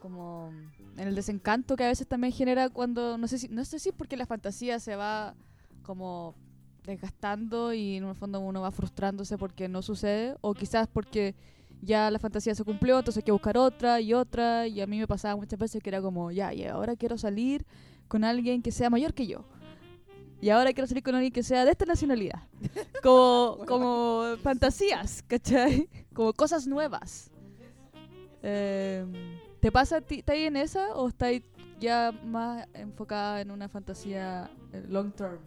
como, 0.02 0.52
en 0.98 1.08
el 1.08 1.16
desencanto 1.16 1.76
que 1.76 1.84
a 1.86 1.88
veces 1.90 2.08
también 2.08 2.34
genera 2.34 2.70
cuando, 2.70 3.18
no 3.18 3.28
sé 3.28 3.38
si, 3.38 3.48
no 3.48 3.64
sé 3.64 3.80
si 3.80 3.90
es 3.90 3.96
porque 3.96 4.18
la 4.18 4.26
fantasía 4.26 4.80
se 4.80 4.96
va 4.96 5.36
como 5.84 6.34
desgastando 6.86 7.74
y 7.74 7.98
en 7.98 8.06
el 8.06 8.16
fondo 8.16 8.40
uno 8.40 8.62
va 8.62 8.72
frustrándose 8.72 9.38
porque 9.38 9.68
no 9.68 9.82
sucede 9.82 10.36
o 10.42 10.54
quizás 10.54 10.88
porque 10.88 11.36
ya 11.82 12.10
la 12.12 12.20
fantasía 12.20 12.56
se 12.56 12.64
cumplió, 12.64 13.00
entonces 13.00 13.22
hay 13.22 13.26
que 13.26 13.32
buscar 13.32 13.58
otra 13.58 14.00
y 14.00 14.14
otra 14.14 14.68
y 14.68 14.82
a 14.82 14.88
mí 14.88 15.00
me 15.00 15.08
pasaba 15.08 15.36
muchas 15.36 15.60
veces 15.60 15.82
que 15.82 15.90
era 15.90 16.02
como, 16.02 16.32
ya, 16.32 16.54
y 16.54 16.66
ahora 16.66 16.96
quiero 16.96 17.18
salir 17.18 17.66
con 18.08 18.24
alguien 18.24 18.62
que 18.62 18.72
sea 18.72 18.90
mayor 18.90 19.14
que 19.14 19.28
yo. 19.28 19.46
Y 20.42 20.50
ahora 20.50 20.74
quiero 20.74 20.88
salir 20.88 21.04
con 21.04 21.16
alguien 21.16 21.32
que 21.32 21.42
sea 21.42 21.64
de 21.64 21.72
esta 21.72 21.86
nacionalidad. 21.86 22.42
Como, 23.02 23.66
como 23.66 24.36
fantasías, 24.42 25.24
¿cachai? 25.24 25.90
Como 26.14 26.34
cosas 26.34 26.68
nuevas. 26.68 27.32
Eh, 28.42 29.06
¿Te 29.60 29.72
pasa 29.72 29.98
a 29.98 30.02
ti, 30.02 30.20
está 30.20 30.34
ahí 30.34 30.44
en 30.44 30.58
esa 30.58 30.96
o 30.96 31.08
está 31.08 31.28
ahí 31.28 31.44
ya 31.80 32.12
más 32.26 32.68
enfocada 32.74 33.40
en 33.40 33.52
una 33.52 33.70
fantasía 33.70 34.52
eh, 34.74 34.84
long 34.90 35.14
term? 35.14 35.40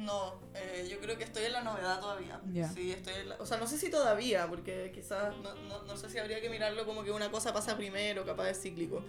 No, 0.00 0.40
eh, 0.54 0.86
yo 0.90 0.98
creo 1.00 1.16
que 1.18 1.24
estoy 1.24 1.44
en 1.44 1.52
la 1.52 1.62
novedad 1.62 2.00
todavía. 2.00 2.40
Sí, 2.72 2.90
estoy 2.92 3.14
en 3.14 3.28
la- 3.28 3.36
o 3.38 3.46
sea, 3.46 3.58
no 3.58 3.66
sé 3.66 3.76
si 3.78 3.90
todavía, 3.90 4.46
porque 4.48 4.90
quizás, 4.94 5.36
no, 5.38 5.54
no, 5.54 5.82
no 5.82 5.96
sé 5.96 6.08
si 6.08 6.18
habría 6.18 6.40
que 6.40 6.48
mirarlo 6.48 6.86
como 6.86 7.04
que 7.04 7.10
una 7.10 7.30
cosa 7.30 7.52
pasa 7.52 7.76
primero, 7.76 8.24
capaz 8.24 8.48
es 8.50 8.60
cíclico. 8.62 9.04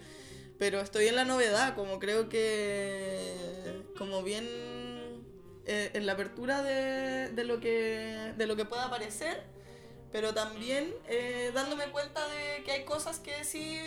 Pero 0.58 0.80
estoy 0.80 1.08
en 1.08 1.16
la 1.16 1.24
novedad, 1.24 1.74
como 1.74 1.98
creo 1.98 2.28
que, 2.28 3.82
como 3.96 4.22
bien 4.22 4.44
eh, 5.66 5.90
en 5.94 6.06
la 6.06 6.12
apertura 6.12 6.62
de, 6.62 7.30
de 7.30 7.44
lo 7.44 7.58
que, 7.60 8.32
de 8.36 8.46
lo 8.46 8.54
que 8.56 8.64
pueda 8.64 8.84
aparecer, 8.84 9.42
pero 10.12 10.34
también 10.34 10.94
eh, 11.08 11.50
dándome 11.54 11.86
cuenta 11.90 12.20
de 12.28 12.62
que 12.64 12.72
hay 12.72 12.84
cosas 12.84 13.18
que 13.18 13.44
sí 13.44 13.78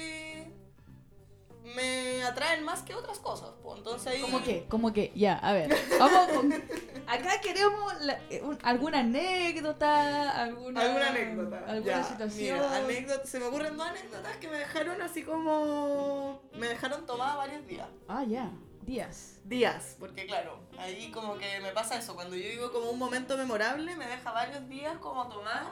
me 1.76 2.24
atraen 2.24 2.64
más 2.64 2.82
que 2.84 2.94
otras 2.94 3.20
cosas. 3.20 3.50
pues, 3.64 3.78
Entonces 3.80 4.08
ahí... 4.14 4.22
¿Cómo 4.22 4.42
que? 4.44 4.66
¿Cómo 4.70 4.94
que? 4.94 5.12
Ya, 5.16 5.36
a 5.38 5.54
ver. 5.54 5.76
Vamos 6.00 6.28
con- 6.30 6.54
Acá 7.08 7.40
queremos 7.42 8.02
la- 8.02 8.20
eh, 8.30 8.42
un- 8.44 8.58
alguna 8.64 9.00
anécdota, 9.00 10.30
alguna, 10.44 10.82
¿Alguna 10.82 11.08
anécdota? 11.10 11.58
alguna 11.68 11.82
Ya, 11.98 12.04
situación. 12.04 12.58
Mira, 12.60 12.76
anécdota, 12.78 13.26
se 13.28 13.40
me 13.40 13.46
ocurren 13.46 13.78
dos 13.78 13.88
anécdotas 13.88 14.38
que 14.38 14.48
me 14.48 14.58
dejaron 14.60 15.02
así 15.02 15.24
como. 15.24 16.42
Me 16.54 16.68
dejaron 16.68 17.06
tomada 17.06 17.36
varios 17.36 17.66
días. 17.68 17.88
Ah, 18.08 18.24
ya. 18.24 18.52
Días. 18.84 19.40
Días, 19.44 19.96
porque 20.00 20.26
claro, 20.28 20.60
ahí 20.78 21.10
como 21.12 21.38
que 21.38 21.60
me 21.60 21.72
pasa 21.72 21.98
eso. 21.98 22.14
Cuando 22.16 22.36
yo 22.36 22.48
digo 22.48 22.72
como 22.72 22.90
un 22.92 23.00
momento 23.00 23.36
memorable, 23.38 23.96
me 23.96 24.06
deja 24.08 24.32
varios 24.32 24.68
días 24.70 24.98
como 25.00 25.28
tomar 25.28 25.64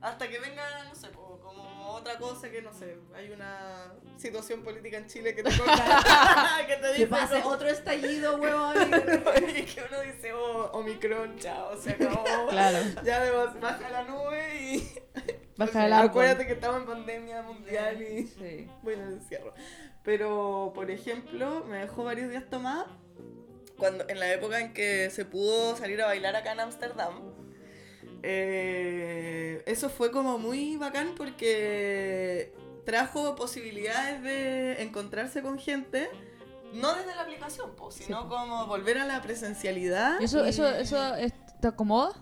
hasta 0.00 0.28
que 0.28 0.38
venga, 0.38 0.62
no 0.88 0.94
sé, 0.94 1.10
como, 1.10 1.27
como 1.88 1.98
otra 1.98 2.18
cosa 2.18 2.50
que 2.50 2.60
no 2.60 2.72
sé. 2.72 2.98
Hay 3.14 3.30
una 3.30 3.94
situación 4.18 4.62
política 4.62 4.98
en 4.98 5.06
Chile 5.06 5.34
que 5.34 5.42
te, 5.42 5.50
que 6.66 6.76
te 6.76 6.86
dice. 6.88 6.96
Que 6.98 7.06
pase 7.06 7.40
como- 7.40 7.54
otro 7.54 7.68
estallido, 7.68 8.36
huevón. 8.40 8.76
y 9.56 9.62
que 9.62 9.82
uno 9.88 10.00
dice, 10.02 10.32
oh, 10.34 10.70
Omicron, 10.72 11.38
chao, 11.38 11.76
se 11.80 11.90
acabó. 11.92 12.24
Claro. 12.50 12.78
Ya 13.04 13.32
vas- 13.32 13.58
baja 13.60 13.88
la 13.88 14.04
nube 14.04 14.60
y. 14.60 14.92
Baja 15.56 15.86
el. 15.86 15.92
Acuérdate 15.94 16.46
que 16.46 16.52
estamos 16.52 16.80
en 16.82 16.86
pandemia 16.86 17.42
mundial 17.42 18.02
y. 18.02 18.26
Sí. 18.26 18.68
Bueno, 18.82 19.04
encierro. 19.04 19.54
Pero, 20.04 20.72
por 20.74 20.90
ejemplo, 20.90 21.64
me 21.68 21.78
dejó 21.78 22.04
varios 22.04 22.30
días 22.30 22.44
tomada 22.48 22.86
cuando, 23.76 24.08
en 24.08 24.18
la 24.20 24.32
época 24.32 24.60
en 24.60 24.72
que 24.72 25.10
se 25.10 25.24
pudo 25.24 25.76
salir 25.76 26.00
a 26.02 26.06
bailar 26.06 26.34
acá 26.36 26.52
en 26.52 26.60
Ámsterdam. 26.60 27.47
Eh, 28.22 29.62
eso 29.66 29.88
fue 29.90 30.10
como 30.10 30.38
muy 30.38 30.76
bacán 30.76 31.14
porque 31.16 32.52
trajo 32.84 33.34
posibilidades 33.36 34.22
de 34.22 34.82
encontrarse 34.82 35.42
con 35.42 35.58
gente. 35.58 36.08
No 36.72 36.94
desde 36.94 37.14
la 37.14 37.22
aplicación, 37.22 37.74
po, 37.76 37.90
sino 37.90 38.24
po. 38.28 38.36
como 38.36 38.66
volver 38.66 38.98
a 38.98 39.04
la 39.06 39.22
presencialidad. 39.22 40.20
¿Y 40.20 40.24
eso, 40.24 40.44
y- 40.44 40.48
eso, 40.50 40.68
eso 40.68 41.14
es- 41.16 41.32
te 41.60 41.68
acomoda? 41.68 42.12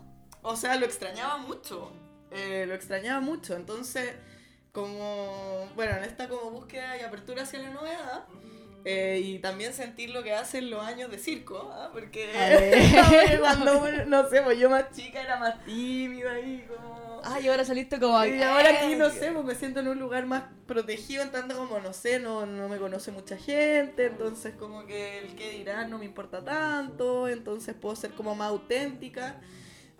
o 0.41 0.55
sea, 0.55 0.75
lo 0.77 0.85
extrañaba 0.85 1.37
mucho. 1.37 1.91
Eh, 2.31 2.65
lo 2.67 2.73
extrañaba 2.73 3.19
mucho. 3.19 3.55
Entonces, 3.55 4.13
como, 4.71 5.67
bueno, 5.75 5.97
en 5.97 6.03
esta 6.05 6.29
como 6.29 6.51
búsqueda 6.51 6.95
y 6.97 7.01
apertura 7.01 7.43
hacia 7.43 7.59
la 7.59 7.69
novedad, 7.71 8.25
eh, 8.85 9.19
y 9.23 9.39
también 9.39 9.73
sentir 9.73 10.11
lo 10.11 10.23
que 10.23 10.33
hacen 10.33 10.69
los 10.69 10.81
años 10.83 11.11
de 11.11 11.17
circo, 11.17 11.69
¿ah? 11.73 11.89
porque 11.91 12.29
cuando, 13.39 14.05
no 14.05 14.29
sé, 14.29 14.41
pues 14.41 14.57
yo 14.57 14.69
más 14.69 14.91
chica 14.91 15.21
era 15.21 15.37
más 15.37 15.63
tímida 15.65 16.39
y 16.39 16.65
como... 16.67 17.21
Ah, 17.23 17.39
y 17.41 17.47
ahora 17.47 17.65
saliste 17.65 17.99
como 17.99 18.23
Y 18.25 18.41
ahora 18.41 18.69
aquí, 18.69 18.95
no 18.95 19.09
sé, 19.09 19.31
pues 19.31 19.43
me 19.43 19.55
siento 19.55 19.79
en 19.81 19.87
un 19.89 19.99
lugar 19.99 20.25
más 20.27 20.43
protegido, 20.67 21.23
en 21.23 21.31
tanto 21.31 21.57
como, 21.57 21.79
no 21.79 21.91
sé, 21.91 22.19
no, 22.19 22.45
no 22.45 22.69
me 22.69 22.77
conoce 22.77 23.11
mucha 23.11 23.35
gente, 23.37 24.05
entonces 24.05 24.53
como 24.55 24.85
que 24.85 25.19
el 25.19 25.35
que 25.35 25.49
dirán 25.51 25.89
no 25.89 25.97
me 25.97 26.05
importa 26.05 26.45
tanto, 26.45 27.27
entonces 27.27 27.75
puedo 27.75 27.95
ser 27.95 28.11
como 28.11 28.35
más 28.35 28.49
auténtica. 28.49 29.41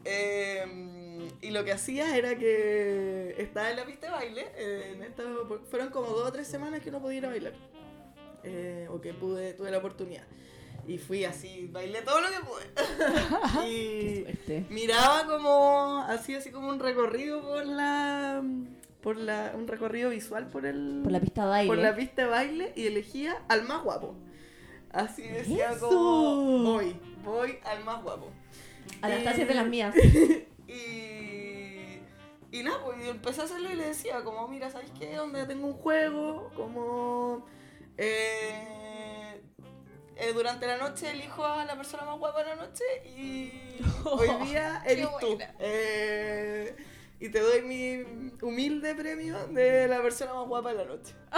Eh, 0.05 1.27
y 1.41 1.49
lo 1.49 1.65
que 1.65 1.71
hacía 1.73 2.15
era 2.15 2.37
que 2.37 3.35
estaba 3.37 3.69
en 3.71 3.75
la 3.77 3.85
pista 3.85 4.07
de 4.07 4.13
baile, 4.13 4.47
eh, 4.55 4.91
en 4.95 5.03
esta- 5.03 5.23
fueron 5.69 5.89
como 5.89 6.07
dos 6.07 6.27
o 6.27 6.31
tres 6.31 6.47
semanas 6.47 6.81
que 6.81 6.91
no 6.91 7.01
podía 7.01 7.17
ir 7.17 7.25
a 7.25 7.29
bailar, 7.29 7.53
eh, 8.43 8.87
o 8.91 9.01
que 9.01 9.13
pude, 9.13 9.53
tuve 9.53 9.71
la 9.71 9.77
oportunidad. 9.79 10.23
Y 10.87 10.97
fui 10.97 11.25
así, 11.25 11.67
bailé 11.69 12.01
todo 12.01 12.21
lo 12.21 12.27
que 12.29 12.39
pude. 12.39 13.67
y, 13.67 14.63
miraba 14.69 15.25
como 15.25 15.99
así 16.07 16.33
así 16.35 16.49
como 16.49 16.69
un 16.69 16.79
recorrido 16.79 17.41
por 17.41 17.65
la 17.65 18.41
por 19.01 19.17
la 19.17 19.53
un 19.55 19.67
recorrido 19.67 20.09
visual 20.09 20.47
por 20.47 20.65
el 20.65 21.01
Por 21.03 21.11
la 21.11 21.19
pista 21.19 21.43
de 21.43 21.49
baile. 21.49 21.67
por 21.67 21.77
la 21.77 21.95
pista 21.95 22.21
de 22.23 22.27
baile 22.29 22.73
y 22.75 22.87
elegía 22.87 23.37
al 23.47 23.63
más 23.63 23.83
guapo 23.83 24.15
así 24.91 25.23
decía 25.23 25.71
¡Eso! 25.71 25.89
como 25.89 26.73
voy 26.73 26.95
voy 27.23 27.59
al 27.63 27.83
más 27.83 28.01
guapo 28.01 28.31
Anastasia 29.01 29.43
es 29.43 29.49
de 29.49 29.55
las 29.55 29.67
mías. 29.67 29.93
y 30.67 31.99
y 32.51 32.63
nada 32.63 32.81
pues 32.83 33.05
empecé 33.05 33.41
a 33.41 33.43
hacerlo 33.43 33.71
y 33.71 33.75
le 33.75 33.87
decía 33.87 34.23
como 34.23 34.47
mira 34.47 34.69
sabes 34.69 34.89
qué 34.97 35.15
donde 35.15 35.45
tengo 35.45 35.67
un 35.67 35.73
juego 35.73 36.49
como 36.55 37.45
eh, 37.97 39.41
eh, 40.15 40.33
durante 40.33 40.65
la 40.67 40.77
noche 40.77 41.11
elijo 41.11 41.45
a 41.45 41.65
la 41.65 41.75
persona 41.75 42.03
más 42.05 42.17
guapa 42.17 42.43
de 42.43 42.49
la 42.49 42.55
noche 42.55 42.83
y 43.05 43.79
hoy 44.05 44.29
día 44.45 44.81
eres 44.85 45.07
tú. 45.19 45.37
Eh, 45.59 46.75
y 47.19 47.29
te 47.29 47.39
doy 47.39 47.61
mi 47.63 48.31
humilde 48.41 48.93
premio 48.95 49.47
de 49.47 49.87
la 49.87 50.01
persona 50.01 50.33
más 50.33 50.47
guapa 50.47 50.73
de 50.73 50.75
la 50.77 50.85
noche. 50.85 51.13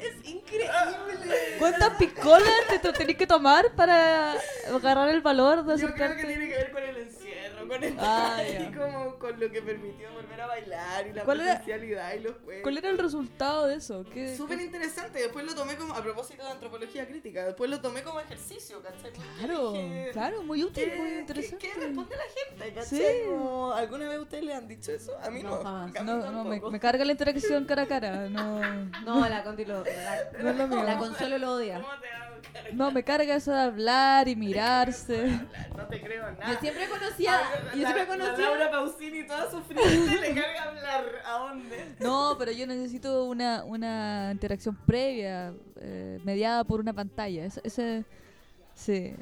Es 0.00 0.24
increíble. 0.28 1.56
¿Cuántas 1.58 1.96
picolas 1.96 2.50
te, 2.68 2.78
te 2.78 2.92
tenés 2.92 3.16
que 3.16 3.26
tomar 3.26 3.72
para 3.74 4.34
agarrar 4.72 5.08
el 5.08 5.20
valor 5.22 5.64
de 5.64 5.78
Yo 5.78 5.86
creo 5.92 5.96
que 5.96 6.04
acercarte? 6.04 6.26
tiene 6.26 6.48
que 6.48 6.54
ver 6.54 6.70
con 6.70 6.82
el 6.82 6.96
encierro, 6.98 7.65
con 7.80 7.96
Ah, 7.98 8.38
y 8.46 8.72
como 8.74 9.14
con 9.18 9.38
lo 9.40 9.50
que 9.50 9.62
permitió 9.62 10.12
volver 10.12 10.40
a 10.40 10.46
bailar 10.46 11.06
y 11.06 11.12
la 11.12 11.24
¿Cuál 11.24 11.40
era- 11.40 11.56
presencialidad 11.56 12.14
y 12.14 12.20
los 12.20 12.34
juegos. 12.44 12.62
¿Cuál 12.62 12.78
era 12.78 12.88
el 12.90 12.98
resultado 12.98 13.66
de 13.66 13.74
eso? 13.76 14.04
¿Qué, 14.12 14.36
Súper 14.36 14.58
qué- 14.58 14.64
interesante, 14.64 15.18
después 15.18 15.44
lo 15.44 15.54
tomé 15.54 15.76
como, 15.76 15.94
a 15.94 16.02
propósito 16.02 16.44
de 16.44 16.50
antropología 16.50 17.06
crítica, 17.06 17.44
después 17.44 17.70
lo 17.70 17.80
tomé 17.80 18.02
como 18.02 18.20
ejercicio, 18.20 18.82
¿cachai? 18.82 19.12
Claro, 19.12 19.72
dije, 19.72 20.10
claro, 20.12 20.42
muy 20.42 20.62
útil, 20.64 20.84
¿Qué, 20.90 20.96
muy 20.96 21.10
interesante. 21.20 21.58
qué 21.68 21.74
responde 21.80 22.16
la 22.16 22.22
gente, 22.58 22.74
cachai? 22.74 22.98
Sí. 22.98 23.04
Como, 23.28 23.72
¿Alguna 23.72 24.08
vez 24.08 24.18
ustedes 24.18 24.44
le 24.44 24.54
han 24.54 24.68
dicho 24.68 24.92
eso? 24.92 25.16
A 25.22 25.30
mí 25.30 25.42
no. 25.42 25.50
No, 25.50 25.62
jamás. 25.62 26.04
No, 26.04 26.30
no, 26.32 26.44
me, 26.70 26.80
carga 26.80 27.04
la 27.04 27.12
interacción 27.12 27.64
cara 27.64 27.82
a 27.82 27.86
cara. 27.86 28.28
No, 28.28 28.60
No, 29.04 29.28
la 29.28 29.42
Conti 29.44 29.64
lo. 29.64 29.82
La, 29.84 30.30
no 30.42 30.50
es 30.50 30.56
lo 30.56 30.66
mío. 30.68 30.82
la 30.82 30.98
Consuelo 30.98 31.38
lo 31.38 31.52
odia. 31.54 31.82
No, 32.72 32.90
me 32.90 33.02
carga 33.04 33.36
eso 33.36 33.52
de 33.52 33.60
hablar 33.60 34.28
y 34.28 34.36
mirarse. 34.36 35.26
No 35.76 35.86
te 35.88 36.00
creo 36.00 36.30
nada. 36.32 36.52
Yo 36.54 36.60
siempre 36.60 36.88
conocía. 36.88 37.40
Yo 37.74 37.82
la- 37.82 37.92
siempre 37.92 38.16
la 38.18 38.24
conocía. 38.26 38.44
Laura 38.50 38.70
Pausini 38.70 39.26
toda 39.26 39.50
sufriente 39.50 40.20
le 40.20 40.34
carga 40.40 40.62
hablar. 40.68 41.04
¿A 41.24 41.38
dónde? 41.38 41.94
No, 42.00 42.36
pero 42.38 42.52
yo 42.52 42.66
necesito 42.66 43.24
una, 43.24 43.64
una 43.64 44.30
interacción 44.32 44.76
previa, 44.86 45.52
eh, 45.80 46.20
mediada 46.24 46.64
por 46.64 46.80
una 46.80 46.92
pantalla. 46.92 47.44
Ese, 47.44 47.60
ese- 47.64 48.04
sí. 48.74 49.14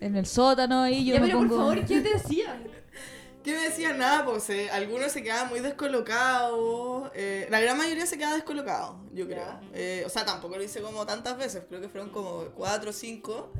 En 0.00 0.16
el 0.16 0.26
sótano 0.26 0.82
ahí 0.82 1.04
yo 1.04 1.14
Ya, 1.14 1.20
me 1.20 1.26
pero 1.26 1.38
pongo... 1.38 1.50
por 1.56 1.58
favor, 1.76 1.84
¿qué 1.86 2.00
te 2.00 2.14
decía? 2.14 2.60
¿Qué 3.44 3.52
me 3.56 3.62
decían? 3.62 3.98
Nada, 3.98 4.24
pues 4.24 4.48
eh, 4.50 4.70
algunos 4.70 5.10
se 5.10 5.20
quedaban 5.22 5.48
muy 5.48 5.58
descolocados. 5.58 7.10
eh, 7.14 7.48
la 7.50 7.60
gran 7.60 7.76
mayoría 7.76 8.06
se 8.06 8.16
quedaba 8.16 8.34
descolocado, 8.36 9.00
yo 9.12 9.26
creo. 9.26 9.58
Eh, 9.74 10.04
o 10.06 10.08
sea, 10.08 10.24
tampoco 10.24 10.56
lo 10.56 10.62
hice 10.62 10.80
como 10.80 11.04
tantas 11.06 11.36
veces, 11.36 11.64
creo 11.68 11.80
que 11.80 11.88
fueron 11.88 12.10
como 12.10 12.44
cuatro 12.54 12.90
o 12.90 12.92
cinco. 12.92 13.52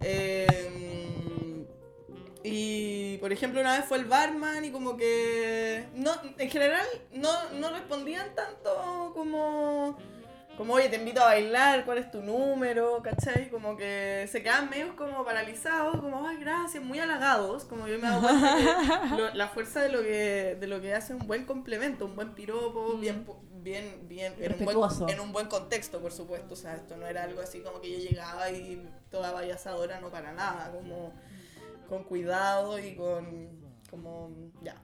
Eh, 0.00 1.47
y 2.50 3.18
por 3.18 3.32
ejemplo, 3.32 3.60
una 3.60 3.76
vez 3.76 3.84
fue 3.86 3.98
el 3.98 4.04
barman 4.06 4.64
y 4.64 4.70
como 4.70 4.96
que. 4.96 5.86
No, 5.94 6.12
en 6.38 6.50
general 6.50 6.86
no, 7.12 7.30
no 7.54 7.70
respondían 7.70 8.34
tanto 8.34 9.12
como. 9.14 9.96
Como, 10.56 10.74
oye, 10.74 10.88
te 10.88 10.96
invito 10.96 11.20
a 11.20 11.26
bailar, 11.26 11.84
¿cuál 11.84 11.98
es 11.98 12.10
tu 12.10 12.20
número? 12.20 13.00
¿Cachai? 13.00 13.48
Como 13.48 13.76
que 13.76 14.28
se 14.28 14.42
quedan 14.42 14.68
medio 14.68 14.96
como 14.96 15.24
paralizados, 15.24 16.00
como, 16.00 16.26
ay, 16.26 16.36
gracias, 16.40 16.82
muy 16.82 16.98
halagados. 16.98 17.62
Como 17.64 17.86
yo 17.86 17.96
me 18.00 18.08
que 18.08 19.16
lo- 19.16 19.34
la 19.34 19.46
fuerza 19.46 19.80
de 19.82 19.88
lo 19.90 20.02
que 20.02 20.56
de 20.58 20.66
lo 20.66 20.80
que 20.80 20.94
hace 20.94 21.14
un 21.14 21.24
buen 21.28 21.44
complemento, 21.44 22.06
un 22.06 22.16
buen 22.16 22.34
piropo, 22.34 22.94
Mm. 22.96 23.00
bien, 23.00 23.24
bien, 23.62 23.98
bien, 24.08 24.34
en 24.40 24.52
un, 24.54 24.64
buen, 24.64 25.10
en 25.10 25.20
un 25.20 25.32
buen 25.32 25.46
contexto, 25.46 26.00
por 26.00 26.10
supuesto. 26.10 26.54
O 26.54 26.56
sea, 26.56 26.74
esto 26.74 26.96
no 26.96 27.06
era 27.06 27.22
algo 27.22 27.40
así 27.40 27.60
como 27.60 27.80
que 27.80 27.92
yo 27.92 27.98
llegaba 28.10 28.50
y 28.50 28.84
toda 29.12 29.32
payasadora, 29.32 30.00
no 30.00 30.10
para 30.10 30.32
nada, 30.32 30.72
como 30.72 31.12
con 31.88 32.04
cuidado 32.04 32.78
y 32.78 32.94
con, 32.94 33.48
como, 33.90 34.30
ya. 34.62 34.74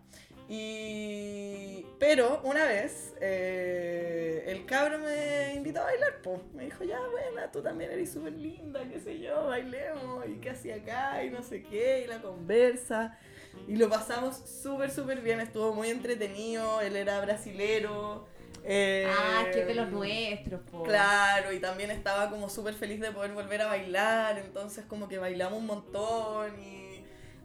Y, 0.48 1.86
pero 1.98 2.40
una 2.44 2.64
vez 2.66 3.14
eh, 3.20 4.44
el 4.46 4.66
cabro 4.66 4.98
me 4.98 5.54
invitó 5.54 5.80
a 5.80 5.84
bailar, 5.84 6.20
pues 6.22 6.40
me 6.52 6.64
dijo, 6.64 6.84
ya, 6.84 7.00
buena, 7.00 7.50
tú 7.50 7.62
también 7.62 7.90
eres 7.90 8.12
súper 8.12 8.34
linda, 8.34 8.86
qué 8.90 9.00
sé 9.00 9.18
yo, 9.20 9.46
bailemos, 9.46 10.26
y 10.28 10.34
qué 10.40 10.50
hacía 10.50 10.76
acá, 10.76 11.24
y 11.24 11.30
no 11.30 11.42
sé 11.42 11.62
qué, 11.62 12.02
y 12.04 12.06
la 12.08 12.20
conversa. 12.20 13.18
Y 13.66 13.76
lo 13.76 13.88
pasamos 13.88 14.36
súper, 14.36 14.90
súper 14.90 15.20
bien, 15.22 15.40
estuvo 15.40 15.72
muy 15.72 15.88
entretenido, 15.88 16.80
él 16.82 16.96
era 16.96 17.20
brasilero. 17.20 18.26
eh, 18.64 19.06
Ah, 19.08 19.44
que 19.52 19.60
es 19.60 19.66
de 19.66 19.74
los 19.74 19.90
nuestros, 19.90 20.60
po. 20.70 20.82
Claro, 20.82 21.52
y 21.52 21.58
también 21.60 21.90
estaba 21.90 22.28
como 22.30 22.48
súper 22.50 22.74
feliz 22.74 23.00
de 23.00 23.12
poder 23.12 23.32
volver 23.32 23.62
a 23.62 23.66
bailar, 23.66 24.38
entonces 24.38 24.84
como 24.86 25.08
que 25.08 25.18
bailamos 25.18 25.58
un 25.58 25.66
montón 25.66 26.58
y 26.60 26.83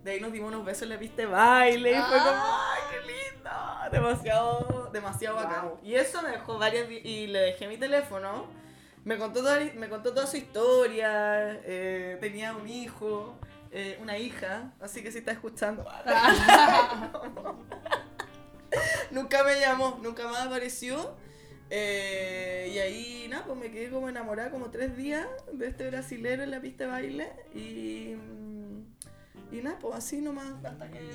de 0.03 0.11
ahí 0.11 0.19
nos 0.19 0.31
dimos 0.31 0.49
unos 0.49 0.65
besos 0.65 0.83
en 0.83 0.89
la 0.89 0.99
pista 0.99 1.21
de 1.23 1.27
baile 1.27 1.91
y 1.91 1.95
fue 1.95 2.17
como, 2.17 2.31
¡ay, 2.31 2.81
qué 2.91 2.97
lindo! 3.01 3.49
Demasiado, 3.91 4.89
demasiado 4.93 5.35
bacán. 5.35 5.71
Y 5.83 5.95
eso 5.95 6.21
me 6.21 6.29
dejó 6.29 6.57
varias, 6.57 6.89
y 6.89 7.27
le 7.27 7.39
dejé 7.39 7.67
mi 7.67 7.77
teléfono, 7.77 8.47
me 9.03 9.17
contó 9.17 9.41
toda, 9.41 9.59
me 9.75 9.89
contó 9.89 10.13
toda 10.13 10.27
su 10.27 10.37
historia, 10.37 11.59
eh, 11.63 12.17
tenía 12.21 12.53
un 12.55 12.67
hijo, 12.67 13.37
eh, 13.71 13.97
una 14.01 14.17
hija, 14.17 14.73
así 14.79 15.03
que 15.03 15.11
si 15.11 15.19
está 15.19 15.31
escuchando, 15.31 15.85
nunca 19.11 19.43
me 19.43 19.59
llamó, 19.59 19.99
nunca 20.01 20.27
más 20.27 20.47
apareció. 20.47 21.15
Eh, 21.71 22.71
y 22.73 22.79
ahí, 22.79 23.27
nada, 23.29 23.45
pues 23.45 23.57
me 23.57 23.69
quedé 23.71 23.91
como 23.91 24.09
enamorada 24.09 24.49
como 24.49 24.71
tres 24.71 24.97
días 24.97 25.27
de 25.53 25.67
este 25.67 25.87
brasilero 25.89 26.41
en 26.41 26.51
la 26.51 26.61
pista 26.61 26.85
de 26.85 26.89
baile. 26.89 27.31
Y, 27.53 28.15
y 29.51 29.57
nada, 29.61 29.77
pues 29.79 29.95
así 29.95 30.21
nomás. 30.21 30.53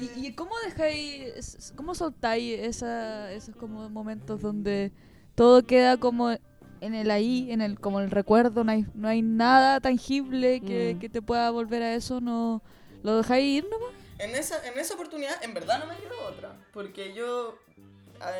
¿Y, 0.01 0.27
y 0.27 0.33
cómo 0.35 0.53
dejáis, 0.65 1.73
cómo 1.77 1.95
soltáis 1.95 2.59
esa, 2.61 3.33
esos 3.33 3.55
como 3.57 3.89
momentos 3.91 4.41
donde 4.41 4.93
todo 5.35 5.63
queda 5.65 5.97
como 5.97 6.31
en 6.81 6.95
el 6.95 7.11
ahí, 7.11 7.51
en 7.51 7.61
el 7.61 7.79
como 7.81 8.01
el 8.01 8.11
recuerdo, 8.11 8.65
no 8.65 8.73
hay, 8.73 8.87
no 8.95 9.09
hay 9.09 9.23
nada 9.23 9.81
tangible 9.81 10.61
que, 10.61 10.95
Mm. 10.95 10.99
que 10.99 11.09
te 11.09 11.23
pueda 11.23 11.51
volver 11.51 11.83
a 11.83 11.95
eso, 11.95 12.21
no 12.21 12.63
lo 13.03 13.17
dejáis 13.19 13.65
ir 13.65 13.67
nomás? 13.71 13.91
En 14.19 14.35
esa, 14.35 14.67
en 14.67 14.79
esa 14.79 14.95
oportunidad, 14.95 15.43
en 15.43 15.55
verdad 15.55 15.79
no 15.81 15.87
me 15.87 15.97
quedó 15.97 16.15
otra. 16.29 16.57
Porque 16.73 17.15
yo 17.15 17.57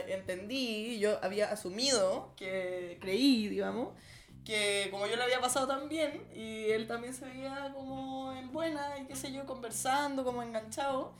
entendí, 0.09 0.99
yo 0.99 1.19
había 1.23 1.51
asumido, 1.51 2.33
que 2.37 2.99
creí, 3.01 3.49
digamos, 3.49 3.89
que 4.45 4.89
como 4.91 5.07
yo 5.07 5.17
lo 5.17 5.23
había 5.23 5.41
pasado 5.41 5.67
tan 5.67 5.89
bien 5.89 6.23
y 6.35 6.71
él 6.71 6.87
también 6.87 7.15
se 7.15 7.25
veía 7.25 7.73
como 7.75 8.33
en 8.33 8.53
buena 8.53 8.99
y 8.99 9.07
qué 9.07 9.17
sé 9.17 9.33
yo, 9.33 9.47
conversando, 9.47 10.25
como 10.25 10.43
enganchado, 10.43 11.13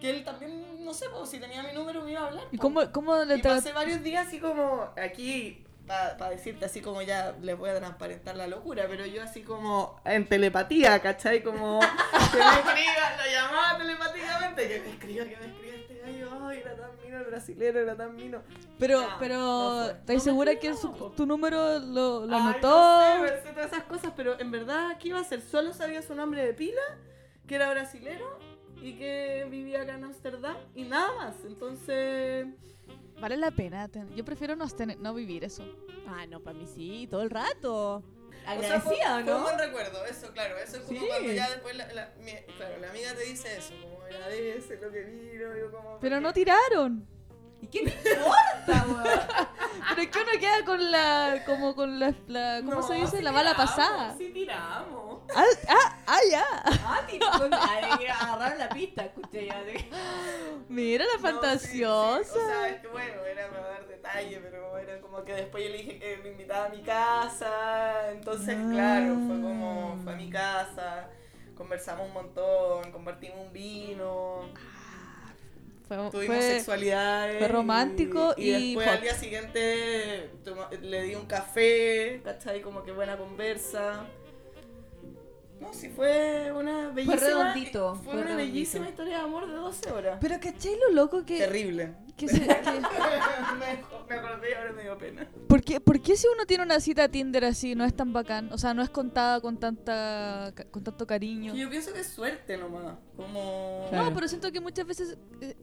que 0.00 0.10
él 0.10 0.24
también, 0.24 0.84
no 0.84 0.94
sé, 0.94 1.06
pues, 1.10 1.28
si 1.28 1.38
tenía 1.38 1.62
mi 1.62 1.72
número 1.72 2.02
me 2.02 2.12
iba 2.12 2.20
a 2.20 2.26
hablar. 2.28 2.44
¿Y 2.52 2.56
po. 2.56 2.62
cómo, 2.62 2.92
cómo 2.92 3.16
le 3.24 3.38
Y 3.38 3.42
pasé 3.42 3.72
varios 3.72 4.02
días 4.02 4.28
así 4.28 4.38
como 4.38 4.88
aquí, 4.96 5.64
para 5.86 6.30
decirte 6.30 6.66
así 6.66 6.80
como 6.80 7.02
ya 7.02 7.34
les 7.42 7.58
voy 7.58 7.70
a 7.70 7.76
transparentar 7.76 8.36
la 8.36 8.46
locura, 8.46 8.86
pero 8.88 9.06
yo 9.06 9.22
así 9.22 9.42
como 9.42 10.00
en 10.04 10.28
telepatía, 10.28 11.00
¿cachai? 11.00 11.42
Como 11.42 11.80
que 12.32 12.38
me 12.38 12.44
escriba, 12.44 13.16
lo 13.16 13.32
llamaba 13.32 13.78
telepáticamente, 13.78 14.68
que 14.68 14.80
me 14.80 14.90
escriba, 14.90 15.24
que 15.24 15.36
me 15.36 15.46
escriba 15.46 15.67
ay, 16.42 16.58
era 16.58 16.76
tan 16.76 16.90
mino 17.04 17.18
el 17.18 17.24
brasilero, 17.24 17.80
era 17.80 17.96
tan 17.96 18.14
mino. 18.16 18.42
Pero, 18.78 19.00
pero. 19.18 19.86
¿estáis 19.90 20.18
No 20.20 20.24
segura 20.24 20.54
que 20.56 20.74
su- 20.74 21.12
tu 21.16 21.26
número 21.26 21.78
lo, 21.80 22.26
lo 22.26 22.36
Ay, 22.36 22.42
anotó? 22.42 22.68
No 22.68 23.26
sé, 23.26 23.32
pensé 23.32 23.50
todas 23.52 23.72
esas 23.72 23.84
cosas, 23.84 24.12
pero 24.16 24.38
en 24.40 24.50
verdad, 24.50 24.96
¿qué 24.98 25.08
iba 25.08 25.18
a 25.18 25.22
hacer? 25.22 25.40
Solo 25.40 25.72
sabía 25.72 26.02
su 26.02 26.14
nombre 26.14 26.44
de 26.44 26.54
pila, 26.54 26.80
que 27.46 27.54
era 27.54 27.70
brasilero 27.70 28.38
y 28.82 28.94
que 28.94 29.46
vivía 29.50 29.82
acá 29.82 29.94
en 29.94 30.04
Ámsterdam 30.04 30.56
y 30.74 30.84
nada 30.84 31.12
más. 31.16 31.34
Entonces, 31.46 32.46
Vale 33.20 33.36
la 33.36 33.50
pena. 33.50 33.88
Yo 34.14 34.24
prefiero 34.24 34.54
no, 34.54 34.64
tener- 34.68 34.98
no 35.00 35.12
vivir 35.12 35.42
eso. 35.44 35.64
Ah, 36.06 36.24
no, 36.28 36.38
para 36.40 36.56
mí 36.56 36.66
sí, 36.66 37.08
todo 37.10 37.22
el 37.22 37.30
rato. 37.30 38.02
O 38.40 38.44
sea, 38.44 38.52
Agradecida, 38.52 38.80
fue, 38.80 38.96
fue 38.96 39.20
un 39.20 39.26
¿no? 39.26 39.42
buen 39.42 39.58
recuerdo, 39.58 40.04
eso, 40.06 40.32
claro. 40.32 40.56
Eso 40.58 40.76
es 40.78 40.82
como 40.84 41.00
Sí. 41.00 41.06
cuando 41.06 41.32
ya 41.32 41.50
después, 41.50 41.76
la, 41.76 41.92
la- 41.92 42.12
mi- 42.20 42.32
claro, 42.56 42.78
la 42.78 42.90
amiga 42.90 43.14
te 43.14 43.24
dice 43.24 43.56
eso, 43.56 43.74
como 43.82 44.02
agradece 44.02 44.76
lo 44.80 44.90
que 44.90 45.00
vino, 45.04 45.56
yo 45.56 45.70
como... 45.70 45.98
Pero 46.00 46.20
no 46.20 46.32
tiraron. 46.32 47.06
¿Y 47.60 47.66
qué 47.66 47.90
te 47.90 48.10
importa, 48.12 48.86
weón? 48.88 49.04
Pero 49.88 50.02
es 50.02 50.08
que 50.08 50.18
uno 50.18 50.30
queda 50.38 50.64
con 50.64 50.90
la, 50.90 51.42
como 51.46 51.74
con 51.74 51.98
la, 51.98 52.14
la- 52.28 52.60
¿cómo 52.60 52.74
No, 52.76 52.82
se 52.86 52.94
dice? 52.94 53.16
sí 53.18 53.22
la 53.22 53.32
bala 53.32 53.52
tiramos, 53.52 53.70
pasada. 53.70 54.14
Sí 54.18 54.30
tiramos. 54.32 55.20
Ah, 55.34 55.44
ah, 55.68 55.96
ah, 56.06 56.18
ya. 56.30 56.44
Ah, 56.64 57.00
tipo, 57.08 57.26
ay, 57.52 58.06
agarraron 58.06 58.58
la 58.58 58.68
pista, 58.68 59.04
escuché 59.04 59.46
ya. 59.46 59.56
Mira 60.68 61.04
la 61.04 61.10
No, 61.10 61.12
sí, 61.12 61.18
sí, 61.18 61.22
fantasiosa. 61.22 62.32
O 62.34 62.46
sea, 62.46 62.68
es 62.68 62.80
que 62.80 62.88
bueno, 62.88 63.24
era 63.24 63.48
para 63.48 63.68
dar 63.68 63.86
detalle, 63.88 64.40
pero 64.42 64.78
era 64.78 65.00
como 65.00 65.24
que 65.24 65.32
después 65.32 65.64
yo 65.64 65.70
le 65.70 65.78
dije 65.78 65.98
que 65.98 66.16
me 66.22 66.28
invitaba 66.30 66.66
a 66.66 66.68
mi 66.68 66.82
casa. 66.82 68.10
Entonces, 68.12 68.56
Ah. 68.58 68.68
claro, 68.70 69.14
fue 69.26 69.40
como, 69.40 69.98
fue 70.04 70.12
a 70.12 70.16
mi 70.16 70.30
casa, 70.30 71.08
conversamos 71.56 72.06
un 72.08 72.12
montón, 72.14 72.92
compartimos 72.92 73.38
un 73.46 73.52
vino. 73.52 74.42
Fue, 75.88 75.96
Tuvimos 76.10 76.36
fue- 76.36 76.42
sexualidad. 76.42 77.38
fue 77.38 77.48
romántico 77.48 78.34
y 78.36 78.50
después 78.74 78.86
hot. 78.86 78.96
al 78.96 79.02
día 79.02 79.14
siguiente 79.14 80.30
toma- 80.44 80.68
le 80.82 81.02
di 81.02 81.14
un 81.14 81.24
café, 81.26 82.20
¿cachai? 82.22 82.60
Como 82.60 82.82
que 82.82 82.92
buena 82.92 83.16
conversa. 83.16 84.04
No, 85.60 85.72
sí, 85.72 85.88
fue 85.88 86.52
una 86.52 86.88
bellísima. 86.90 87.16
redondito, 87.20 87.94
Fue, 87.96 88.04
fue 88.04 88.12
una 88.14 88.22
redondito. 88.22 88.52
bellísima 88.52 88.88
historia 88.88 89.18
de 89.18 89.24
amor 89.24 89.46
de 89.48 89.54
12 89.54 89.90
horas. 89.90 90.18
Pero 90.20 90.36
¿cachai 90.40 90.76
lo 90.88 90.94
loco 90.94 91.24
que... 91.24 91.38
Terrible. 91.38 91.94
¿Qué 92.16 92.28
se- 92.28 92.40
me, 92.40 92.46
me 94.08 94.14
acordé 94.14 94.50
y 94.50 94.54
ahora 94.54 94.72
me 94.72 94.82
dio 94.82 94.98
pena. 94.98 95.26
¿Por, 95.48 95.62
qué, 95.62 95.80
por 95.80 96.00
qué 96.00 96.16
si 96.16 96.26
uno 96.32 96.46
tiene 96.46 96.64
una 96.64 96.80
cita 96.80 97.08
Tinder 97.08 97.44
así 97.44 97.74
no 97.74 97.84
es 97.84 97.94
tan 97.94 98.12
bacán? 98.12 98.52
O 98.52 98.58
sea, 98.58 98.74
no 98.74 98.82
es 98.82 98.90
contada 98.90 99.40
con 99.40 99.58
tanta 99.58 100.52
ca- 100.54 100.64
con 100.70 100.82
tanto 100.82 101.06
cariño. 101.06 101.54
Yo 101.54 101.68
pienso 101.70 101.92
que 101.92 102.00
es 102.00 102.08
suerte 102.08 102.56
nomás. 102.56 102.96
Como. 103.16 103.86
Claro. 103.90 104.06
No, 104.10 104.14
pero 104.14 104.26
siento 104.28 104.50
que 104.52 104.60
muchas 104.60 104.86
veces 104.86 105.16
eh, 105.40 105.54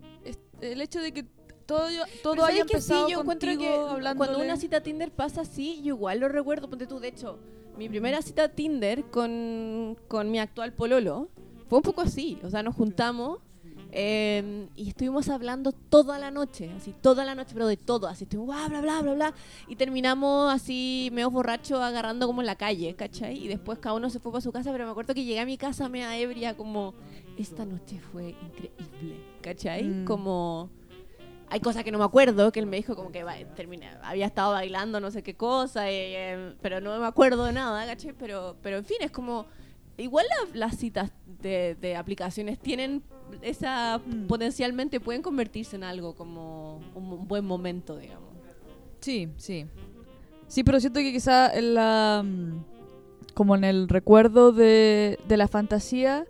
el 0.62 0.80
hecho 0.82 1.00
de 1.02 1.12
que 1.12 1.26
todo, 1.66 1.88
todo 2.22 2.46
haya 2.46 2.60
¿sabes 2.60 2.72
que 2.72 2.82
sí? 2.82 2.94
empezado 2.94 3.10
yo 3.10 3.22
encuentro 3.22 3.58
que 3.58 3.68
hablándole. 3.68 4.18
cuando 4.18 4.40
una 4.40 4.58
cita 4.58 4.82
Tinder 4.82 5.12
pasa 5.12 5.42
así, 5.42 5.82
yo 5.82 5.96
igual 5.96 6.20
lo 6.20 6.30
recuerdo. 6.30 6.70
Ponte 6.70 6.88
tú, 6.88 7.00
de 7.00 7.10
hecho, 7.10 7.40
mi 7.78 7.90
primera 7.90 8.22
cita 8.22 8.50
Tinder 8.50 9.04
con, 9.06 9.98
con 10.08 10.32
mi 10.32 10.40
actual 10.40 10.74
pololo 10.74 11.30
fue 11.68 11.80
un 11.80 11.84
poco 11.84 12.02
así. 12.02 12.38
O 12.44 12.50
sea, 12.50 12.64
nos 12.64 12.76
juntamos 12.76 13.40
eh, 13.98 14.68
y 14.76 14.90
estuvimos 14.90 15.30
hablando 15.30 15.72
toda 15.72 16.20
la 16.20 16.30
noche, 16.30 16.70
así, 16.76 16.94
toda 17.02 17.24
la 17.24 17.34
noche, 17.34 17.52
pero 17.54 17.66
de 17.66 17.78
todo. 17.78 18.08
Así, 18.08 18.26
estuvimos 18.26 18.54
bla, 18.54 18.68
bla, 18.68 18.82
bla, 18.82 19.02
bla, 19.02 19.14
bla. 19.14 19.34
Y 19.68 19.78
terminamos 19.78 20.54
así, 20.54 21.10
medio 21.14 21.32
borracho, 21.32 21.82
agarrando 21.82 22.28
como 22.28 22.42
en 22.42 22.48
la 22.48 22.58
calle, 22.58 22.94
¿cachai? 22.96 23.44
Y 23.44 23.48
después 23.48 23.80
cada 23.80 23.96
uno 23.96 24.10
se 24.10 24.20
fue 24.20 24.34
para 24.34 24.42
su 24.42 24.52
casa, 24.52 24.72
pero 24.74 24.86
me 24.86 24.92
acuerdo 24.92 25.14
que 25.14 25.24
llegué 25.24 25.40
a 25.40 25.46
mi 25.46 25.58
casa 25.58 25.88
media 25.88 26.18
ebria, 26.18 26.58
como, 26.58 26.94
esta 27.38 27.66
noche 27.66 28.02
fue 28.12 28.36
increíble, 28.42 29.18
¿cachai? 29.42 29.84
Mm. 29.84 30.06
Como 30.06 30.70
hay 31.50 31.60
cosas 31.60 31.84
que 31.84 31.92
no 31.92 31.98
me 32.00 32.04
acuerdo, 32.06 32.52
que 32.52 32.60
él 32.60 32.66
me 32.66 32.78
dijo 32.78 32.96
como 32.96 33.12
que 33.12 33.24
termina, 33.56 34.00
había 34.04 34.26
estado 34.26 34.54
bailando 34.54 35.00
no 35.00 35.12
sé 35.12 35.22
qué 35.24 35.36
cosa, 35.36 35.90
eh, 35.90 36.54
pero 36.62 36.82
no 36.82 36.98
me 37.00 37.06
acuerdo 37.06 37.46
de 37.46 37.54
nada, 37.54 37.86
¿cachai? 37.86 38.14
Pero, 38.18 38.56
pero 38.62 38.78
en 38.78 38.86
fin, 38.86 38.98
es 39.02 39.12
como, 39.12 39.46
igual 39.98 40.26
la- 40.28 40.58
las 40.68 40.78
citas 40.78 41.12
de, 41.42 41.76
de 41.80 41.96
aplicaciones 41.96 42.60
tienen 42.60 43.04
esa, 43.42 44.00
Mm. 44.06 44.28
potencialmente 44.28 45.00
pueden 45.00 45.22
convertirse 45.22 45.76
en 45.76 45.84
algo 45.84 46.16
como 46.16 46.78
un, 46.96 47.12
un 47.12 47.28
buen 47.28 47.46
momento, 47.46 47.98
digamos. 47.98 48.30
Sí, 49.00 49.30
sí. 49.38 49.66
Sí, 50.48 50.64
pero 50.64 50.80
siento 50.80 51.00
que 51.00 51.12
quizá 51.12 51.52
en 51.56 51.74
la 51.76 52.24
mm, 52.26 52.64
como 53.34 53.56
en 53.56 53.64
el 53.64 53.90
recuerdo 53.90 54.52
de, 54.52 55.20
de 55.28 55.38
la 55.38 55.48
fantasía, 55.48 56.26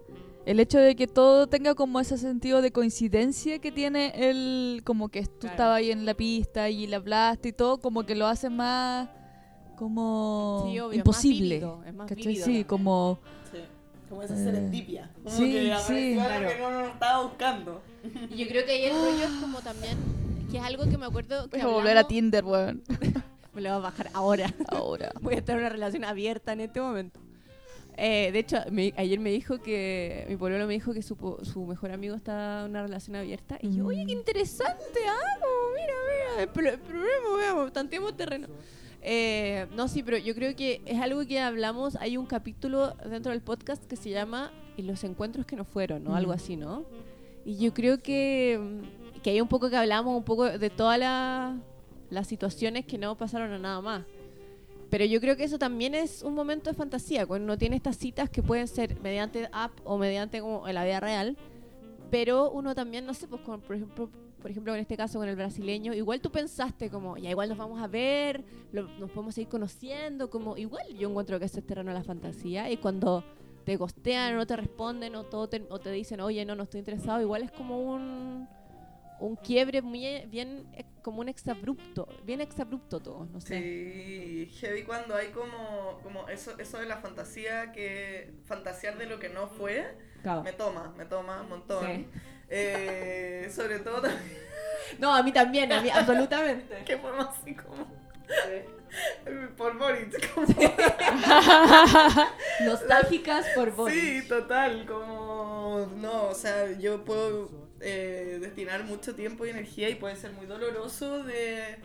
el 0.45 0.59
hecho 0.59 0.79
de 0.79 0.95
que 0.95 1.07
todo 1.07 1.47
tenga 1.47 1.73
como 1.75 1.99
ese 1.99 2.17
sentido 2.17 2.61
de 2.61 2.71
coincidencia 2.71 3.59
que 3.59 3.71
tiene 3.71 4.13
el 4.29 4.81
como 4.83 5.09
que 5.09 5.23
tú 5.23 5.31
Claro. 5.41 5.53
estabas 5.53 5.77
ahí 5.77 5.91
en 5.91 6.05
la 6.05 6.13
pista 6.13 6.69
y 6.69 6.87
le 6.87 6.95
hablaste 6.95 7.49
y 7.49 7.53
todo, 7.53 7.79
como 7.79 8.03
que 8.03 8.15
lo 8.15 8.27
hace 8.27 8.49
más 8.49 9.09
como 9.75 10.63
Sí, 10.67 10.79
obvio, 10.79 10.87
más 10.89 10.95
imposible. 10.97 11.55
vívido, 11.55 11.83
es 11.85 11.93
más 11.93 12.07
Sí, 12.09 12.39
también. 12.39 12.63
como 12.65 13.19
Sí. 13.51 13.57
Como 14.09 14.21
esa 14.21 14.35
serendipia. 14.35 15.11
Como 15.23 15.35
sí, 15.35 15.51
que 15.51 15.75
sí, 15.87 16.13
claro. 16.15 16.47
que 16.47 16.59
no 16.59 16.71
nos 16.71 16.87
estaba 16.89 17.23
buscando. 17.23 17.81
Y 18.29 18.35
yo 18.37 18.47
creo 18.47 18.65
que 18.65 18.71
ahí 18.71 18.83
el 18.85 18.93
rollo 18.93 19.23
es 19.23 19.41
como 19.41 19.59
también, 19.61 19.97
que 20.51 20.57
es 20.57 20.63
algo 20.63 20.87
que 20.87 20.97
me 20.97 21.07
acuerdo 21.07 21.49
que 21.49 21.57
voy 21.57 21.61
a 21.61 21.73
volver 21.73 21.97
a 21.97 22.07
Tinder, 22.07 22.45
weón. 22.45 22.83
Me 23.55 23.61
lo 23.61 23.69
voy 23.69 23.77
a 23.77 23.79
bajar 23.79 24.09
ahora. 24.13 24.53
Ahora. 24.67 25.11
Voy 25.21 25.33
a 25.35 25.37
estar 25.37 25.55
en 25.55 25.61
una 25.61 25.69
relación 25.69 26.03
abierta 26.03 26.51
en 26.53 26.59
este 26.61 26.79
momento. 26.81 27.19
Eh, 27.97 28.31
de 28.33 28.39
hecho, 28.39 28.57
me- 28.71 28.93
ayer 28.97 29.19
me 29.19 29.31
dijo 29.31 29.59
que 29.61 30.25
mi 30.27 30.35
pueblo 30.35 30.65
me 30.67 30.73
dijo 30.73 30.93
que 30.93 31.01
su, 31.01 31.15
su 31.43 31.65
mejor 31.65 31.91
amigo 31.91 32.15
está 32.15 32.63
en 32.65 32.71
una 32.71 32.81
relación 32.83 33.15
abierta. 33.15 33.57
Y 33.61 33.75
yo, 33.75 33.85
oye, 33.85 34.05
qué 34.05 34.11
interesante, 34.11 34.99
ah, 35.07 35.39
como, 35.39 35.75
mira, 35.75 35.93
mira, 36.45 36.53
pero, 36.53 36.83
probemos, 36.83 37.37
veamos, 37.37 37.71
tanteemos 37.73 38.15
terreno. 38.17 38.47
Eh, 39.01 39.67
no, 39.75 39.87
sí, 39.87 40.01
pero 40.03 40.17
yo 40.17 40.33
creo 40.35 40.55
que 40.55 40.81
es 40.85 40.99
algo 40.99 41.25
que 41.25 41.39
hablamos. 41.39 41.95
Hay 41.97 42.17
un 42.17 42.25
capítulo 42.25 42.95
dentro 43.09 43.31
del 43.31 43.41
podcast 43.41 43.85
que 43.85 43.95
se 43.95 44.09
llama 44.09 44.51
"Y 44.77 44.81
Los 44.81 45.03
encuentros 45.03 45.45
que 45.45 45.55
no 45.55 45.63
fueron, 45.63 46.03
¿no? 46.03 46.15
Algo 46.15 46.31
Mm. 46.31 46.35
así, 46.35 46.57
¿no? 46.57 46.83
Y 47.45 47.57
yo 47.59 47.73
creo 47.73 47.99
que, 48.01 48.59
mm, 48.59 49.21
que 49.21 49.29
hay 49.29 49.39
un 49.41 49.47
poco 49.47 49.69
que 49.69 49.77
hablamos 49.77 50.17
un 50.17 50.23
poco 50.23 50.45
de 50.45 50.69
todas 50.71 50.97
la- 50.99 51.55
las 52.09 52.27
situaciones 52.27 52.85
que 52.85 52.97
no 52.97 53.15
pasaron 53.15 53.51
a 53.53 53.59
nada 53.59 53.79
más. 53.81 54.03
Pero 54.89 55.05
yo 55.05 55.19
creo 55.19 55.35
que 55.35 55.43
eso 55.43 55.57
también 55.59 55.95
es 55.95 56.21
un 56.23 56.33
momento 56.35 56.69
de 56.69 56.75
fantasía, 56.75 57.25
cuando 57.25 57.45
uno 57.45 57.57
tiene 57.57 57.75
estas 57.75 57.97
citas 57.97 58.29
que 58.29 58.43
pueden 58.43 58.67
ser 58.67 58.99
mediante 59.01 59.49
app 59.51 59.71
o 59.83 59.97
mediante 59.97 60.39
como 60.41 60.67
en 60.67 60.75
la 60.75 60.85
vida 60.85 60.99
real, 60.99 61.37
pero 62.11 62.51
uno 62.51 62.75
también, 62.75 63.05
no 63.05 63.13
sé, 63.13 63.27
pues 63.27 63.41
con- 63.41 63.61
por 63.61 63.75
ejemplo, 63.75 64.09
por 64.41 64.51
ejemplo 64.51 64.73
en 64.75 64.81
este 64.81 64.95
caso 64.95 65.17
con 65.19 65.27
el 65.27 65.35
brasileño, 65.35 65.93
igual 65.93 66.21
tú 66.21 66.29
pensaste 66.31 66.89
como, 66.91 67.17
ya 67.17 67.31
igual 67.31 67.49
nos 67.49 67.57
vamos 67.57 67.81
a 67.81 67.87
ver, 67.87 68.43
nos 68.71 69.09
podemos 69.09 69.35
ir 69.39 69.47
conociendo, 69.47 70.29
como 70.29 70.55
igual 70.55 70.85
yo 70.97 71.09
encuentro 71.09 71.39
que 71.39 71.45
ese 71.45 71.59
es 71.61 71.65
terreno 71.65 71.89
de 71.91 71.97
la 71.97 72.03
fantasía 72.03 72.69
y 72.69 72.77
cuando 72.77 73.23
te 73.65 73.77
gostean 73.77 74.35
o 74.35 74.37
no 74.37 74.45
te 74.45 74.55
responden 74.55 75.15
o, 75.15 75.23
todo 75.23 75.49
te, 75.49 75.65
o 75.69 75.79
te 75.79 75.89
dicen, 75.91 76.21
oye, 76.21 76.45
no, 76.45 76.55
no 76.55 76.63
estoy 76.63 76.79
interesado, 76.79 77.19
igual 77.21 77.41
es 77.41 77.51
como 77.51 77.81
un, 77.81 78.47
un 79.19 79.35
quiebre 79.37 79.81
muy 79.81 80.05
eh, 80.05 80.27
bien, 80.29 80.67
como 81.05 81.21
un 81.21 81.29
exabrupto, 81.29 82.07
bien 82.23 82.41
exabrupto 82.41 82.99
todo, 82.99 83.27
no 83.31 83.39
sé. 83.39 83.61
Sí, 83.61 84.51
heavy 84.59 84.81
cuando 84.81 85.13
hay 85.13 85.27
como, 85.27 85.99
como 86.01 86.27
eso, 86.29 86.57
eso 86.57 86.79
de 86.79 86.87
la 86.87 86.97
fantasía, 86.97 87.71
que 87.71 88.33
fantasear 88.45 88.97
de 88.97 89.05
lo 89.05 89.19
que 89.19 89.29
no 89.29 89.45
fue, 89.47 89.95
Claro. 90.23 90.41
me 90.41 90.51
toma, 90.51 90.95
me 90.97 91.05
toma 91.05 91.43
un 91.43 91.49
montón. 91.49 91.85
Sí. 91.85 92.07
Eh, 92.49 93.51
sobre 93.53 93.77
todo 93.81 94.01
también, 94.01 94.23
No, 94.99 95.13
a 95.13 95.21
mí 95.21 95.31
también, 95.31 95.71
a 95.71 95.79
mí 95.79 95.91
absolutamente. 95.91 96.83
que 96.85 96.97
más 96.97 97.37
así 97.39 97.53
como 97.53 97.85
por 99.57 99.77
Boric, 99.77 100.33
como 100.33 100.47
Nostálgicas 102.65 103.45
por 103.53 103.69
vos. 103.75 103.91
Sí, 103.91 104.27
total, 104.27 104.87
como 104.87 105.87
no, 105.97 106.29
o 106.29 106.33
sea, 106.33 106.71
yo 106.79 107.05
puedo 107.05 107.64
eh, 107.81 108.37
destinar 108.41 108.83
mucho 108.83 109.15
tiempo 109.15 109.45
y 109.45 109.49
energía 109.49 109.89
y 109.89 109.95
puede 109.95 110.15
ser 110.15 110.31
muy 110.33 110.45
doloroso 110.45 111.23
de, 111.23 111.77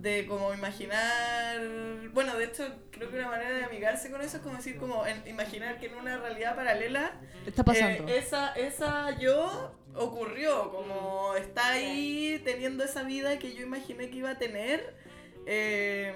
de 0.00 0.26
como 0.26 0.52
imaginar, 0.54 1.60
bueno, 2.12 2.36
de 2.36 2.44
hecho 2.44 2.64
creo 2.90 3.10
que 3.10 3.16
una 3.18 3.28
manera 3.28 3.50
de 3.58 3.64
amigarse 3.64 4.10
con 4.10 4.20
eso 4.22 4.38
es 4.38 4.42
como 4.42 4.56
decir, 4.56 4.76
como 4.76 5.06
en- 5.06 5.26
imaginar 5.26 5.78
que 5.78 5.86
en 5.86 5.94
una 5.94 6.16
realidad 6.18 6.56
paralela 6.56 7.12
Está 7.46 7.64
pasando. 7.64 8.08
eh, 8.08 8.18
esa, 8.18 8.52
esa 8.54 9.18
yo 9.18 9.74
ocurrió, 9.94 10.70
como 10.70 11.34
está 11.36 11.68
ahí 11.70 12.40
teniendo 12.44 12.84
esa 12.84 13.02
vida 13.02 13.38
que 13.38 13.54
yo 13.54 13.62
imaginé 13.62 14.10
que 14.10 14.16
iba 14.16 14.30
a 14.30 14.38
tener. 14.38 14.94
eh, 15.46 16.14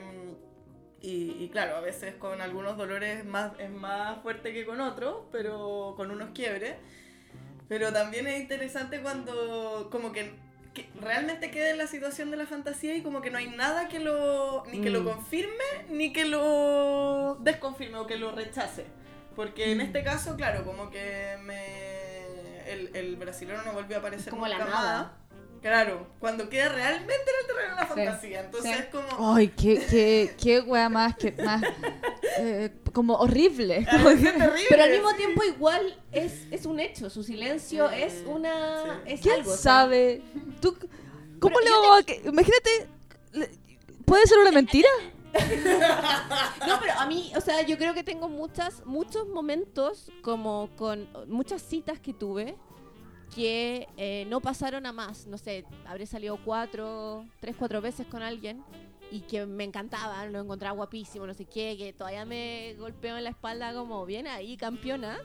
y, 1.02 1.42
y 1.44 1.48
claro, 1.48 1.76
a 1.76 1.80
veces 1.80 2.14
con 2.16 2.42
algunos 2.42 2.76
dolores 2.76 3.24
más, 3.24 3.52
es 3.58 3.70
más 3.70 4.20
fuerte 4.22 4.52
que 4.52 4.66
con 4.66 4.82
otros, 4.82 5.24
pero 5.32 5.94
con 5.96 6.10
unos 6.10 6.30
quiebres. 6.34 6.74
Pero 7.70 7.92
también 7.92 8.26
es 8.26 8.40
interesante 8.40 9.00
cuando 9.00 9.88
como 9.92 10.10
que, 10.10 10.32
que 10.74 10.88
realmente 11.00 11.52
queda 11.52 11.70
en 11.70 11.78
la 11.78 11.86
situación 11.86 12.32
de 12.32 12.36
la 12.36 12.44
fantasía 12.46 12.96
y 12.96 13.00
como 13.02 13.22
que 13.22 13.30
no 13.30 13.38
hay 13.38 13.46
nada 13.46 13.86
que 13.88 14.00
lo 14.00 14.64
ni 14.66 14.80
que 14.80 14.90
lo 14.90 15.02
Mm. 15.02 15.04
confirme 15.04 15.64
ni 15.88 16.12
que 16.12 16.24
lo 16.24 17.36
desconfirme 17.40 17.96
o 17.98 18.08
que 18.08 18.16
lo 18.16 18.32
rechace. 18.32 18.86
Porque 19.36 19.70
en 19.70 19.78
Mm. 19.78 19.82
este 19.82 20.02
caso, 20.02 20.34
claro, 20.36 20.64
como 20.64 20.90
que 20.90 21.36
me 21.44 22.70
el, 22.72 22.90
el 22.96 23.14
brasileño 23.16 23.62
no 23.64 23.72
volvió 23.72 23.96
a 23.96 24.00
aparecer 24.00 24.30
Como 24.30 24.48
la 24.48 24.58
nada. 24.58 24.70
más. 25.02 25.06
Claro, 25.62 26.08
cuando 26.18 26.48
queda 26.48 26.70
realmente 26.70 27.14
en 27.14 27.36
el 27.40 27.46
terreno 27.46 27.74
de 27.76 27.80
la 27.82 27.86
Sí. 27.86 27.94
fantasía. 27.94 28.40
Entonces 28.40 28.72
Sí. 28.76 28.78
es 28.82 28.86
como... 28.86 29.34
Ay, 29.36 29.48
qué, 29.48 29.86
qué, 29.88 30.34
qué 30.42 30.60
wea 30.60 30.88
más, 30.88 31.14
que 31.16 31.30
más 31.32 31.62
eh, 32.38 32.70
como 32.92 33.14
horrible. 33.16 33.84
terrible, 33.90 34.32
Pero 34.68 34.82
al 34.82 34.90
mismo 34.90 35.10
sí. 35.10 35.16
tiempo 35.16 35.44
igual 35.44 35.98
es, 36.12 36.46
es 36.50 36.66
un 36.66 36.80
hecho, 36.80 37.10
su 37.10 37.22
silencio 37.22 37.90
es 37.90 38.22
una... 38.26 38.82
sí. 39.04 39.12
Es 39.12 39.20
¿Quién 39.20 39.34
algo, 39.40 39.56
sabe? 39.56 40.22
¿Tú, 40.60 40.74
¿Cómo 41.38 41.56
Pero 41.56 41.60
le 41.60 41.70
yo 41.70 41.80
vamos 41.82 42.00
a 42.00 42.02
que- 42.04 42.22
Imagínate, 42.24 42.88
¿puede 44.04 44.26
ser 44.26 44.38
una 44.38 44.52
mentira? 44.52 44.88
No, 46.66 46.78
pero 46.80 46.92
a 46.98 47.06
mí, 47.06 47.32
o 47.36 47.40
sea, 47.40 47.62
yo 47.62 47.78
creo 47.78 47.94
que 47.94 48.02
tengo 48.02 48.28
muchas, 48.28 48.84
muchos 48.84 49.28
momentos 49.28 50.10
como 50.22 50.68
con 50.76 51.08
muchas 51.28 51.62
citas 51.62 51.98
que 52.00 52.12
tuve 52.12 52.56
que 53.34 53.86
eh, 53.96 54.26
no 54.28 54.40
pasaron 54.40 54.86
a 54.86 54.92
más. 54.92 55.26
No 55.28 55.38
sé, 55.38 55.64
habré 55.86 56.04
salido 56.06 56.38
cuatro, 56.44 57.24
tres, 57.40 57.54
cuatro 57.56 57.80
veces 57.80 58.06
con 58.08 58.22
alguien 58.22 58.62
y 59.10 59.20
que 59.20 59.46
me 59.46 59.64
encantaban, 59.64 60.32
lo 60.32 60.40
encontraba 60.40 60.76
guapísimo, 60.76 61.26
no 61.26 61.34
sé 61.34 61.44
qué, 61.44 61.76
que 61.76 61.92
todavía 61.92 62.24
me 62.24 62.74
golpeó 62.78 63.16
en 63.16 63.24
la 63.24 63.30
espalda 63.30 63.74
como 63.74 64.06
bien 64.06 64.26
ahí, 64.26 64.56
campeona. 64.56 65.18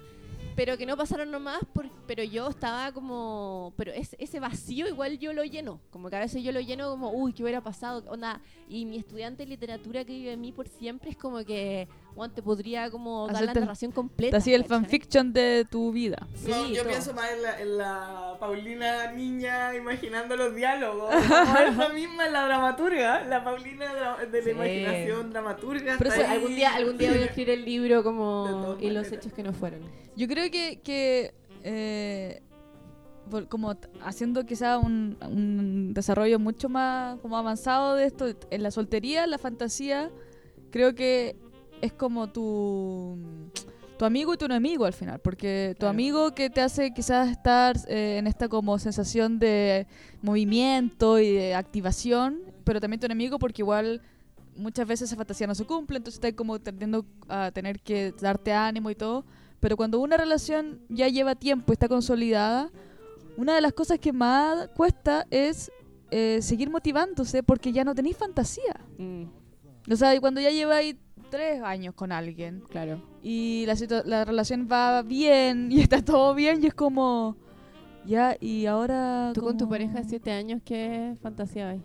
Pero 0.56 0.78
que 0.78 0.86
no 0.86 0.96
pasaron 0.96 1.32
nomás, 1.32 1.60
por, 1.74 1.90
pero 2.08 2.24
yo 2.24 2.48
estaba 2.48 2.94
como... 2.94 3.74
Pero 3.76 3.92
es, 3.92 4.16
ese 4.20 4.40
vacío 4.40 4.88
igual 4.88 5.20
yo 5.20 5.34
lo 5.34 5.44
lleno. 5.44 5.82
Como 5.90 6.10
que 6.10 6.16
a 6.16 6.20
veces 6.20 6.44
yo 6.44 6.54
lo 6.54 6.62
lleno 6.62 6.90
como, 6.90 7.12
uy, 7.12 7.34
¿qué 7.34 7.44
hubiera 7.44 7.62
pasado? 7.62 8.04
Onda, 8.08 8.42
y 8.70 8.86
mi 8.86 8.98
estudiante 8.98 9.44
de 9.44 9.50
literatura 9.50 10.06
que 10.06 10.14
vive 10.14 10.32
en 10.32 10.40
mí 10.40 10.54
por 10.54 10.70
siempre 10.70 11.10
es 11.10 11.18
como 11.18 11.44
que, 11.44 11.90
Juan, 12.16 12.32
te 12.34 12.42
podría 12.42 12.90
como 12.90 13.28
dar 13.28 13.44
la 13.44 13.54
narración 13.54 13.92
completa. 13.92 14.38
Así 14.38 14.54
el 14.54 14.64
fanfiction 14.64 15.34
de 15.34 15.66
tu 15.70 15.92
vida. 15.92 16.26
Sí, 16.36 16.50
no, 16.50 16.68
yo 16.70 16.82
todo. 16.82 16.90
pienso 16.92 17.14
más 17.14 17.30
en 17.32 17.42
la, 17.42 17.60
en 17.62 17.78
la 17.78 18.38
Paulina 18.40 19.12
niña 19.12 19.76
imaginando 19.76 20.38
los 20.38 20.56
diálogos. 20.56 21.14
Como 21.28 21.58
esa 21.58 21.90
misma 21.90 22.28
la 22.30 22.46
dramaturga, 22.46 23.26
la 23.26 23.44
Paulina 23.44 23.94
de 23.94 24.00
la 24.40 24.44
Sí. 24.44 24.50
imaginación 24.50 25.32
dramaturga. 25.32 25.96
Pero 25.98 26.10
eso, 26.14 26.26
algún 26.26 26.56
día, 26.56 26.74
algún 26.74 26.98
día 26.98 27.12
voy 27.12 27.20
a 27.22 27.26
escribir 27.26 27.50
el 27.50 27.66
libro 27.66 28.02
como 28.04 28.78
y 28.80 28.90
los 28.92 29.12
hechos 29.12 29.34
que 29.34 29.44
no 29.44 29.52
fueron. 29.52 29.82
Yo 30.16 30.28
creo 30.30 30.50
que, 30.50 30.80
que 30.82 31.34
eh, 31.64 32.42
como 33.50 33.76
haciendo 34.04 34.46
quizá 34.46 34.78
un, 34.78 35.18
un 35.22 35.94
desarrollo 35.94 36.40
mucho 36.40 36.70
más 36.70 37.20
como 37.20 37.38
avanzado 37.38 37.96
de 37.96 38.06
esto, 38.06 38.28
en 38.52 38.64
la 38.64 38.72
soltería, 38.72 39.28
la 39.28 39.38
fantasía, 39.38 40.12
creo 40.72 40.96
que 40.96 41.36
es 41.82 41.94
como 41.94 42.28
tu, 42.30 43.18
tu 43.98 44.06
amigo 44.06 44.34
y 44.34 44.38
tu 44.38 44.46
enemigo 44.46 44.86
al 44.86 44.94
final, 44.94 45.20
porque 45.20 45.72
tu 45.76 45.80
Claro. 45.82 45.90
amigo 45.92 46.32
que 46.34 46.50
te 46.50 46.62
hace 46.62 46.94
quizás 46.94 47.30
estar 47.30 47.76
eh, 47.88 48.18
en 48.20 48.28
esta 48.28 48.48
como 48.50 48.78
sensación 48.80 49.40
de 49.40 49.88
movimiento 50.22 51.20
y 51.20 51.32
de 51.34 51.56
activación, 51.56 52.40
pero 52.64 52.80
también 52.82 53.00
tu 53.00 53.06
enemigo 53.06 53.38
porque 53.40 53.62
igual 53.62 54.02
muchas 54.58 54.88
veces 54.88 55.10
esa 55.10 55.18
fantasía 55.18 55.48
no 55.48 55.56
se 55.56 55.66
cumple, 55.66 55.98
entonces 55.98 56.16
estás 56.18 56.34
como 56.34 56.60
tendiendo 56.60 57.06
a 57.28 57.52
tener 57.52 57.80
que 57.80 58.14
darte 58.20 58.54
ánimo 58.54 58.90
y 58.90 58.96
todo. 58.96 59.26
Pero 59.60 59.76
cuando 59.78 60.00
una 60.00 60.18
relación 60.18 60.80
ya 60.90 61.08
lleva 61.08 61.36
tiempo 61.36 61.72
y 61.72 61.74
está 61.74 61.88
consolidada, 61.88 62.70
una 63.38 63.54
de 63.56 63.62
las 63.62 63.74
cosas 63.74 64.00
que 64.00 64.14
más 64.14 64.70
cuesta 64.70 65.26
es 65.30 65.72
eh, 66.12 66.40
seguir 66.42 66.70
motivándose 66.70 67.44
porque 67.44 67.72
ya 67.74 67.84
no 67.84 67.94
tenéis 67.96 68.16
fantasía. 68.18 68.80
Mm, 68.98 69.24
O 69.92 69.96
sea, 69.96 70.16
y 70.16 70.20
cuando 70.20 70.40
ya 70.40 70.52
lleváis 70.52 70.96
tres 71.36 71.62
años 71.62 71.94
con 71.94 72.12
alguien 72.12 72.64
claro. 72.70 73.02
y 73.22 73.66
la, 73.68 73.76
la 74.06 74.26
relación 74.26 74.68
va 74.72 75.02
bien 75.02 75.70
y 75.72 75.82
está 75.82 76.04
todo 76.04 76.34
bien 76.36 76.64
y 76.64 76.68
es 76.68 76.74
como... 76.74 77.36
Ya, 78.06 78.38
y 78.40 78.68
ahora... 78.68 79.32
Tú 79.34 79.42
con 79.42 79.58
tu 79.58 79.68
pareja 79.68 80.00
de 80.00 80.04
siete 80.08 80.32
años, 80.32 80.62
¿qué 80.64 81.16
fantasía 81.24 81.70
hay? 81.70 81.82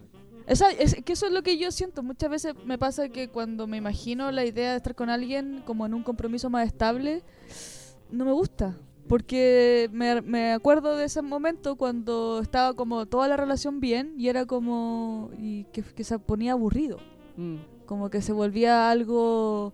Esa- 0.47 0.71
es 0.71 0.95
que 1.03 1.15
eso 1.15 1.25
es 1.27 1.33
lo 1.33 1.43
que 1.43 1.57
yo 1.57 1.71
siento. 1.71 2.03
Muchas 2.03 2.29
veces 2.29 2.55
me 2.67 2.77
pasa 2.77 3.09
que 3.09 3.29
cuando 3.29 3.67
me 3.67 3.79
imagino 3.79 4.31
la 4.31 4.45
idea 4.45 4.73
de 4.73 4.77
estar 4.77 4.95
con 4.95 5.09
alguien 5.09 5.63
como 5.65 5.87
en 5.87 5.95
un 5.95 6.03
compromiso 6.03 6.51
más 6.51 6.67
estable, 6.67 7.23
no 8.11 8.27
me 8.27 8.33
gusta. 8.33 8.77
Porque 9.09 9.89
me, 9.93 10.21
me 10.21 10.53
acuerdo 10.53 10.95
de 10.95 11.07
ese 11.07 11.23
momento 11.23 11.77
cuando 11.77 12.41
estaba 12.43 12.75
como 12.75 13.07
toda 13.07 13.27
la 13.27 13.39
relación 13.39 13.81
bien 13.81 14.13
y 14.19 14.29
era 14.29 14.45
como... 14.45 15.31
y 15.39 15.65
que, 15.73 15.83
que 15.83 16.05
se 16.05 16.19
ponía 16.19 16.53
aburrido. 16.53 16.99
Mm, 17.39 17.57
Como 17.91 18.09
que 18.09 18.23
se 18.23 18.33
volvía 18.33 18.89
algo 18.89 19.73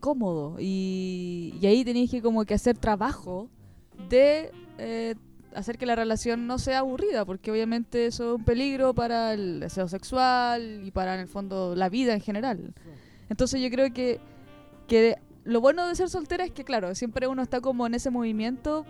cómodo. 0.00 0.56
Y, 0.58 1.54
y 1.60 1.66
ahí 1.68 1.84
tenías 1.84 2.10
que 2.10 2.20
como 2.20 2.44
que 2.44 2.54
hacer 2.54 2.76
trabajo 2.76 3.48
de 4.08 4.50
eh, 4.78 5.14
hacer 5.54 5.78
que 5.78 5.86
la 5.86 5.94
relación 5.94 6.48
no 6.48 6.58
sea 6.58 6.80
aburrida, 6.80 7.24
porque 7.24 7.52
obviamente 7.52 8.06
eso 8.06 8.32
es 8.32 8.38
un 8.40 8.44
peligro 8.44 8.94
para 8.94 9.32
el 9.32 9.60
deseo 9.60 9.86
sexual 9.86 10.82
y 10.84 10.90
para 10.90 11.14
en 11.14 11.20
el 11.20 11.28
fondo 11.28 11.76
la 11.76 11.88
vida 11.88 12.14
en 12.14 12.20
general. 12.20 12.74
Entonces 13.28 13.60
yo 13.60 13.70
creo 13.70 13.92
que, 13.92 14.18
que 14.88 15.18
lo 15.44 15.60
bueno 15.60 15.86
de 15.86 15.94
ser 15.94 16.10
soltera 16.10 16.44
es 16.44 16.50
que 16.50 16.64
claro, 16.64 16.92
siempre 16.96 17.28
uno 17.28 17.42
está 17.42 17.60
como 17.60 17.86
en 17.86 17.94
ese 17.94 18.10
movimiento, 18.10 18.84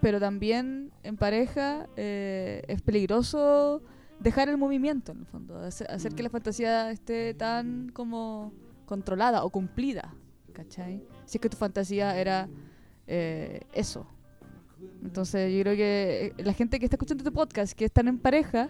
pero 0.00 0.18
también 0.18 0.92
en 1.02 1.18
pareja 1.18 1.90
eh, 1.96 2.62
es 2.68 2.80
peligroso 2.80 3.82
dejar 4.20 4.48
el 4.48 4.56
movimiento 4.56 5.12
en 5.12 5.18
el 5.20 5.26
fondo, 5.26 5.58
hacer, 5.60 5.90
hacer 5.90 6.14
que 6.14 6.22
la 6.22 6.30
fantasía 6.30 6.90
esté 6.90 7.34
tan 7.34 7.90
como 7.92 8.52
controlada 8.86 9.44
o 9.44 9.50
cumplida, 9.50 10.14
¿cachai? 10.52 11.02
Si 11.24 11.38
es 11.38 11.40
que 11.40 11.48
tu 11.48 11.56
fantasía 11.56 12.18
era 12.18 12.48
eh, 13.06 13.60
eso. 13.72 14.06
Entonces 15.02 15.52
yo 15.52 15.60
creo 15.62 15.76
que 15.76 16.34
eh, 16.36 16.42
la 16.42 16.52
gente 16.52 16.78
que 16.78 16.86
está 16.86 16.96
escuchando 16.96 17.22
este 17.22 17.32
podcast, 17.32 17.72
que 17.74 17.84
están 17.84 18.08
en 18.08 18.18
pareja, 18.18 18.68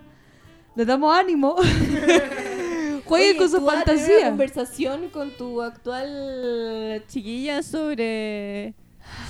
les 0.75 0.87
damos 0.87 1.17
ánimo. 1.17 1.57
Jueguen 3.05 3.31
Oye, 3.31 3.37
con 3.39 3.49
su 3.49 3.59
tú 3.59 3.65
vas 3.65 3.79
a 3.79 3.85
tener 3.85 4.01
una 4.01 4.07
fantasía. 4.07 4.29
conversación 4.29 5.09
con 5.11 5.31
tu 5.37 5.63
actual 5.63 7.03
chiquilla 7.09 7.63
sobre 7.63 8.75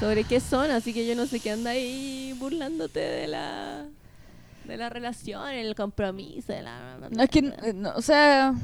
sobre 0.01 0.25
qué 0.25 0.41
son, 0.41 0.71
así 0.73 0.93
que 0.93 1.07
yo 1.07 1.15
no 1.15 1.27
sé 1.27 1.39
qué 1.39 1.53
anda 1.53 1.71
ahí 1.71 2.35
burlándote 2.39 2.99
de 2.99 3.29
la 3.29 3.87
de 4.69 4.77
la 4.77 4.89
relación, 4.89 5.49
el 5.51 5.75
compromiso, 5.75 6.53
de 6.53 6.63
la 6.63 6.99
No, 7.11 7.23
es 7.23 7.31
que, 7.31 7.39
eh, 7.41 7.73
no, 7.75 7.93
o 7.97 8.03
sea, 8.03 8.55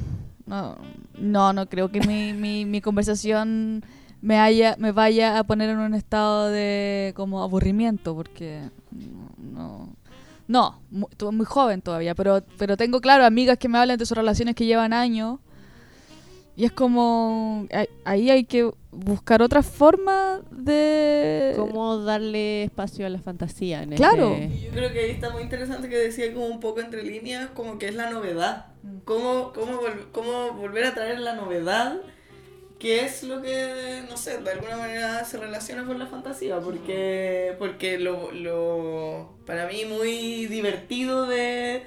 no, 0.45 0.77
no, 1.17 1.51
no 1.53 1.67
creo 1.67 1.89
que 1.89 1.99
mi, 2.01 2.33
mi, 2.33 2.65
mi 2.65 2.79
conversación 2.81 3.83
me 4.21 4.39
haya, 4.39 4.75
me 4.79 4.91
vaya 4.91 5.37
a 5.37 5.43
poner 5.43 5.69
en 5.69 5.79
un 5.79 5.93
estado 5.93 6.47
de 6.49 7.13
como 7.15 7.43
aburrimiento, 7.43 8.15
porque 8.15 8.69
no, 8.91 9.29
no, 9.37 9.95
no 10.47 10.79
mu- 10.91 11.07
tu- 11.17 11.31
muy 11.31 11.45
joven 11.45 11.81
todavía, 11.81 12.15
pero, 12.15 12.43
pero 12.57 12.77
tengo 12.77 13.01
claro 13.01 13.25
amigas 13.25 13.57
que 13.57 13.67
me 13.67 13.77
hablan 13.77 13.97
de 13.97 14.05
sus 14.05 14.15
relaciones 14.17 14.55
que 14.55 14.65
llevan 14.65 14.93
años 14.93 15.39
y 16.55 16.65
es 16.65 16.71
como 16.71 17.67
ahí- 18.05 18.29
hay 18.29 18.45
que 18.45 18.69
buscar 18.91 19.41
otra 19.41 19.61
forma 19.61 20.41
de 20.51 21.53
cómo 21.57 21.97
darle 21.97 22.63
espacio 22.63 23.05
a 23.05 23.09
la 23.09 23.19
fantasía 23.19 23.83
en 23.83 23.91
Claro. 23.91 24.33
ese- 24.35 24.61
Yo 24.67 24.71
creo 24.71 24.93
que 24.93 24.99
ahí 25.01 25.11
está 25.11 25.29
muy 25.31 25.43
interesante 25.43 25.89
que 25.89 25.97
decía 25.97 26.33
como 26.33 26.45
un 26.47 26.59
poco 26.61 26.79
entre 26.79 27.03
líneas, 27.03 27.49
como 27.53 27.77
que 27.77 27.87
es 27.87 27.95
la 27.95 28.09
novedad. 28.09 28.67
Cómo, 29.03 29.51
cómo, 29.53 29.81
vol- 29.81 30.11
cómo 30.11 30.53
volver 30.53 30.85
a 30.85 30.93
traer 30.93 31.19
la 31.19 31.33
novedad, 31.35 31.97
que 32.79 33.03
es 33.05 33.23
lo 33.23 33.41
que, 33.41 34.03
no 34.09 34.15
sé, 34.17 34.37
de 34.41 34.51
alguna 34.51 34.77
manera 34.77 35.23
se 35.25 35.37
relaciona 35.37 35.85
con 35.85 35.97
la 35.99 36.07
fantasía, 36.07 36.59
porque, 36.59 37.53
porque 37.57 37.97
lo, 37.99 38.31
lo 38.31 39.33
para 39.45 39.67
mí 39.67 39.85
muy 39.85 40.45
divertido 40.47 41.25
de, 41.25 41.83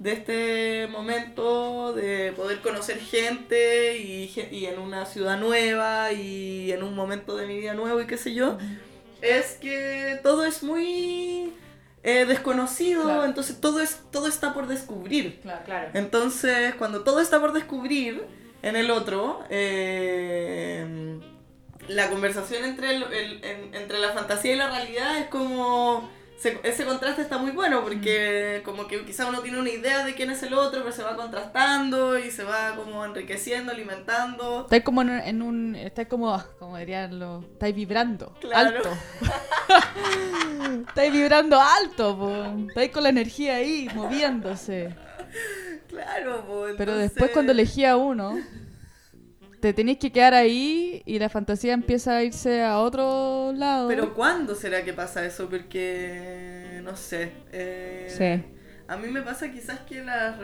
de 0.00 0.12
este 0.12 0.86
momento, 0.90 1.92
de 1.92 2.32
poder 2.34 2.60
conocer 2.62 2.98
gente 2.98 3.98
y, 3.98 4.32
y 4.50 4.64
en 4.64 4.78
una 4.80 5.04
ciudad 5.06 5.38
nueva 5.38 6.10
y 6.12 6.72
en 6.72 6.82
un 6.82 6.94
momento 6.96 7.36
de 7.36 7.46
mi 7.46 7.58
vida 7.60 7.74
nuevo 7.74 8.00
y 8.00 8.06
qué 8.06 8.16
sé 8.16 8.32
yo, 8.34 8.56
es 9.20 9.52
que 9.60 10.18
todo 10.22 10.44
es 10.46 10.62
muy 10.62 11.52
eh, 12.02 12.24
desconocido, 12.24 13.02
Claro. 13.04 13.24
entonces 13.26 13.60
todo, 13.60 13.78
es, 13.80 14.00
todo 14.10 14.26
está 14.26 14.54
por 14.54 14.66
descubrir. 14.68 15.38
Claro, 15.42 15.60
claro. 15.66 15.90
Entonces, 15.92 16.74
cuando 16.76 17.02
todo 17.04 17.20
está 17.20 17.38
por 17.38 17.52
descubrir 17.52 18.22
en 18.62 18.76
el 18.76 18.90
otro, 18.90 19.44
eh, 19.50 21.18
la 21.88 22.08
conversación 22.08 22.64
entre, 22.64 22.96
el- 22.96 23.02
el- 23.12 23.44
en- 23.44 23.74
entre 23.74 23.98
la 23.98 24.10
fantasía 24.12 24.54
y 24.54 24.56
la 24.56 24.70
realidad 24.70 25.18
es 25.18 25.26
como... 25.26 26.10
se- 26.40 26.58
ese 26.62 26.84
contraste 26.86 27.20
está 27.22 27.36
muy 27.38 27.50
bueno 27.50 27.82
porque 27.82 28.62
como 28.64 28.86
que 28.86 29.04
quizá 29.04 29.26
uno 29.28 29.40
tiene 29.40 29.60
una 29.60 29.68
idea 29.70 30.04
de 30.06 30.14
quién 30.14 30.30
es 30.30 30.42
el 30.42 30.54
otro, 30.54 30.80
pero 30.80 30.92
se 30.92 31.02
va 31.02 31.14
contrastando 31.14 32.18
y 32.18 32.30
se 32.30 32.44
va 32.44 32.74
como 32.76 33.04
enriqueciendo, 33.04 33.70
alimentando. 33.72 34.62
Estáis 34.62 34.82
como 34.82 35.02
en 35.02 35.10
un, 35.10 35.18
en 35.20 35.42
un- 35.42 35.76
estáis 35.76 36.08
como, 36.08 36.34
ah, 36.34 36.46
como 36.58 36.78
dirían 36.78 37.18
los, 37.18 37.44
estáis 37.44 37.74
vibrando, 37.74 38.34
Claro. 38.40 38.76
alto. 38.78 38.90
estáis 40.88 41.12
vibrando 41.12 41.60
alto, 41.60 42.16
po. 42.18 42.66
estáis 42.68 42.90
con 42.90 43.02
la 43.02 43.08
energía 43.10 43.56
ahí, 43.56 43.88
moviéndose. 43.94 44.94
Claro, 45.88 46.44
pues, 46.46 46.74
Pero 46.78 46.96
después 46.96 47.30
cuando 47.32 47.52
elegí 47.52 47.84
a 47.84 47.96
uno, 47.96 48.38
te 49.60 49.72
tenéis 49.72 49.98
que 49.98 50.10
quedar 50.10 50.34
ahí 50.34 51.02
y 51.06 51.18
la 51.18 51.28
fantasía 51.28 51.72
empieza 51.74 52.16
a 52.16 52.22
irse 52.22 52.62
a 52.62 52.78
otro 52.78 53.52
lado. 53.54 53.88
Pero 53.88 54.14
¿cuándo 54.14 54.54
será 54.54 54.84
que 54.84 54.92
pasa 54.92 55.24
eso? 55.24 55.48
Porque, 55.48 56.80
no 56.82 56.96
sé. 56.96 57.32
eh, 57.52 58.08
Sí. 58.16 58.56
A 58.88 58.96
mí 58.96 59.08
me 59.08 59.22
pasa 59.22 59.52
quizás 59.52 59.80
que 59.80 60.02
las, 60.02 60.36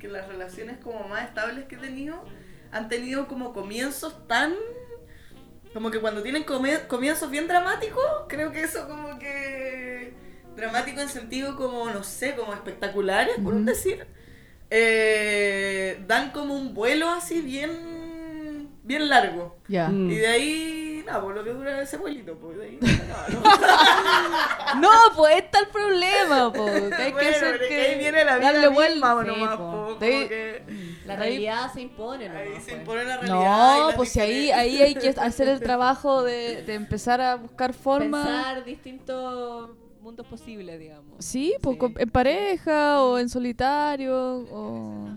que 0.00 0.06
las 0.08 0.28
relaciones 0.28 0.78
como 0.78 1.08
más 1.08 1.24
estables 1.24 1.64
que 1.64 1.74
he 1.74 1.78
tenido 1.78 2.22
han 2.70 2.88
tenido 2.88 3.26
como 3.26 3.52
comienzos 3.52 4.26
tan... 4.28 4.54
Como 5.74 5.90
que 5.90 6.00
cuando 6.00 6.22
tienen 6.22 6.44
comienzos 6.44 7.30
bien 7.30 7.46
dramáticos, 7.48 8.02
creo 8.28 8.52
que 8.52 8.62
eso 8.62 8.86
como 8.88 9.18
que... 9.18 10.12
Dramático 10.56 11.00
en 11.00 11.08
sentido 11.08 11.56
como, 11.56 11.90
no 11.90 12.02
sé, 12.04 12.34
como 12.34 12.52
espectaculares, 12.54 13.36
por 13.42 13.52
un 13.54 13.60
Ujú. 13.62 13.70
decir. 13.70 14.06
eh, 14.70 16.02
dan 16.06 16.30
como 16.30 16.54
un 16.54 16.74
vuelo 16.74 17.08
así 17.10 17.40
bien... 17.40 17.97
Bien 18.88 19.08
largo. 19.08 19.56
Ya. 19.68 19.88
Mm. 19.88 20.10
Y 20.10 20.14
de 20.16 20.26
ahí, 20.26 21.02
nada, 21.06 21.20
por 21.20 21.34
lo 21.34 21.44
que 21.44 21.50
dura 21.50 21.82
ese 21.82 21.98
vuelito, 21.98 22.34
pues 22.38 22.56
de 22.56 22.64
ahí. 22.64 22.78
no, 22.80 23.40
no. 23.40 24.80
No, 24.80 24.90
pues 25.16 25.32
ahí 25.34 25.38
está 25.40 25.58
el 25.60 25.68
problema, 25.68 26.52
po. 26.52 26.64
que 26.64 26.94
hay 26.94 27.12
que 27.12 27.28
hacer 27.28 27.58
que, 27.60 27.68
que 27.68 27.80
ahí 27.82 27.98
viene 27.98 28.24
la 28.24 28.38
vida 28.38 28.52
darle 28.52 28.68
vuelta. 28.68 29.14
o 29.16 29.22
Sí, 29.22 29.28
nomás, 29.28 29.56
po. 29.56 29.56
po, 29.56 29.70
como 29.70 29.94
De 29.96 30.06
ahí- 30.06 30.28
que 30.28 30.62
La 31.06 31.14
Ahí- 31.14 31.20
realidad 31.20 31.72
se 31.72 31.80
impone, 31.82 32.28
ahí 32.28 32.48
nomás, 32.48 32.64
se 32.64 32.70
pues. 32.70 32.80
impone 32.80 33.04
la 33.04 33.16
realidad. 33.18 33.34
No, 33.78 33.90
la 33.90 33.96
pues 33.96 34.08
si 34.10 34.20
ahí, 34.20 34.50
ahí 34.50 34.82
hay 34.82 34.94
que 34.94 35.08
hacer 35.10 35.48
el 35.48 35.60
trabajo 35.60 36.22
de, 36.22 36.62
de 36.62 36.74
empezar 36.74 37.20
a 37.20 37.36
buscar 37.36 37.72
formas. 37.74 38.26
Pensar 38.26 38.64
distintos 38.64 39.70
mundos 40.00 40.26
posibles, 40.26 40.78
digamos. 40.78 41.12
Sí, 41.18 41.54
pues 41.60 41.76
Sí. 41.78 41.94
en 41.98 42.10
pareja 42.10 43.02
o 43.02 43.18
en 43.18 43.28
solitario 43.28 44.14
o... 44.50 45.08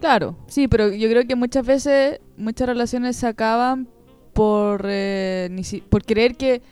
Claro, 0.00 0.36
sí, 0.46 0.68
pero 0.68 0.92
yo 0.92 1.08
creo 1.08 1.26
que 1.26 1.34
muchas 1.34 1.66
veces 1.66 2.20
muchas 2.36 2.68
relaciones 2.68 3.16
se 3.16 3.26
acaban 3.26 3.88
por, 4.32 4.82
eh, 4.88 5.48
ni 5.50 5.64
si- 5.64 5.80
por 5.80 6.04
creer 6.04 6.36
que, 6.36 6.62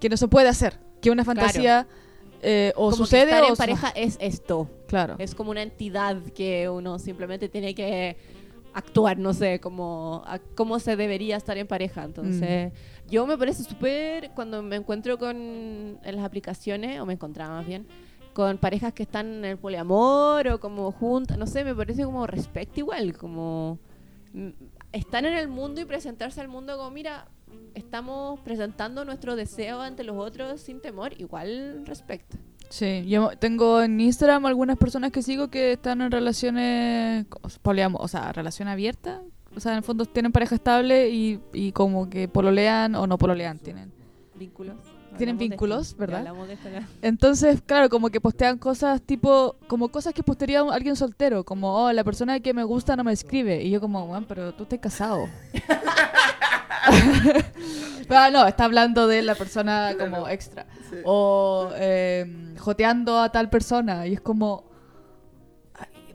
que 0.00 0.08
no 0.10 0.16
se 0.18 0.28
puede 0.28 0.48
hacer, 0.48 0.78
que 1.00 1.10
una 1.10 1.24
fantasía 1.24 1.86
eh, 2.42 2.72
o 2.76 2.90
Como 2.90 2.90
que 2.90 2.96
sucede 2.98 3.22
estar 3.30 3.42
o 3.44 3.48
en 3.48 3.56
pareja 3.56 3.88
es 3.96 4.18
esto. 4.20 4.68
Claro. 4.86 5.16
Es 5.18 5.34
como 5.34 5.50
una 5.50 5.62
entidad 5.62 6.18
que 6.34 6.68
uno 6.68 6.98
simplemente 6.98 7.48
tiene 7.48 7.74
que 7.74 8.18
actuar, 8.74 9.16
no 9.18 9.32
sé, 9.32 9.60
como 9.60 10.22
a- 10.26 10.38
cómo 10.54 10.78
se 10.78 10.94
debería 10.96 11.38
estar 11.38 11.56
en 11.56 11.66
pareja. 11.66 12.04
Entonces, 12.04 12.70
yo 13.08 13.26
me 13.26 13.38
parece 13.38 13.62
súper 13.64 14.30
cuando 14.34 14.62
me 14.62 14.76
encuentro 14.76 15.16
con 15.16 15.36
en 15.38 16.16
las 16.16 16.24
aplicaciones, 16.24 17.00
o 17.00 17.06
me 17.06 17.14
encontraba 17.14 17.54
más 17.54 17.66
bien, 17.66 17.86
con 18.34 18.58
parejas 18.58 18.92
que 18.92 19.04
están 19.04 19.26
en 19.26 19.44
el 19.44 19.56
poliamor 19.56 20.48
o 20.48 20.60
como 20.60 20.92
juntas, 20.92 21.38
no 21.38 21.46
sé, 21.46 21.64
me 21.64 21.74
parece 21.74 22.04
como 22.04 22.26
respecto 22.26 22.80
igual, 22.80 23.16
como 23.16 23.78
mm, 24.34 24.48
están 24.92 25.24
en 25.24 25.34
el 25.34 25.48
mundo 25.48 25.80
y 25.80 25.84
presentarse 25.84 26.40
al 26.40 26.48
mundo 26.48 26.76
como, 26.76 26.90
mira, 26.90 27.28
estamos 27.74 28.40
presentando 28.40 29.04
nuestro 29.04 29.36
deseo 29.36 29.80
ante 29.80 30.04
los 30.04 30.16
otros 30.16 30.60
sin 30.60 30.80
temor, 30.80 31.12
igual 31.18 31.84
respecto. 31.86 32.36
Sí, 32.68 33.04
yo 33.06 33.30
tengo 33.38 33.82
en 33.82 34.00
Instagram 34.00 34.46
algunas 34.46 34.76
personas 34.76 35.12
que 35.12 35.22
sigo 35.22 35.48
que 35.48 35.72
están 35.72 36.00
en 36.00 36.10
relaciones 36.10 37.26
poliamo, 37.62 37.98
o 37.98 38.08
sea, 38.08 38.32
relación 38.32 38.68
abierta. 38.68 39.22
O 39.56 39.60
sea, 39.60 39.72
en 39.72 39.78
el 39.78 39.84
fondo 39.84 40.04
tienen 40.06 40.32
pareja 40.32 40.56
estable 40.56 41.10
y, 41.10 41.40
y 41.52 41.70
como 41.70 42.10
que 42.10 42.26
pololean 42.26 42.96
o 42.96 43.06
no 43.06 43.16
pololean 43.16 43.58
tienen. 43.58 43.92
Vínculos. 44.34 44.93
Tienen 45.16 45.38
vínculos, 45.38 45.88
esto, 45.88 45.98
¿verdad? 45.98 46.24
de 46.46 46.52
esto. 46.52 46.68
Entonces, 47.02 47.62
claro, 47.64 47.88
como 47.88 48.10
que 48.10 48.20
postean 48.20 48.58
cosas 48.58 49.00
tipo, 49.02 49.56
como 49.68 49.88
cosas 49.88 50.12
que 50.14 50.22
postearía 50.22 50.60
alguien 50.60 50.96
soltero, 50.96 51.44
como, 51.44 51.84
oh, 51.84 51.92
la 51.92 52.04
persona 52.04 52.40
que 52.40 52.52
me 52.54 52.64
gusta 52.64 52.96
no 52.96 53.04
me 53.04 53.12
escribe. 53.12 53.62
Y 53.62 53.70
yo 53.70 53.80
como, 53.80 54.06
bueno, 54.06 54.26
pero 54.28 54.52
tú 54.54 54.64
estás 54.64 54.78
casado. 54.80 55.28
pero 58.08 58.18
ah, 58.20 58.30
no, 58.30 58.46
está 58.46 58.64
hablando 58.64 59.06
de 59.06 59.22
la 59.22 59.34
persona 59.34 59.94
como 59.98 60.28
extra. 60.28 60.66
Sí. 60.90 60.96
O 61.04 61.70
eh, 61.74 62.54
joteando 62.58 63.20
a 63.20 63.30
tal 63.30 63.50
persona. 63.50 64.06
Y 64.06 64.14
es 64.14 64.20
como, 64.20 64.73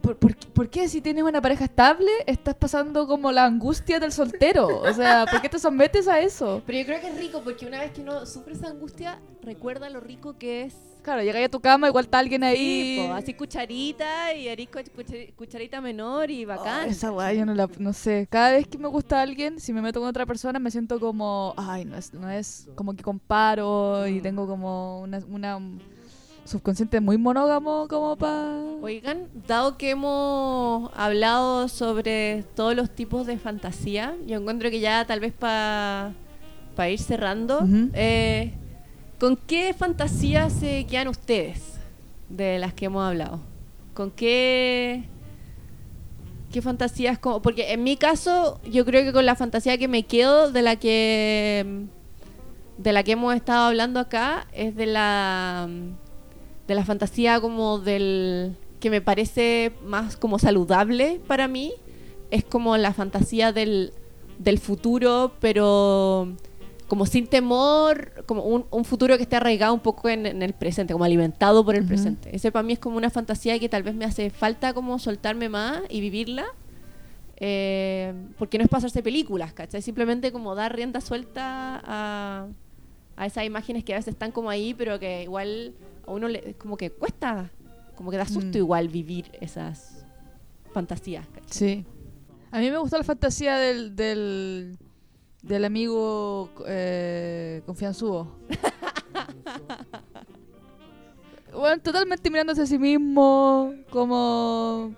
¿por, 0.09 0.17
por, 0.17 0.35
qué- 0.35 0.47
por 0.47 0.69
qué 0.69 0.87
si 0.87 1.01
tienes 1.01 1.23
una 1.23 1.41
pareja 1.41 1.65
estable 1.65 2.09
estás 2.25 2.55
pasando 2.55 3.05
como 3.07 3.31
la 3.31 3.45
angustia 3.45 3.99
del 3.99 4.11
soltero? 4.11 4.67
O 4.81 4.93
sea, 4.93 5.25
¿por 5.29 5.41
qué 5.41 5.49
te 5.49 5.59
sometes 5.59 6.07
a 6.07 6.19
eso? 6.19 6.61
Pero 6.65 6.79
yo 6.79 6.85
creo 6.85 7.01
que 7.01 7.07
es 7.09 7.17
rico 7.19 7.41
porque 7.43 7.65
una 7.65 7.79
vez 7.81 7.91
que 7.91 8.01
uno 8.01 8.25
sufre 8.25 8.53
esa 8.53 8.67
angustia, 8.69 9.19
recuerda 9.43 9.89
lo 9.89 9.99
rico 9.99 10.37
que 10.37 10.63
es. 10.63 10.73
Claro, 11.03 11.23
llegáis 11.23 11.45
a 11.45 11.49
tu 11.49 11.61
cama, 11.61 11.87
igual 11.87 12.05
está 12.05 12.19
alguien 12.19 12.43
ahí. 12.43 12.97
Sí, 12.97 13.07
po, 13.07 13.13
así 13.13 13.33
cucharita 13.33 14.33
y 14.35 14.49
arisco 14.49 14.79
cuchar- 14.95 15.33
cucharita 15.35 15.79
menor 15.79 16.29
y 16.29 16.43
bacán. 16.45 16.87
Oh, 16.87 16.91
esa 16.91 17.11
weá 17.11 17.33
yo 17.33 17.45
no 17.45 17.53
la 17.53 17.69
no 17.77 17.93
sé. 17.93 18.27
Cada 18.29 18.51
vez 18.51 18.67
que 18.67 18.77
me 18.77 18.87
gusta 18.89 19.21
alguien, 19.21 19.59
si 19.59 19.71
me 19.73 19.81
meto 19.81 19.99
con 20.01 20.09
otra 20.09 20.25
persona, 20.25 20.59
me 20.59 20.71
siento 20.71 20.99
como, 20.99 21.53
ay, 21.57 21.85
no 21.85 21.95
es, 21.95 22.13
no 22.13 22.29
es 22.29 22.67
como 22.75 22.93
que 22.95 23.03
comparo 23.03 24.07
y 24.07 24.19
tengo 24.21 24.45
como 24.47 24.99
una, 25.01 25.19
una 25.29 25.59
subconsciente 26.49 26.99
muy 26.99 27.17
monógamo 27.17 27.87
como 27.87 28.15
para... 28.15 28.55
Oigan, 28.81 29.27
dado 29.47 29.77
que 29.77 29.91
hemos 29.91 30.89
hablado 30.95 31.67
sobre 31.67 32.43
todos 32.55 32.75
los 32.75 32.89
tipos 32.89 33.25
de 33.27 33.37
fantasía, 33.37 34.15
yo 34.25 34.37
encuentro 34.39 34.69
que 34.69 34.79
ya 34.79 35.05
tal 35.05 35.19
vez 35.19 35.31
para 35.33 36.13
ir 36.89 36.99
cerrando, 36.99 37.67
eh, 37.93 38.53
¿con 39.19 39.35
qué 39.37 39.73
fantasías 39.73 40.51
se 40.53 40.85
quedan 40.87 41.07
ustedes 41.09 41.73
de 42.29 42.57
las 42.59 42.73
que 42.73 42.85
hemos 42.85 43.03
hablado? 43.05 43.39
¿Con 43.93 44.11
qué, 44.11 45.03
qué 46.51 46.61
fantasías? 46.61 47.19
como- 47.19 47.41
Porque 47.41 47.73
en 47.73 47.83
mi 47.83 47.97
caso, 47.97 48.59
yo 48.69 48.85
creo 48.85 49.03
que 49.03 49.11
con 49.13 49.25
la 49.25 49.35
fantasía 49.35 49.77
que 49.77 49.87
me 49.87 50.03
quedo 50.03 50.51
de 50.51 50.61
la 50.61 50.75
que 50.77 51.85
de 52.77 52.93
la 52.93 53.03
que 53.03 53.11
hemos 53.11 53.35
estado 53.35 53.65
hablando 53.65 53.99
acá 53.99 54.47
es 54.53 54.73
de 54.73 54.85
la 54.85 55.67
de 56.69 56.75
la 56.75 56.85
fantasía 56.85 57.41
como 57.41 57.79
del 57.79 58.55
que 58.79 58.91
me 58.91 59.01
parece 59.01 59.73
más 59.83 60.15
como 60.15 60.37
saludable 60.37 61.19
para 61.27 61.47
mí 61.47 61.73
es 62.29 62.45
como 62.45 62.77
la 62.77 62.93
fantasía 62.93 63.51
del, 63.51 63.91
del 64.37 64.59
futuro 64.59 65.33
pero 65.39 66.31
como 66.87 67.07
sin 67.07 67.25
temor 67.25 68.23
como 68.27 68.43
un, 68.43 68.65
un 68.69 68.85
futuro 68.85 69.17
que 69.17 69.23
esté 69.23 69.35
arraigado 69.35 69.73
un 69.73 69.79
poco 69.79 70.09
en, 70.09 70.27
en 70.27 70.43
el 70.43 70.53
presente 70.53 70.93
como 70.93 71.05
alimentado 71.05 71.65
por 71.65 71.75
el 71.75 71.85
presente 71.85 72.29
ese 72.35 72.51
para 72.51 72.61
mí 72.61 72.73
es 72.73 72.79
como 72.79 72.97
una 72.97 73.09
fantasía 73.09 73.57
que 73.59 73.67
tal 73.67 73.81
vez 73.81 73.95
me 73.95 74.05
hace 74.05 74.29
falta 74.29 74.73
como 74.73 74.99
soltarme 74.99 75.49
más 75.49 75.81
y 75.89 76.01
vivirla 76.01 76.45
eh, 77.41 78.13
porque 78.37 78.57
no 78.57 78.65
es 78.65 78.69
pasarse 78.69 79.01
películas, 79.01 79.53
¿cachai? 79.53 79.81
Simplemente 79.81 80.33
como 80.33 80.55
dar 80.55 80.75
rienda 80.75 80.99
suelta 80.99 81.81
a, 81.85 82.47
a 83.15 83.25
esas 83.25 83.45
imágenes 83.45 83.85
que 83.85 83.93
a 83.93 83.97
veces 83.97 84.13
están 84.13 84.33
como 84.33 84.49
ahí, 84.49 84.73
pero 84.73 84.99
que 84.99 85.23
igual 85.23 85.73
a 86.09 86.13
uno 86.13 86.27
le, 86.27 86.55
como 86.55 86.75
que 86.75 86.91
cuesta, 86.91 87.49
como 87.95 88.11
que 88.11 88.17
da 88.17 88.25
susto 88.25 88.57
Mm. 88.57 88.61
igual 88.61 88.87
vivir 88.89 89.31
esas 89.39 90.05
fantasías, 90.73 91.25
¿cachai? 91.27 91.49
Sí. 91.49 91.85
A 92.51 92.59
mí 92.59 92.69
me 92.71 92.77
gustó 92.77 92.97
la 92.97 93.03
fantasía 93.03 93.57
del, 93.57 93.95
del, 93.95 94.77
del 95.43 95.65
amigo 95.65 96.49
eh, 96.67 97.61
confianzudo. 97.65 98.35
bueno, 101.53 101.81
totalmente 101.81 102.29
mirándose 102.29 102.61
a 102.63 102.65
sí 102.65 102.77
mismo, 102.77 103.73
como... 103.89 104.93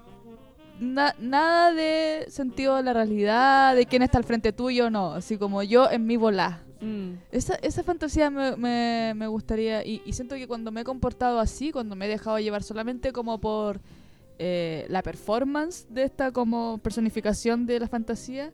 na- 0.79 1.15
nada 1.19 1.71
de 1.73 2.25
sentido 2.29 2.75
de 2.75 2.83
la 2.83 2.93
realidad, 2.93 3.75
de 3.75 3.85
quién 3.85 4.01
está 4.01 4.17
al 4.17 4.23
frente 4.23 4.51
tuyo, 4.53 4.89
no. 4.89 5.13
Así 5.13 5.37
como 5.37 5.63
yo 5.63 5.89
en 5.89 6.05
mi 6.05 6.17
volá. 6.17 6.61
Mm. 6.81 7.13
Esa, 7.31 7.55
esa 7.55 7.83
fantasía 7.83 8.29
me, 8.29 8.55
me, 8.57 9.13
me 9.15 9.27
gustaría, 9.27 9.85
y, 9.85 10.01
y 10.05 10.13
siento 10.13 10.35
que 10.35 10.47
cuando 10.47 10.71
me 10.71 10.81
he 10.81 10.83
comportado 10.83 11.39
así, 11.39 11.71
cuando 11.71 11.95
me 11.95 12.05
he 12.07 12.09
dejado 12.09 12.39
llevar 12.39 12.63
solamente 12.63 13.11
como 13.13 13.39
por 13.39 13.79
eh, 14.39 14.85
la 14.89 15.03
performance 15.03 15.85
de 15.89 16.03
esta 16.03 16.31
como 16.31 16.79
personificación 16.79 17.65
de 17.67 17.79
la 17.79 17.87
fantasía, 17.87 18.51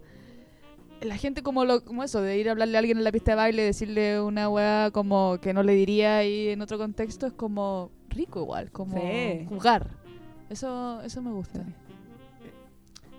la 1.01 1.15
gente 1.15 1.43
como 1.43 1.63
lo 1.63 1.85
como 1.85 2.03
eso, 2.03 2.21
de 2.21 2.37
ir 2.37 2.49
a 2.49 2.51
hablarle 2.51 2.75
a 2.75 2.79
alguien 2.79 2.97
en 2.97 3.03
la 3.03 3.11
pista 3.11 3.31
de 3.31 3.35
baile, 3.35 3.61
decirle 3.63 4.19
una 4.19 4.49
weá 4.49 4.89
como 4.91 5.37
que 5.41 5.53
no 5.53 5.63
le 5.63 5.73
diría 5.73 6.17
ahí 6.17 6.49
en 6.49 6.61
otro 6.61 6.77
contexto, 6.77 7.27
es 7.27 7.33
como 7.33 7.91
rico 8.09 8.41
igual, 8.41 8.71
como 8.71 8.97
Sí. 8.99 9.45
jugar. 9.47 9.89
Eso, 10.49 10.99
eso 11.01 11.21
me 11.21 11.31
gusta. 11.31 11.63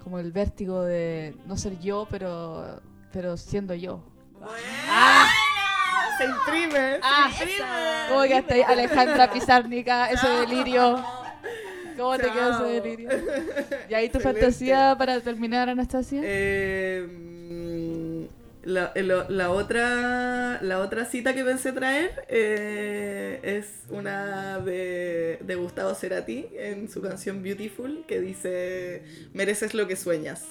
Como 0.03 0.19
el 0.19 0.33
vértigo 0.33 0.83
de 0.83 1.35
no 1.47 1.57
ser 1.57 1.79
yo, 1.81 2.07
pero, 2.11 2.81
pero 3.13 3.37
siendo 3.37 3.75
yo. 3.75 4.03
Se 6.19 6.25
imprime. 6.25 6.99
Ah, 7.03 7.31
se 7.37 7.45
imprime. 7.45 7.67
¿Cómo 8.09 8.23
quedaste 8.23 8.65
Alejandra 8.65 9.31
Pizarnica? 9.33 10.11
Ese 10.11 10.29
delirio. 10.29 11.05
¿Cómo 11.97 12.17
te 12.17 12.31
quedó 12.31 12.67
ese 12.67 12.81
delirio? 12.81 13.11
¿Y 13.89 13.95
ahí 13.95 14.09
tu 14.09 14.19
Excelente. 14.19 14.41
fantasía 14.41 14.95
para 14.99 15.21
terminar, 15.21 15.69
Anastasia? 15.69 16.21
Eh, 16.25 17.07
mm, 17.09 18.25
la, 18.69 18.93
la- 18.95 19.27
la 19.29 19.51
otra, 19.51 20.59
la 20.63 20.79
otra 20.81 21.05
cita 21.07 21.35
que 21.35 21.43
pensé 21.45 21.73
traer 21.73 22.25
eh, 22.29 23.41
es 23.43 23.67
una 23.91 24.59
de, 24.61 25.39
de 25.43 25.55
Gustavo 25.57 25.95
Cerati 25.95 26.47
en 26.57 26.89
su 26.89 27.01
canción 27.01 27.43
Beautiful 27.43 28.05
que 28.07 28.21
dice 28.21 29.03
mereces 29.33 29.75
lo 29.75 29.87
que 29.89 29.97
sueñas. 29.97 30.45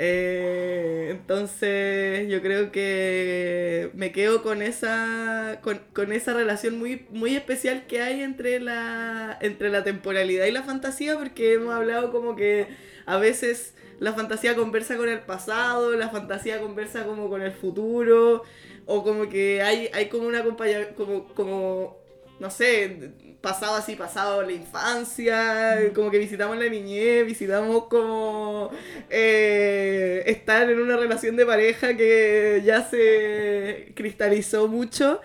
Eh, 0.00 1.08
entonces 1.10 2.28
yo 2.28 2.40
creo 2.40 2.70
que 2.70 3.90
me 3.94 4.12
quedo 4.12 4.42
con 4.44 4.62
esa 4.62 5.58
con, 5.62 5.80
con 5.92 6.12
esa 6.12 6.34
relación 6.34 6.78
muy 6.78 7.06
muy 7.10 7.34
especial 7.34 7.86
que 7.88 8.00
hay 8.00 8.22
entre 8.22 8.60
la 8.60 9.36
entre 9.40 9.70
la 9.70 9.82
temporalidad 9.82 10.46
y 10.46 10.52
la 10.52 10.62
fantasía 10.62 11.18
porque 11.18 11.54
hemos 11.54 11.74
hablado 11.74 12.12
como 12.12 12.36
que 12.36 12.68
a 13.06 13.16
veces 13.18 13.74
la 14.00 14.12
fantasía 14.12 14.54
conversa 14.54 14.96
con 14.96 15.08
el 15.08 15.20
pasado, 15.20 15.92
la 15.96 16.08
fantasía 16.10 16.60
conversa 16.60 17.04
como 17.04 17.28
con 17.28 17.42
el 17.42 17.52
futuro, 17.52 18.42
o 18.86 19.02
como 19.02 19.28
que 19.28 19.62
hay, 19.62 19.90
hay 19.92 20.08
como 20.08 20.26
una 20.28 20.40
acompañamiento, 20.40 20.94
como, 20.94 21.26
como, 21.34 21.98
no 22.38 22.50
sé, 22.50 23.12
pasado 23.40 23.76
así, 23.76 23.94
pasado 23.94 24.42
la 24.42 24.52
infancia, 24.52 25.76
como 25.94 26.10
que 26.10 26.18
visitamos 26.18 26.56
la 26.58 26.66
niñez, 26.68 27.24
visitamos 27.24 27.84
como 27.84 28.70
eh, 29.10 30.22
estar 30.26 30.68
en 30.70 30.80
una 30.80 30.96
relación 30.96 31.36
de 31.36 31.46
pareja 31.46 31.96
que 31.96 32.62
ya 32.64 32.82
se 32.88 33.92
cristalizó 33.94 34.66
mucho. 34.68 35.20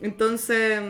Entonces, 0.00 0.80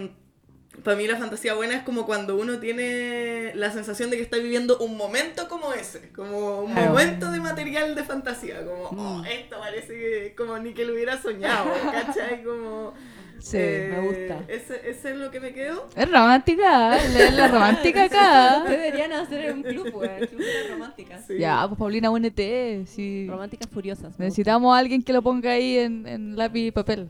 para 0.84 0.96
mí 0.96 1.06
la 1.06 1.16
fantasía 1.16 1.54
buena 1.54 1.76
es 1.76 1.82
como 1.82 2.04
cuando 2.06 2.36
uno 2.36 2.58
tiene 2.60 3.52
la 3.54 3.72
sensación 3.72 4.10
de 4.10 4.16
que 4.18 4.22
está 4.22 4.36
viviendo 4.36 4.78
un 4.78 4.96
momento 4.96 5.48
como 5.48 5.72
ese, 5.72 6.10
como 6.12 6.60
un 6.60 6.72
Claro. 6.72 6.90
momento 6.90 7.30
de 7.30 7.40
material 7.40 7.94
de 7.94 8.04
fantasía, 8.04 8.64
como, 8.64 8.84
oh, 8.84 9.18
Mm. 9.18 9.24
esto 9.26 9.58
parece 9.58 9.88
que 9.94 10.34
como 10.36 10.58
ni 10.58 10.74
que 10.74 10.84
lo 10.84 10.92
hubiera 10.92 11.20
soñado, 11.20 11.70
¿cachai? 11.92 12.42
Como... 12.44 12.94
Sí, 13.38 13.56
eh, 13.58 13.88
me 13.92 14.00
gusta. 14.00 14.44
Ese, 14.48 14.90
ese 14.90 15.10
es 15.12 15.16
lo 15.16 15.30
que 15.30 15.40
me 15.40 15.52
quedo. 15.52 15.88
Es 15.96 16.10
romántica, 16.10 16.96
¿eh? 16.98 17.30
la 17.32 17.48
romántica 17.48 18.04
acá. 18.04 18.58
Ustedes 18.62 18.78
deberían 18.82 19.12
hacer 19.12 19.52
un 19.52 19.62
club, 19.62 19.90
güey, 19.92 20.10
el 20.20 20.28
club 20.28 20.40
de 20.40 20.68
románticas. 20.72 21.24
Sí. 21.26 21.38
Ya, 21.38 21.64
pues 21.68 21.78
Paulina, 21.78 22.10
únete. 22.10 22.84
Sí. 22.86 23.26
Románticas 23.28 23.68
furiosas. 23.72 24.18
Necesitamos 24.18 24.74
a 24.74 24.78
alguien 24.78 25.02
que 25.02 25.12
lo 25.12 25.22
ponga 25.22 25.52
ahí 25.52 25.78
en, 25.78 26.06
en 26.06 26.36
lápiz 26.36 26.66
y 26.66 26.70
papel. 26.72 27.08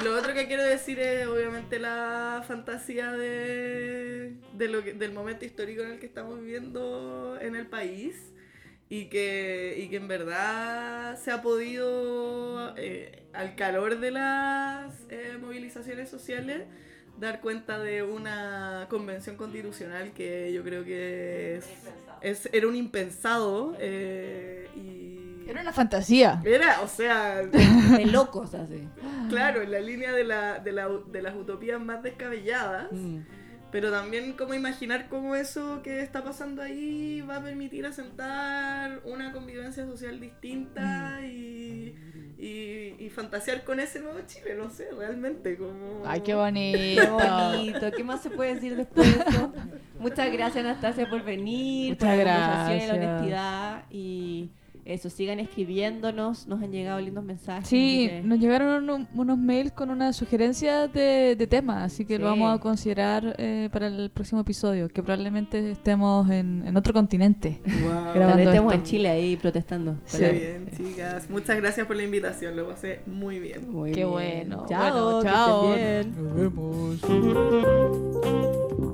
Y 0.00 0.04
lo 0.04 0.16
otro 0.18 0.34
que 0.34 0.46
quiero 0.46 0.62
decir 0.64 0.98
es 0.98 1.26
obviamente 1.26 1.78
la 1.78 2.42
fantasía 2.48 3.12
de, 3.12 4.34
de 4.54 4.68
lo 4.68 4.82
que- 4.82 4.94
del 4.94 5.12
momento 5.12 5.44
histórico 5.44 5.82
en 5.82 5.92
el 5.92 5.98
que 6.00 6.06
estamos 6.06 6.40
viviendo 6.40 7.38
en 7.40 7.54
el 7.56 7.66
país. 7.66 8.16
Y 8.88 9.06
que, 9.06 9.76
y 9.78 9.88
que 9.88 9.96
en 9.96 10.08
verdad 10.08 11.16
se 11.18 11.30
ha 11.30 11.42
podido, 11.42 12.74
eh, 12.76 13.22
al 13.32 13.54
calor 13.56 13.98
de 13.98 14.10
las 14.10 14.92
eh, 15.10 15.36
movilizaciones 15.40 16.08
sociales, 16.08 16.62
dar 17.18 17.40
cuenta 17.40 17.78
de 17.78 18.02
una 18.02 18.86
convención 18.90 19.36
constitucional 19.36 20.12
que 20.12 20.52
yo 20.52 20.62
creo 20.64 20.84
que 20.84 21.56
es, 21.56 21.66
es- 22.20 22.48
era 22.52 22.66
un 22.68 22.76
impensado 22.76 23.76
eh, 23.78 24.68
y 24.76 25.48
Era 25.48 25.60
una 25.62 25.72
fantasía. 25.72 26.40
era, 26.44 26.80
o 26.82 26.88
sea, 26.88 27.36
De 27.46 28.06
locos 28.06 28.54
así. 28.54 28.88
claro, 29.28 29.62
en 29.62 29.70
la 29.72 29.80
línea 29.80 30.12
de, 30.12 30.24
la, 30.24 30.58
de, 30.58 30.72
la- 30.72 30.88
de 30.88 31.22
las 31.22 31.34
utopías 31.36 31.80
más 31.80 32.02
descabelladas, 32.02 32.90
Mm. 32.92 33.18
Pero 33.74 33.90
también 33.90 34.34
como 34.34 34.54
imaginar 34.54 35.08
cómo 35.08 35.34
eso 35.34 35.82
que 35.82 36.00
está 36.00 36.22
pasando 36.22 36.62
ahí 36.62 37.22
va 37.22 37.38
a 37.38 37.42
permitir 37.42 37.84
asentar 37.84 39.00
una 39.04 39.32
convivencia 39.32 39.84
social 39.84 40.20
distinta 40.20 41.18
y, 41.26 41.92
y, 42.38 42.94
y 43.04 43.10
fantasear 43.10 43.64
con 43.64 43.80
ese 43.80 43.98
nuevo 43.98 44.20
Chile, 44.28 44.54
no 44.56 44.70
sé, 44.70 44.86
realmente, 44.96 45.56
como... 45.58 46.04
Ay, 46.06 46.20
qué 46.20 46.26
Qué 46.26 46.34
bonito. 46.36 47.14
bonito. 47.16 47.90
¿Qué 47.96 48.04
más 48.04 48.22
se 48.22 48.30
puede 48.30 48.54
decir 48.54 48.76
después 48.76 49.12
de 49.12 49.24
eso? 49.28 49.52
Muchas 49.98 50.32
gracias, 50.32 50.64
Anastasia, 50.64 51.10
por 51.10 51.24
venir, 51.24 51.94
Muchas 51.94 52.08
por 52.16 52.24
la 52.24 52.24
conversación 52.32 52.78
y 52.78 52.86
la 52.86 52.94
gracias. 52.94 53.08
honestidad. 53.08 53.84
Y 53.90 54.50
eso, 54.84 55.08
sigan 55.10 55.40
escribiéndonos. 55.40 56.46
Nos 56.46 56.62
han 56.62 56.70
llegado 56.72 57.00
lindos 57.00 57.24
mensajes. 57.24 57.68
Sí, 57.68 58.08
que- 58.10 58.22
nos 58.22 58.38
llegaron 58.38 58.84
uno- 58.88 59.06
unos 59.14 59.38
mails 59.38 59.72
con 59.72 59.90
unas 59.90 60.16
sugerencias 60.16 60.92
de, 60.92 61.36
de 61.36 61.46
temas, 61.46 61.82
así 61.92 62.04
que 62.04 62.18
lo 62.18 62.26
vamos 62.26 62.54
a 62.54 62.60
considerar 62.60 63.34
eh, 63.38 63.68
para 63.72 63.86
el 63.88 64.10
próximo 64.10 64.40
episodio, 64.42 64.88
que 64.88 65.02
probablemente 65.02 65.70
estemos 65.70 66.30
en, 66.30 66.62
en 66.66 66.76
otro 66.76 66.92
continente. 66.92 67.60
Wow. 67.84 68.12
Tal 68.14 68.36
vez 68.36 68.46
estemos 68.46 68.72
esto. 68.72 68.84
en 68.84 68.88
Chile 68.88 69.08
ahí 69.10 69.36
protestando. 69.36 69.96
Sí. 70.06 70.18
Qué 70.18 70.30
bien, 70.32 70.68
chicas. 70.76 71.28
Muchas 71.28 71.56
gracias 71.56 71.86
por 71.86 71.96
la 71.96 72.02
invitación, 72.04 72.56
lo 72.56 72.68
pasé 72.68 73.00
muy 73.06 73.38
bien. 73.40 73.70
Muy 73.70 73.90
Qué 73.92 73.96
bien. 74.00 74.10
bueno. 74.10 74.66
Chao, 74.68 74.92
Bueno, 74.92 75.20
que 75.22 75.28
chao. 75.28 75.74
estén 75.74 76.14
bien. 76.14 76.24
Nos 76.24 76.34
vemos. 78.74 78.93